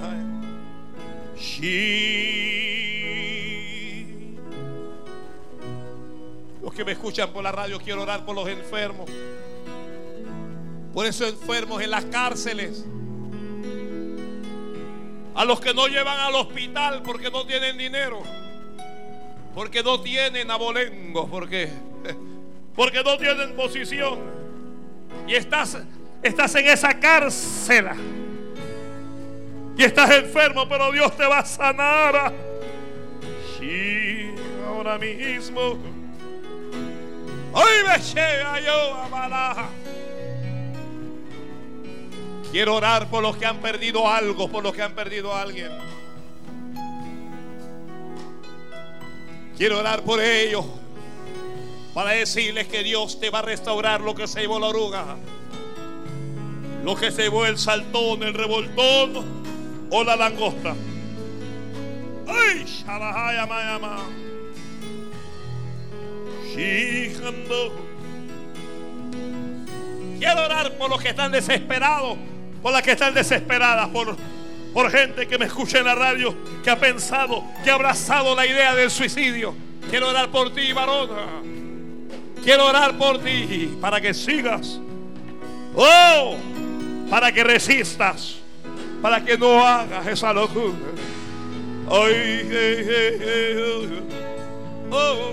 Que 6.77 6.85
me 6.85 6.93
escuchan 6.93 7.31
por 7.31 7.43
la 7.43 7.53
radio, 7.53 7.79
quiero 7.79 8.03
orar 8.03 8.25
por 8.25 8.35
los 8.35 8.49
enfermos. 8.49 9.11
Por 10.93 11.07
esos 11.07 11.29
enfermos 11.29 11.83
en 11.83 11.91
las 11.91 12.05
cárceles. 12.07 12.85
A 15.35 15.45
los 15.45 15.61
que 15.61 15.73
no 15.75 15.87
llevan 15.87 16.19
al 16.19 16.35
hospital 16.35 17.03
porque 17.03 17.31
no 17.31 17.47
tienen 17.47 17.77
dinero. 17.77 18.23
Porque 19.55 19.83
no 19.83 20.01
tienen 20.01 20.51
abolengo. 20.51 21.29
Porque, 21.29 21.71
porque 22.75 23.03
no 23.03 23.19
tienen 23.19 23.55
posición. 23.55 24.19
Y 25.27 25.35
estás, 25.35 25.79
estás 26.23 26.55
en 26.55 26.67
esa 26.69 26.99
cárcel. 26.99 27.89
Y 29.77 29.85
estás 29.85 30.11
enfermo, 30.11 30.69
pero 30.69 30.93
Dios 30.93 31.17
te 31.17 31.27
va 31.27 31.39
a 31.39 31.45
sanar. 31.45 32.33
Sí, 33.59 34.31
ahora 34.67 34.99
mismo. 34.99 35.92
Hoy 37.53 37.73
me 37.87 37.99
llega 37.99 38.61
yo 38.61 38.95
a. 39.15 39.69
Quiero 42.51 42.77
orar 42.77 43.09
por 43.09 43.23
los 43.23 43.37
que 43.37 43.47
han 43.47 43.59
perdido 43.59 44.09
algo, 44.09 44.49
por 44.49 44.63
los 44.63 44.75
que 44.75 44.83
han 44.83 44.93
perdido 44.93 45.35
a 45.35 45.43
alguien. 45.43 45.71
Quiero 49.57 49.79
orar 49.79 50.03
por 50.03 50.21
ellos 50.21 50.65
para 51.95 52.11
decirles 52.11 52.69
que 52.69 52.83
Dios 52.83 53.21
te 53.21 53.31
va 53.31 53.41
a 53.41 53.43
restaurar 53.43 54.01
lo 54.01 54.15
que 54.15 54.27
se 54.27 54.41
llevó 54.41 54.59
la 54.59 54.69
oruga, 54.69 55.17
lo 56.85 56.97
que 56.97 57.11
se 57.11 57.23
llevó 57.23 57.47
el 57.47 57.59
saltón, 57.59 58.23
el 58.23 58.35
revoltón 58.35 59.25
o 59.91 60.05
la 60.05 60.17
langosta. 60.17 60.75
¡Ay! 62.27 62.67
Quiero 70.19 70.45
orar 70.45 70.73
por 70.79 70.91
los 70.91 71.01
que 71.01 71.09
están 71.09 71.33
desesperados, 71.33 72.17
por 72.63 72.73
las 72.73 72.83
que 72.83 72.93
están 72.93 73.15
desesperadas, 73.15 73.89
por, 73.89 74.17
por 74.73 74.91
gente 74.91 75.27
que 75.27 75.39
me 75.39 75.47
escucha 75.47 75.79
en 75.79 75.87
la 75.87 75.95
radio, 75.95 76.35
que 76.63 76.71
ha 76.71 76.79
pensado, 76.79 77.45
que 77.65 77.71
ha 77.71 77.75
abrazado 77.75 78.35
la 78.35 78.47
idea 78.47 78.75
del 78.75 78.91
suicidio. 78.91 79.55
Quiero 79.91 80.09
orar 80.09 80.31
por 80.31 80.55
ti, 80.55 80.73
varona. 80.73 81.27
Quiero 82.45 82.67
orar 82.67 82.97
por 82.99 83.23
ti 83.23 83.77
para 83.81 84.01
que 84.01 84.15
sigas. 84.15 84.81
Oh, 85.75 86.37
para 87.09 87.33
que 87.33 87.43
resistas, 87.45 88.37
para 89.01 89.25
que 89.25 89.39
no 89.39 89.67
hagas 89.67 90.07
esa 90.07 90.33
locura. 90.33 90.75
Ay, 91.91 92.49
ay, 92.51 93.57
oh, 94.91 95.33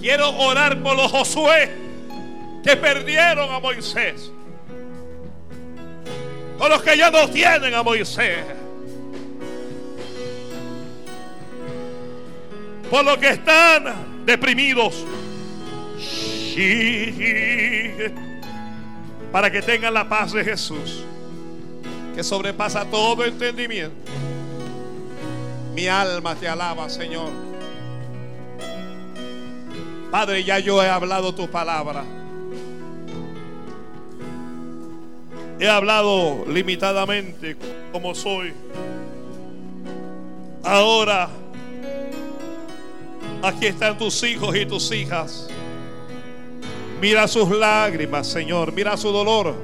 Quiero 0.00 0.30
orar 0.38 0.82
por 0.82 0.96
los 0.96 1.10
Josué 1.10 1.70
que 2.64 2.76
perdieron 2.76 3.50
a 3.52 3.60
Moisés. 3.60 4.30
Por 6.56 6.70
los 6.70 6.82
que 6.82 6.96
ya 6.96 7.10
no 7.10 7.28
tienen 7.28 7.74
a 7.74 7.82
Moisés. 7.82 8.38
Por 12.90 13.04
los 13.04 13.18
que 13.18 13.28
están 13.28 14.24
deprimidos. 14.24 15.04
Para 19.32 19.50
que 19.50 19.62
tengan 19.62 19.94
la 19.94 20.08
paz 20.08 20.32
de 20.32 20.44
Jesús. 20.44 21.04
Que 22.14 22.22
sobrepasa 22.24 22.84
todo 22.84 23.24
entendimiento. 23.24 24.10
Mi 25.74 25.86
alma 25.86 26.34
te 26.34 26.48
alaba, 26.48 26.88
Señor. 26.88 27.30
Padre, 30.10 30.42
ya 30.42 30.58
yo 30.58 30.82
he 30.82 30.88
hablado 30.88 31.34
tu 31.34 31.48
palabra. 31.50 32.04
He 35.60 35.68
hablado 35.68 36.44
limitadamente 36.46 37.56
como 37.92 38.14
soy. 38.14 38.52
Ahora, 40.64 41.28
aquí 43.42 43.66
están 43.66 43.98
tus 43.98 44.22
hijos 44.22 44.56
y 44.56 44.66
tus 44.66 44.90
hijas. 44.92 45.48
Mira 47.00 47.28
sus 47.28 47.48
lágrimas, 47.50 48.26
Señor. 48.26 48.72
Mira 48.72 48.96
su 48.96 49.10
dolor. 49.10 49.54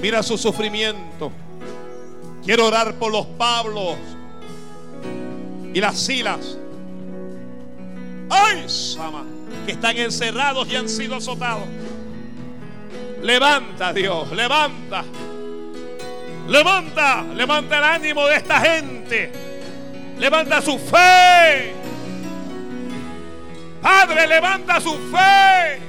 Mira 0.00 0.22
su 0.22 0.38
sufrimiento. 0.38 1.32
Quiero 2.44 2.66
orar 2.66 2.94
por 2.94 3.10
los 3.10 3.26
Pablos 3.26 3.96
y 5.74 5.80
las 5.80 5.98
Silas. 5.98 6.56
¡Ay, 8.30 8.68
Sama! 8.68 9.24
Que 9.64 9.72
están 9.72 9.96
encerrados 9.96 10.68
y 10.68 10.76
han 10.76 10.88
sido 10.88 11.16
azotados. 11.16 11.64
Levanta, 13.22 13.92
Dios, 13.92 14.30
levanta. 14.32 15.04
Levanta, 16.48 17.24
levanta 17.34 17.78
el 17.78 17.84
ánimo 17.84 18.26
de 18.26 18.36
esta 18.36 18.60
gente. 18.60 19.32
Levanta 20.18 20.62
su 20.62 20.78
fe. 20.78 21.74
Padre, 23.86 24.26
levanta 24.26 24.80
su 24.80 24.94
fe. 25.12 25.80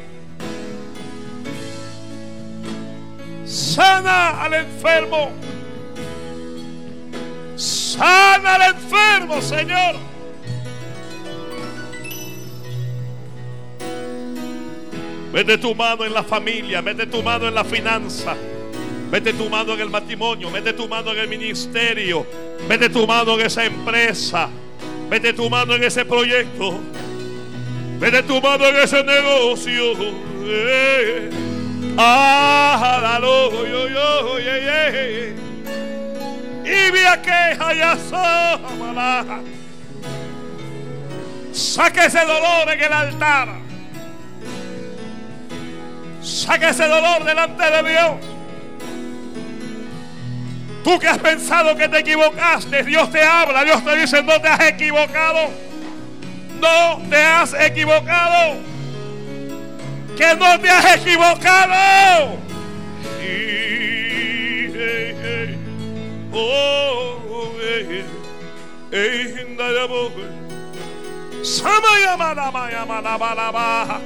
Sana 3.44 4.40
al 4.40 4.54
enfermo. 4.54 5.32
Sana 7.56 8.54
al 8.54 8.76
enfermo, 8.76 9.42
Señor. 9.42 9.96
Mete 15.34 15.58
tu 15.58 15.74
mano 15.74 16.06
en 16.06 16.14
la 16.14 16.24
familia, 16.24 16.84
mete 16.84 17.08
tu 17.08 17.24
mano 17.24 17.48
en 17.48 17.56
la 17.56 17.64
finanza, 17.64 18.36
mete 19.10 19.34
tu 19.34 19.50
mano 19.50 19.74
en 19.74 19.80
el 19.80 19.90
matrimonio, 19.90 20.52
mete 20.52 20.74
tu 20.74 20.88
mano 20.88 21.14
en 21.14 21.18
el 21.18 21.28
ministerio, 21.28 22.28
mete 22.70 22.90
tu 22.90 23.08
mano 23.08 23.40
en 23.40 23.48
esa 23.48 23.66
empresa, 23.66 24.50
mete 25.10 25.34
tu 25.34 25.50
mano 25.50 25.74
en 25.74 25.84
ese 25.84 26.06
proyecto, 26.06 26.80
mete 28.00 28.24
tu 28.24 28.42
mano 28.42 28.66
en 28.66 28.76
ese 28.78 29.04
negocio. 29.04 29.94
Eh. 30.44 31.30
Ah, 31.98 33.00
dalo, 33.02 33.66
yo, 33.66 33.88
yo, 33.88 34.40
yeah, 34.40 34.60
yeah. 34.60 35.38
Y 36.64 36.92
vi 36.92 37.06
aquella 37.06 37.74
ya 37.74 37.98
sola. 38.10 39.42
Saque 41.52 42.06
ese 42.06 42.20
dolor 42.20 42.70
en 42.72 42.84
el 42.84 42.94
altar. 42.94 43.50
Saca 46.22 46.70
ese 46.70 46.88
dolor 46.88 47.24
delante 47.24 47.64
de 47.64 47.90
Dios. 47.90 48.12
Tú 50.84 51.00
que 51.00 51.08
has 51.08 51.18
pensado 51.18 51.76
que 51.76 51.90
te 51.90 52.00
equivocaste, 52.00 52.84
Dios 52.84 53.10
te 53.12 53.24
habla, 53.24 53.64
Dios 53.64 53.84
te 53.84 53.96
dice, 53.98 54.22
no 54.24 54.40
te 54.40 54.48
has 54.48 54.62
equivocado. 54.68 55.67
No 56.60 57.02
te 57.10 57.18
has 57.18 57.54
equivocado. 57.54 58.58
Que 60.18 60.36
no 60.36 60.60
te 60.60 60.70
has 60.70 60.96
equivocado. 60.98 62.38
Y, 63.22 64.72
hey, 64.74 65.16
hey, 65.22 65.58
oh, 66.34 67.52
hey, 67.62 68.06
hey, 68.92 69.36
hinda 69.38 69.72
ya 69.74 69.86
bo- 69.86 70.12
Sama 71.44 71.88
ya 72.04 72.18
ma 72.18 72.34
la 72.34 72.52
ma 72.52 72.70
ya 72.72 72.86
ma 72.86 73.02
la 73.02 73.18
ba 73.18 73.36
la 73.36 73.52
ba. 73.52 74.02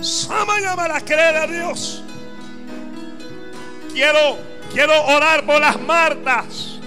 Sama 0.00 0.58
llama 0.60 0.84
a 0.96 1.00
creer 1.02 1.36
a 1.36 1.46
Dios. 1.46 2.02
Quiero, 3.92 4.38
quiero 4.72 4.94
orar 5.04 5.44
por 5.44 5.60
las 5.60 5.78
Martas, 5.80 6.78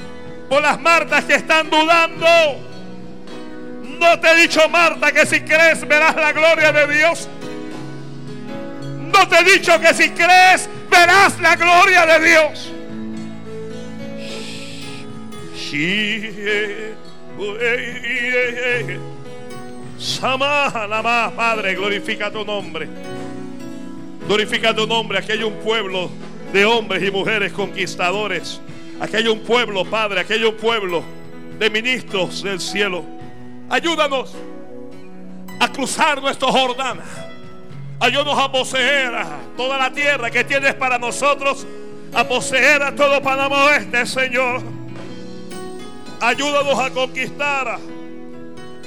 por 0.50 0.62
las 0.64 0.80
Martas 0.80 1.24
que 1.26 1.36
están 1.36 1.70
dudando. 1.70 2.73
No 4.00 4.20
te 4.20 4.32
he 4.32 4.36
dicho, 4.42 4.68
Marta, 4.70 5.12
que 5.12 5.26
si 5.26 5.42
crees 5.42 5.88
verás 5.88 6.16
la 6.16 6.32
gloria 6.32 6.72
de 6.72 6.94
Dios. 6.94 7.28
No 9.00 9.28
te 9.28 9.40
he 9.40 9.44
dicho 9.44 9.80
que 9.80 9.94
si 9.94 10.10
crees 10.10 10.70
verás 10.90 11.40
la 11.40 11.56
gloria 11.56 12.06
de 12.06 12.28
Dios. 12.28 12.72
Sama, 19.98 21.32
Padre, 21.36 21.76
glorifica 21.76 22.32
tu 22.32 22.44
nombre. 22.44 22.88
Glorifica 24.28 24.76
tu 24.76 24.86
nombre. 24.86 25.20
Aquí 25.20 25.32
hay 25.32 25.44
un 25.44 25.56
pueblo 25.56 26.10
de 26.52 26.66
hombres 26.66 27.04
y 27.04 27.12
mujeres 27.12 27.52
conquistadores. 27.54 28.62
Aquí 29.00 29.16
hay 29.16 29.28
un 29.28 29.40
pueblo, 29.40 29.84
Padre. 29.86 30.22
Aquí 30.22 30.34
hay 30.34 30.44
un 30.44 30.56
pueblo 30.56 31.04
de 31.58 31.70
ministros 31.70 32.44
del 32.44 32.60
cielo. 32.60 33.04
Ayúdanos 33.70 34.34
a 35.60 35.72
cruzar 35.72 36.22
nuestro 36.22 36.52
Jordán. 36.52 37.00
Ayúdanos 38.00 38.38
a 38.38 38.52
poseer 38.52 39.16
a 39.16 39.40
toda 39.56 39.78
la 39.78 39.92
tierra 39.92 40.30
que 40.30 40.44
tienes 40.44 40.74
para 40.76 40.98
nosotros. 40.98 41.66
A 42.14 42.24
poseer 42.26 42.84
a 42.84 42.94
todo 42.94 43.22
Panamá 43.22 43.66
Oeste, 43.66 44.06
Señor. 44.06 44.62
Ayúdanos 46.20 46.80
a 46.80 46.90
conquistar. 46.92 47.80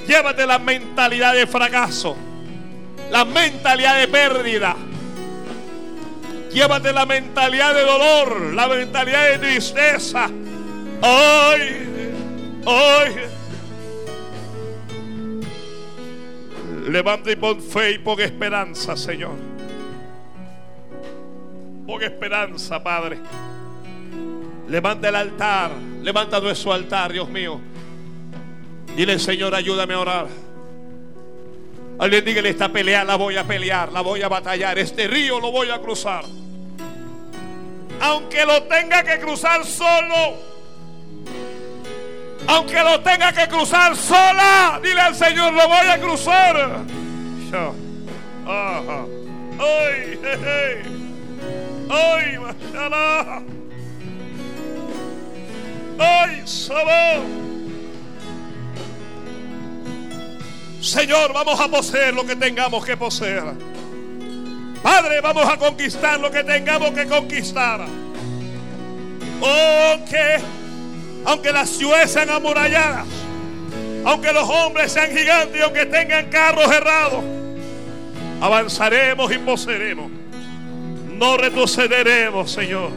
Llévate 0.07 0.45
la 0.45 0.59
mentalidad 0.59 1.33
de 1.33 1.45
fracaso. 1.45 2.15
La 3.11 3.25
mentalidad 3.25 3.99
de 3.99 4.07
pérdida. 4.07 4.75
Llévate 6.51 6.93
la 6.93 7.05
mentalidad 7.05 7.73
de 7.75 7.81
dolor, 7.81 8.53
la 8.53 8.67
mentalidad 8.67 9.31
de 9.31 9.37
tristeza. 9.37 10.29
Ay, 11.01 11.87
Levanta 16.87 17.29
y 17.29 17.35
pon 17.35 17.61
fe 17.61 17.91
y 17.91 17.97
pon 17.97 18.19
esperanza, 18.21 18.95
Señor. 18.95 19.35
Pon 21.85 22.01
esperanza, 22.01 22.81
Padre. 22.81 23.19
Levanta 24.69 25.09
el 25.09 25.15
altar. 25.15 25.71
Levanta 26.01 26.39
nuestro 26.39 26.71
altar, 26.71 27.11
Dios 27.11 27.27
mío. 27.29 27.59
Dile, 28.95 29.19
Señor, 29.19 29.53
ayúdame 29.53 29.95
a 29.95 29.99
orar. 29.99 30.27
Alguien 31.99 32.23
dígale, 32.23 32.49
esta 32.49 32.69
pelea 32.69 33.03
la 33.03 33.15
voy 33.15 33.35
a 33.35 33.43
pelear, 33.43 33.91
la 33.91 33.99
voy 33.99 34.21
a 34.21 34.29
batallar. 34.29 34.79
Este 34.79 35.07
río 35.07 35.41
lo 35.41 35.51
voy 35.51 35.69
a 35.69 35.79
cruzar. 35.79 36.23
Aunque 37.99 38.45
lo 38.45 38.63
tenga 38.63 39.03
que 39.03 39.19
cruzar 39.19 39.65
solo. 39.65 40.56
Aunque 42.47 42.81
lo 42.81 43.01
tenga 43.01 43.33
que 43.33 43.47
cruzar 43.47 43.95
sola. 43.95 44.79
Dile 44.81 45.01
al 45.01 45.15
Señor, 45.15 45.53
lo 45.53 45.67
voy 45.67 45.87
a 45.87 45.99
cruzar. 45.99 46.85
Ajá. 48.45 49.05
Ay, 49.59 50.19
jeje. 50.21 50.81
Ay, 51.89 52.37
mashallah. 52.37 53.41
Ay, 55.99 56.41
sabor. 56.45 57.47
Señor, 60.81 61.33
vamos 61.33 61.59
a 61.59 61.67
poseer 61.67 62.13
lo 62.13 62.25
que 62.25 62.35
tengamos 62.35 62.85
que 62.85 62.95
poseer. 62.95 63.43
Padre, 64.81 65.19
vamos 65.21 65.45
a 65.49 65.57
conquistar 65.57 66.19
lo 66.19 66.31
que 66.31 66.43
tengamos 66.43 66.91
que 66.91 67.05
conquistar. 67.07 67.81
Oh, 69.41 69.95
que 70.09 70.39
aunque 71.25 71.51
las 71.51 71.69
ciudades 71.69 72.11
sean 72.11 72.29
amuralladas, 72.29 73.05
aunque 74.05 74.31
los 74.33 74.47
hombres 74.49 74.91
sean 74.91 75.15
gigantes 75.15 75.61
aunque 75.61 75.85
tengan 75.85 76.29
carros 76.29 76.71
errados, 76.71 77.23
avanzaremos 78.41 79.31
y 79.31 79.37
poseeremos. 79.39 80.11
No 81.17 81.37
retrocederemos, 81.37 82.51
Señor. 82.51 82.91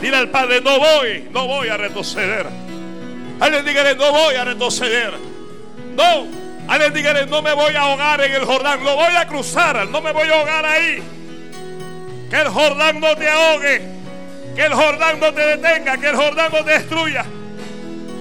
Dile 0.00 0.16
al 0.16 0.30
Padre, 0.30 0.60
no 0.60 0.78
voy, 0.78 1.28
no 1.32 1.46
voy 1.46 1.68
a 1.68 1.76
retroceder. 1.76 2.46
Alguien 3.40 3.64
dígale, 3.64 3.96
no 3.96 4.12
voy 4.12 4.34
a 4.36 4.44
retroceder. 4.44 5.12
No, 5.96 6.26
Alguien 6.68 6.94
dígale, 6.94 7.26
no 7.26 7.42
me 7.42 7.52
voy 7.52 7.74
a 7.74 7.80
ahogar 7.80 8.20
en 8.20 8.32
el 8.32 8.44
Jordán, 8.44 8.84
lo 8.84 8.94
voy 8.94 9.14
a 9.16 9.26
cruzar, 9.26 9.86
no 9.88 10.00
me 10.00 10.12
voy 10.12 10.28
a 10.28 10.38
ahogar 10.38 10.64
ahí. 10.64 11.02
Que 12.30 12.36
el 12.36 12.48
Jordán 12.48 13.00
no 13.00 13.14
te 13.16 13.28
ahogue, 13.28 13.82
que 14.54 14.62
el 14.62 14.74
Jordán 14.74 15.20
no 15.20 15.32
te 15.32 15.40
detenga, 15.40 15.96
que 15.98 16.08
el 16.08 16.16
Jordán 16.16 16.52
no 16.52 16.64
te 16.64 16.70
destruya. 16.72 17.24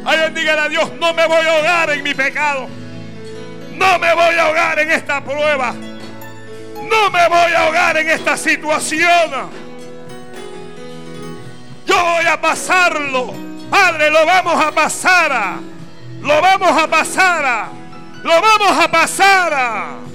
Alguien 0.06 0.34
dígale 0.34 0.62
a 0.62 0.70
Dios, 0.70 0.92
no 1.00 1.14
me 1.14 1.28
voy 1.28 1.46
a 1.46 1.56
ahogar 1.58 1.90
en 1.92 2.04
mi 2.04 2.14
pecado. 2.14 2.68
No 3.74 4.00
me 4.00 4.14
voy 4.14 4.36
a 4.36 4.46
ahogar 4.46 4.80
en 4.80 4.92
esta 4.92 5.24
prueba. 5.24 5.74
No 5.74 7.10
me 7.10 7.28
voy 7.30 7.54
a 7.54 7.66
ahogar 7.66 7.98
en 7.98 8.10
esta 8.10 8.38
situación. 8.38 9.50
Yo 11.86 12.04
voy 12.04 12.26
a 12.26 12.40
pasarlo. 12.40 13.34
Padre, 13.70 14.10
lo 14.12 14.26
vamos 14.26 14.64
a 14.64 14.72
pasar. 14.72 15.56
Lo 16.22 16.42
vamos 16.42 16.82
a 16.82 16.88
pasar. 16.88 17.68
Lo 18.24 18.42
vamos 18.42 18.84
a 18.84 18.92
pasar. 18.92 20.12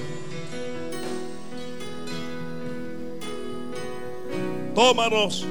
Tómanos. 4.75 5.47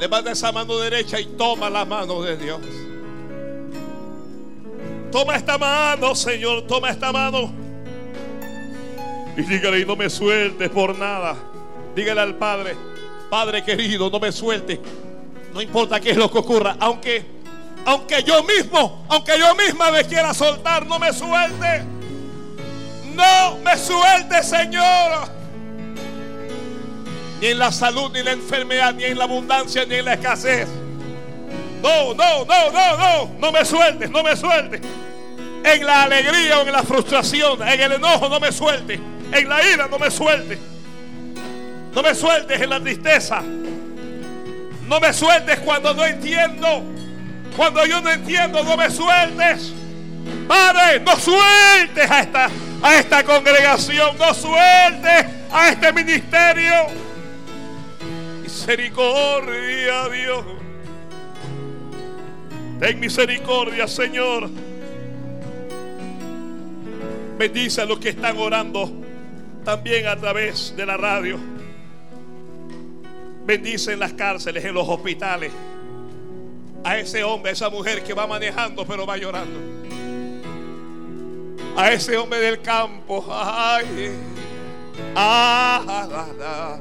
Levanta 0.00 0.30
esa 0.30 0.50
mano 0.50 0.78
derecha 0.78 1.20
y 1.20 1.26
toma 1.26 1.68
la 1.68 1.84
mano 1.84 2.22
de 2.22 2.34
Dios. 2.38 2.58
Toma 5.12 5.36
esta 5.36 5.58
mano, 5.58 6.14
Señor, 6.14 6.66
toma 6.66 6.88
esta 6.88 7.12
mano. 7.12 7.52
Y 9.36 9.42
dígale, 9.42 9.80
y 9.80 9.84
no 9.84 9.96
me 9.96 10.08
sueltes 10.08 10.70
por 10.70 10.96
nada. 10.96 11.36
Dígale 11.94 12.22
al 12.22 12.34
Padre, 12.36 12.76
Padre 13.28 13.62
querido, 13.62 14.08
no 14.08 14.18
me 14.18 14.32
suelte. 14.32 14.80
No 15.52 15.60
importa 15.60 16.00
qué 16.00 16.12
es 16.12 16.16
lo 16.16 16.30
que 16.30 16.38
ocurra, 16.38 16.76
aunque, 16.80 17.26
aunque 17.84 18.22
yo 18.22 18.42
mismo, 18.44 19.04
aunque 19.06 19.38
yo 19.38 19.54
misma 19.54 19.90
me 19.90 20.04
quiera 20.04 20.32
soltar, 20.32 20.86
no 20.86 20.98
me 20.98 21.12
suelte. 21.12 21.84
No 23.14 23.58
me 23.62 23.76
suelte, 23.76 24.42
Señor 24.42 25.39
ni 27.40 27.46
en 27.48 27.58
la 27.58 27.72
salud, 27.72 28.10
ni 28.12 28.18
en 28.18 28.26
la 28.26 28.32
enfermedad, 28.32 28.94
ni 28.94 29.04
en 29.04 29.18
la 29.18 29.24
abundancia, 29.24 29.84
ni 29.86 29.96
en 29.96 30.04
la 30.04 30.14
escasez. 30.14 30.68
No, 31.82 32.12
no, 32.14 32.44
no, 32.44 32.70
no, 32.70 32.96
no, 32.96 33.30
no 33.38 33.52
me 33.52 33.64
sueltes, 33.64 34.10
no 34.10 34.22
me 34.22 34.36
sueltes. 34.36 34.80
En 35.64 35.86
la 35.86 36.02
alegría 36.02 36.58
o 36.58 36.66
en 36.66 36.72
la 36.72 36.82
frustración, 36.82 37.66
en 37.66 37.80
el 37.80 37.92
enojo, 37.92 38.28
no 38.28 38.38
me 38.38 38.52
sueltes. 38.52 39.00
En 39.32 39.48
la 39.48 39.64
ira, 39.66 39.88
no 39.88 39.98
me 39.98 40.10
sueltes. 40.10 40.58
No 41.94 42.02
me 42.02 42.14
sueltes 42.14 42.60
en 42.60 42.70
la 42.70 42.80
tristeza. 42.80 43.42
No 44.86 45.00
me 45.00 45.12
sueltes 45.12 45.60
cuando 45.60 45.94
no 45.94 46.04
entiendo. 46.04 46.82
Cuando 47.56 47.86
yo 47.86 48.02
no 48.02 48.10
entiendo, 48.10 48.62
no 48.62 48.76
me 48.76 48.90
sueltes. 48.90 49.72
Padre, 50.46 51.00
no 51.00 51.16
sueltes 51.18 52.10
a 52.10 52.20
esta, 52.20 52.50
a 52.82 52.96
esta 52.96 53.24
congregación, 53.24 54.18
no 54.18 54.34
sueltes 54.34 55.26
a 55.50 55.68
este 55.70 55.92
ministerio 55.92 57.09
misericordia, 58.50 60.08
Dios. 60.08 60.44
Ten 62.80 62.98
misericordia, 62.98 63.86
Señor. 63.86 64.50
Bendice 67.38 67.80
a 67.80 67.84
los 67.84 67.98
que 68.00 68.10
están 68.10 68.36
orando 68.38 68.90
también 69.64 70.06
a 70.08 70.16
través 70.16 70.74
de 70.76 70.84
la 70.84 70.96
radio. 70.96 71.38
Bendice 73.46 73.92
en 73.92 74.00
las 74.00 74.14
cárceles, 74.14 74.64
en 74.64 74.74
los 74.74 74.88
hospitales. 74.88 75.52
A 76.82 76.98
ese 76.98 77.22
hombre, 77.22 77.50
a 77.50 77.52
esa 77.52 77.70
mujer 77.70 78.02
que 78.02 78.14
va 78.14 78.26
manejando 78.26 78.84
pero 78.84 79.06
va 79.06 79.16
llorando. 79.16 79.60
A 81.76 81.92
ese 81.92 82.16
hombre 82.16 82.40
del 82.40 82.60
campo. 82.62 83.24
Ay. 83.30 84.10
Ah, 85.14 85.84
ah, 85.86 86.26
ah, 86.42 86.80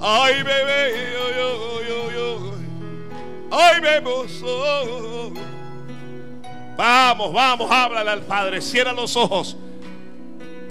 Ay, 0.00 0.42
bebé, 0.42 1.12
yo, 1.12 1.82
yo, 1.82 2.10
yo. 2.12 2.54
Ay, 3.50 3.80
beboso. 3.80 5.32
Vamos, 6.76 7.32
vamos, 7.32 7.70
háblale 7.70 8.10
al 8.10 8.22
Padre. 8.22 8.60
Cierra 8.60 8.92
los 8.92 9.16
ojos. 9.16 9.56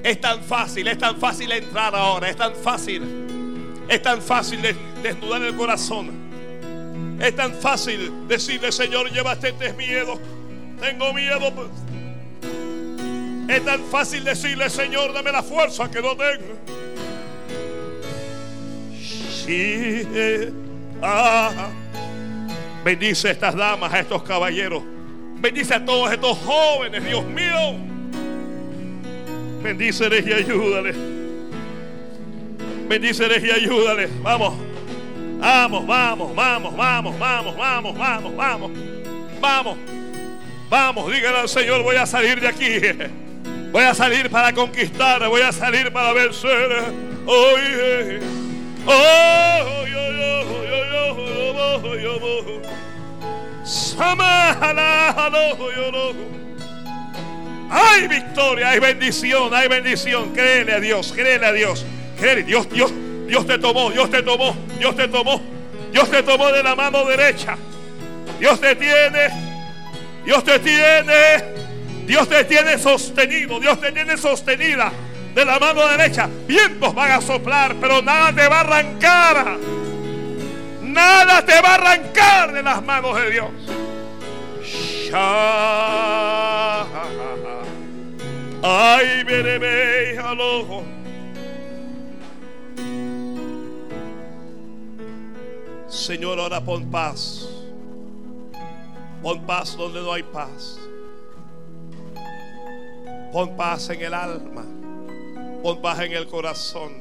Es 0.04 0.22
tan 0.22 0.42
fácil, 0.42 0.88
es 0.88 0.98
tan 0.98 1.18
fácil 1.18 1.52
entrar 1.52 1.94
ahora. 1.94 2.30
Es 2.30 2.38
tan 2.38 2.56
fácil. 2.56 3.04
Es 3.90 4.02
tan 4.02 4.22
fácil 4.22 4.62
desnudar 5.04 5.42
el 5.42 5.56
corazón. 5.56 7.18
Es 7.20 7.36
tan 7.36 7.54
fácil 7.54 8.28
decirle, 8.28 8.72
Señor, 8.72 9.12
llévate 9.12 9.50
este 9.50 9.74
miedo. 9.74 10.20
Tengo 10.80 11.12
miedo. 11.14 11.70
Es 13.50 13.66
tan 13.66 13.84
fácil 13.86 14.24
decirle, 14.24 14.70
Señor, 14.70 15.12
dame 15.14 15.32
la 15.32 15.44
fuerza 15.44 15.90
que 15.90 16.02
no 16.02 16.16
tengo. 16.16 16.77
Ah. 21.02 21.70
Bendice 22.84 23.28
a 23.28 23.32
estas 23.32 23.56
damas, 23.56 23.94
a 23.94 24.00
estos 24.00 24.24
caballeros. 24.24 24.84
Bendice 25.40 25.74
a 25.74 25.84
todos 25.84 26.12
estos 26.12 26.38
jóvenes, 26.40 27.04
Dios 27.04 27.26
mío. 27.26 27.76
Bendíceles 29.62 30.26
y 30.26 30.34
ayúdales. 30.34 30.96
Bendíceles 32.88 33.44
y 33.44 33.52
ayúdales. 33.52 34.10
Vamos. 34.22 34.54
Vamos, 35.40 35.86
vamos, 35.86 36.36
vamos, 36.36 36.76
vamos, 36.76 37.20
vamos, 37.20 37.58
vamos, 37.58 37.98
vamos, 37.98 38.36
vamos. 38.36 38.72
Vamos. 39.40 39.78
Vamos, 40.70 41.12
dígale 41.12 41.40
al 41.40 41.50
Señor, 41.50 41.84
voy 41.84 41.96
a 41.96 42.06
salir 42.06 42.42
de 42.42 42.48
aquí. 42.48 42.80
Voy 43.72 43.84
a 43.84 43.94
salir 43.94 44.30
para 44.30 44.54
conquistar, 44.54 45.28
voy 45.28 45.42
a 45.42 45.52
salir 45.52 45.92
para 45.92 46.14
vencer. 46.14 46.70
Hoy. 47.26 48.47
Hay 57.70 58.08
victoria, 58.08 58.70
hay 58.70 58.80
bendición, 58.80 59.54
hay 59.54 59.68
bendición. 59.68 60.34
Créele 60.34 60.74
a 60.74 60.80
Dios, 60.80 61.12
créele 61.14 61.46
a 61.46 61.52
Dios. 61.52 61.86
Créele, 62.18 62.44
Dios, 62.44 62.70
Dios, 62.70 62.92
Dios 63.28 63.46
te 63.46 63.60
tomó, 63.60 63.92
Dios 63.92 64.10
te 64.10 64.24
tomó, 64.24 64.56
Dios 64.80 64.96
te 64.96 65.08
tomó. 65.08 65.42
Dios 65.92 66.10
te 66.10 66.24
tomó 66.24 66.52
de 66.52 66.64
la 66.64 66.76
mano 66.76 67.06
derecha. 67.06 67.58
Dios 68.40 68.60
te 68.62 68.76
tiene, 68.76 69.30
Dios 70.26 70.44
te 70.44 70.60
tiene, 70.60 71.14
Dios 72.06 72.30
te 72.30 72.44
tiene 72.46 72.78
sostenido, 72.78 73.60
Dios 73.60 73.82
te 73.82 73.92
tiene 73.92 74.18
sostenida 74.18 74.92
de 75.34 75.46
la 75.46 75.60
mano 75.60 75.88
derecha. 75.88 76.30
Vientos 76.48 76.94
van 76.94 77.12
a 77.12 77.22
soplar, 77.22 77.76
pero 77.80 78.02
nada 78.02 78.34
te 78.34 78.48
va 78.48 78.58
a 78.58 78.62
arrancar. 78.62 79.58
Nada 80.82 81.46
te 81.46 81.62
va 81.62 81.70
a 81.70 81.76
arrancar 81.76 82.54
de 82.54 82.64
las 82.64 82.84
manos 82.84 83.16
de 83.22 83.32
Dios. 83.32 83.50
Ay, 88.64 89.24
vereme 89.24 90.18
al 90.18 90.42
ojo. 90.42 90.84
Señor, 95.88 96.40
ahora 96.40 96.62
pon 96.62 96.90
paz. 96.90 97.48
Pon 99.22 99.46
paz 99.46 99.78
donde 99.78 100.02
no 100.02 100.14
hay 100.14 100.24
paz. 100.24 100.78
Pon 103.32 103.56
paz 103.56 103.90
en 103.90 104.02
el 104.02 104.14
alma. 104.14 104.66
Pon 105.68 105.82
paz 105.82 106.00
en 106.00 106.14
el 106.14 106.28
corazón. 106.28 106.94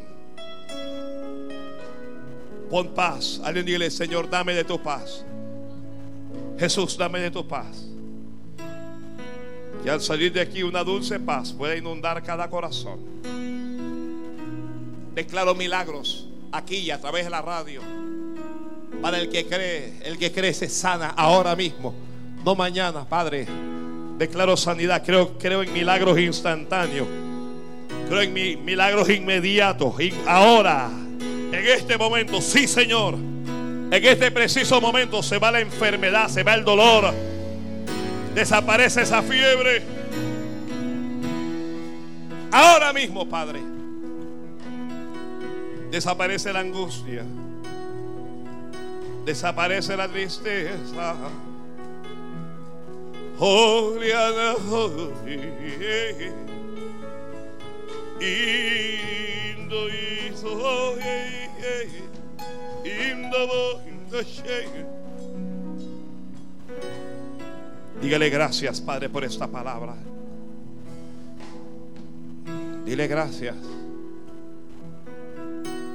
Pon 2.69 2.89
paz. 2.89 3.41
Alguien 3.45 3.65
dile, 3.65 3.89
Señor, 3.93 4.29
dame 4.29 4.55
de 4.55 4.65
tu 4.65 4.83
paz. 4.83 5.25
Jesús, 6.59 6.99
dame 6.99 7.21
de 7.21 7.31
tu 7.31 7.47
paz. 7.47 7.87
Y 9.85 9.89
al 9.89 10.01
salir 10.01 10.33
de 10.33 10.41
aquí 10.41 10.65
una 10.65 10.83
dulce 10.83 11.21
paz 11.21 11.53
puede 11.53 11.79
inundar 11.79 12.21
cada 12.25 12.51
corazón. 12.51 12.99
Declaro 15.15 15.55
milagros 15.55 16.29
aquí 16.51 16.79
y 16.79 16.91
a 16.91 17.01
través 17.01 17.23
de 17.23 17.31
la 17.31 17.43
radio. 17.43 17.83
Para 19.01 19.21
el 19.21 19.29
que 19.29 19.47
cree, 19.47 20.01
el 20.03 20.19
que 20.19 20.33
cree 20.33 20.53
se 20.53 20.69
sana 20.69 21.11
ahora 21.11 21.55
mismo, 21.55 21.95
no 22.45 22.57
mañana, 22.57 23.09
Padre. 23.09 23.47
Declaro 24.19 24.57
sanidad, 24.57 25.05
creo, 25.07 25.39
creo 25.39 25.63
en 25.63 25.73
milagros 25.73 26.19
instantáneos. 26.19 27.26
Creo 28.09 28.23
en 28.23 28.33
mi, 28.33 28.57
milagros 28.57 29.09
inmediatos. 29.11 30.01
Y 30.01 30.15
ahora, 30.27 30.89
en 31.20 31.66
este 31.66 31.99
momento, 31.99 32.41
sí, 32.41 32.66
Señor. 32.66 33.15
En 33.15 34.05
este 34.05 34.31
preciso 34.31 34.81
momento 34.81 35.23
se 35.23 35.39
va 35.39 35.51
la 35.51 35.61
enfermedad, 35.61 36.28
se 36.28 36.43
va 36.43 36.55
el 36.55 36.65
dolor. 36.65 37.12
Desaparece 38.35 39.03
esa 39.03 39.23
fiebre. 39.23 39.83
Ahora 42.53 42.93
mismo, 42.93 43.28
Padre. 43.28 43.61
Desaparece 45.91 46.53
la 46.53 46.61
angustia. 46.61 47.24
Desaparece 49.24 49.97
la 49.97 50.09
tristeza. 50.09 51.15
Holy 53.39 54.12
and 54.12 54.59
holy. 54.70 56.56
Indo 58.21 59.89
iso, 59.89 60.97
indo 62.85 63.37
indo 63.87 64.23
Dígale 68.01 68.31
gracias, 68.31 68.81
Padre, 68.81 69.09
por 69.09 69.25
esta 69.25 69.47
palabra. 69.49 69.97
Dile 72.85 73.07
gracias. 73.07 73.57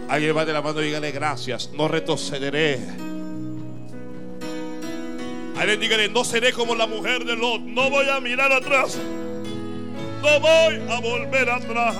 Alguien 0.09 0.35
va 0.35 0.43
de 0.43 0.51
la 0.51 0.61
mano 0.61 0.81
y 0.81 0.87
dígale 0.87 1.11
gracias. 1.11 1.71
No 1.73 1.87
retrocederé. 1.87 2.79
Alguien 5.57 5.79
dígale, 5.79 6.09
no 6.09 6.25
seré 6.25 6.51
como 6.51 6.75
la 6.75 6.85
mujer 6.85 7.23
de 7.23 7.35
Lot. 7.35 7.61
No 7.61 7.89
voy 7.89 8.09
a 8.09 8.19
mirar 8.19 8.51
atrás. 8.51 8.99
No 10.21 10.39
voy 10.39 10.81
a 10.87 10.99
volver 10.99 11.49
atrás. 11.49 11.95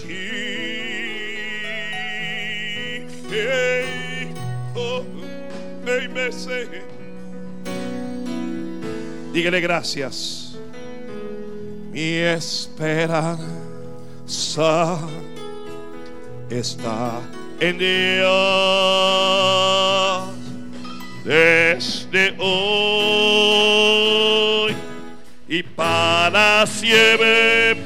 Sí, 0.00 0.08
hey, 3.30 4.32
oh, 4.74 5.04
me 5.84 6.32
sé. 6.32 6.82
Dígale 9.32 9.60
gracias. 9.60 10.58
Mi 11.92 12.14
esperanza 12.14 13.38
está 16.48 17.20
en 17.60 17.78
Dios 17.78 18.26
desde 21.24 22.34
hoy 22.38 23.46
para 25.76 26.66
siempre. 26.66 27.76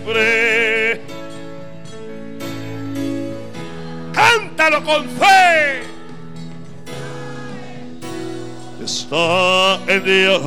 Cántalo 4.12 4.82
con 4.84 5.08
fe. 5.10 5.82
Está 8.82 9.78
en 9.86 10.04
Dios. 10.04 10.40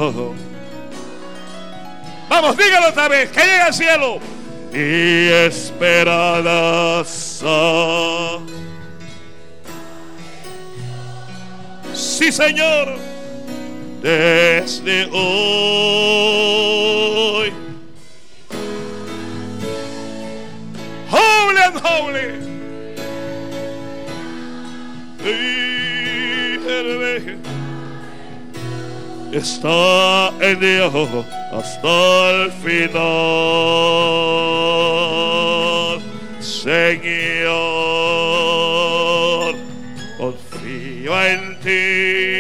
Vamos, 2.30 2.58
dígalo 2.58 2.88
otra 2.90 3.08
vez, 3.10 3.30
que 3.30 3.42
llegue 3.42 3.62
al 3.62 3.74
cielo. 3.74 4.20
Y 4.74 5.28
esperanza. 5.30 6.50
Sí, 11.94 12.32
Señor. 12.32 13.13
Desde 14.04 15.08
hoy. 15.14 16.44
Holy 21.10 21.58
and 21.64 21.78
holy. 21.80 22.44
Está 29.32 30.34
en 30.42 30.60
Dios 30.60 30.94
hasta 31.54 32.32
el 32.32 32.52
final. 32.52 32.92
Señor, 36.42 37.54
confío 40.18 41.14
en 41.24 41.60
ti 41.62 42.33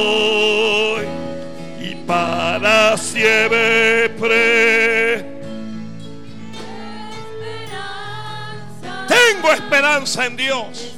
y 1.81 1.95
para 2.06 2.95
siempre. 2.95 4.11
Tengo 9.07 9.52
esperanza 9.52 10.26
en 10.27 10.38
Dios. 10.38 10.93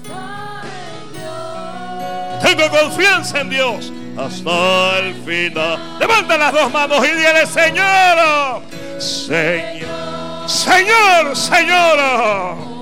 Tengo 2.42 2.70
confianza 2.70 3.40
en 3.40 3.50
Dios 3.50 3.94
hasta 4.18 5.00
el 5.00 5.16
final. 5.24 5.98
Levanta 6.00 6.38
las 6.38 6.52
dos 6.52 6.70
manos 6.74 7.00
y 7.08 7.12
dile, 7.12 7.48
Señor, 7.48 8.62
Señor, 9.00 10.50
Señor, 10.50 11.38
Señor. 11.38 12.74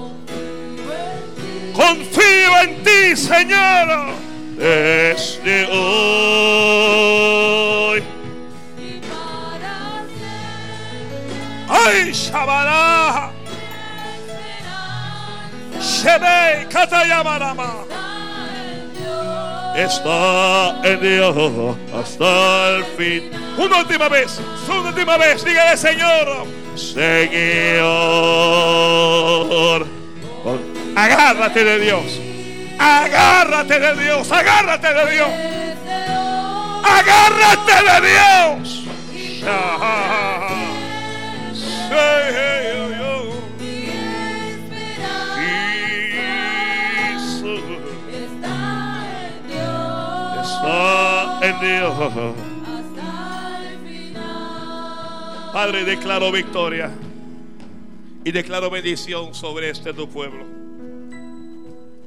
Confío 1.74 2.60
en 2.64 2.84
ti, 2.84 3.16
Señor, 3.16 4.31
desde 4.58 5.66
hoy. 5.72 6.32
Ay, 11.68 12.12
Shabara. 12.14 13.32
Shebe, 15.80 16.68
Katayamarama. 16.70 17.86
Está 19.76 20.82
en 20.84 21.00
Dios 21.00 21.78
hasta 21.94 22.70
el 22.76 22.84
fin. 22.98 23.32
Una 23.58 23.80
última 23.80 24.10
vez, 24.10 24.40
una 24.68 24.90
última 24.90 25.18
vez, 25.18 25.46
dígale 25.46 25.78
Señor, 25.78 26.46
Señor. 26.76 27.82
Agárrate 30.96 31.64
de 31.64 31.80
Dios, 31.80 32.20
agárrate 32.82 33.80
de 33.80 33.96
Dios, 34.04 34.32
agárrate 34.32 34.94
de 34.94 35.12
Dios, 35.12 35.30
agárrate 36.84 37.74
de 37.92 38.10
Dios. 38.10 38.78
Está 50.42 51.40
en 51.42 51.60
Dios. 51.60 52.36
Padre, 55.54 55.84
declaro 55.84 56.32
victoria 56.32 56.90
y 58.24 58.32
declaro 58.32 58.70
bendición 58.70 59.34
sobre 59.36 59.70
este 59.70 59.94
tu 59.94 60.08
pueblo. 60.08 60.61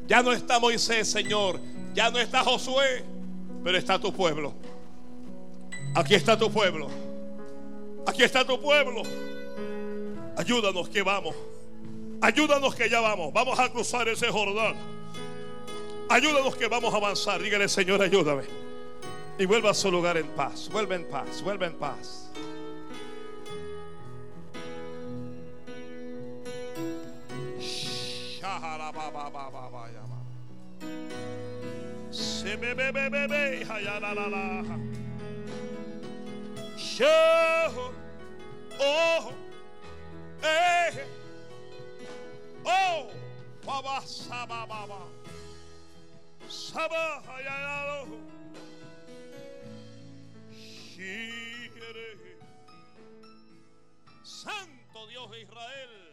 Ya 0.06 0.22
no 0.22 0.32
está 0.32 0.58
Moisés, 0.58 1.10
Señor, 1.10 1.60
ya 1.94 2.10
no 2.10 2.18
está 2.18 2.42
Josué, 2.44 3.04
pero 3.62 3.78
está 3.78 3.98
tu 3.98 4.12
pueblo. 4.12 4.54
Aquí 5.94 6.14
está 6.14 6.36
tu 6.36 6.50
pueblo. 6.50 6.88
Aquí 8.06 8.22
está 8.22 8.44
tu 8.44 8.60
pueblo. 8.60 9.02
Ayúdanos 10.36 10.88
que 10.88 11.02
vamos. 11.02 11.34
Ayúdanos 12.20 12.74
que 12.74 12.90
ya 12.90 13.00
vamos. 13.00 13.32
Vamos 13.32 13.58
a 13.58 13.70
cruzar 13.70 14.08
ese 14.08 14.28
Jordán. 14.28 14.74
Ayúdanos 16.10 16.54
que 16.56 16.66
vamos 16.66 16.92
a 16.92 16.96
avanzar. 16.96 17.40
Dígale, 17.40 17.68
Señor, 17.68 18.02
ayúdame. 18.02 18.44
Y 19.38 19.46
vuelva 19.46 19.70
a 19.70 19.74
su 19.74 19.90
lugar 19.90 20.16
en 20.16 20.26
paz. 20.28 20.68
Vuelve 20.70 20.96
en 20.96 21.08
paz. 21.08 21.42
Vuelve 21.42 21.66
en 21.66 21.74
paz. 21.74 22.30
Show. 36.76 37.92
Oh. 38.78 39.32
Eh. 40.42 40.92
Oh. 42.64 43.10
Saba. 46.48 47.22
Santo 54.22 55.06
Dios 55.08 55.30
de 55.30 55.40
Israel. 55.40 56.03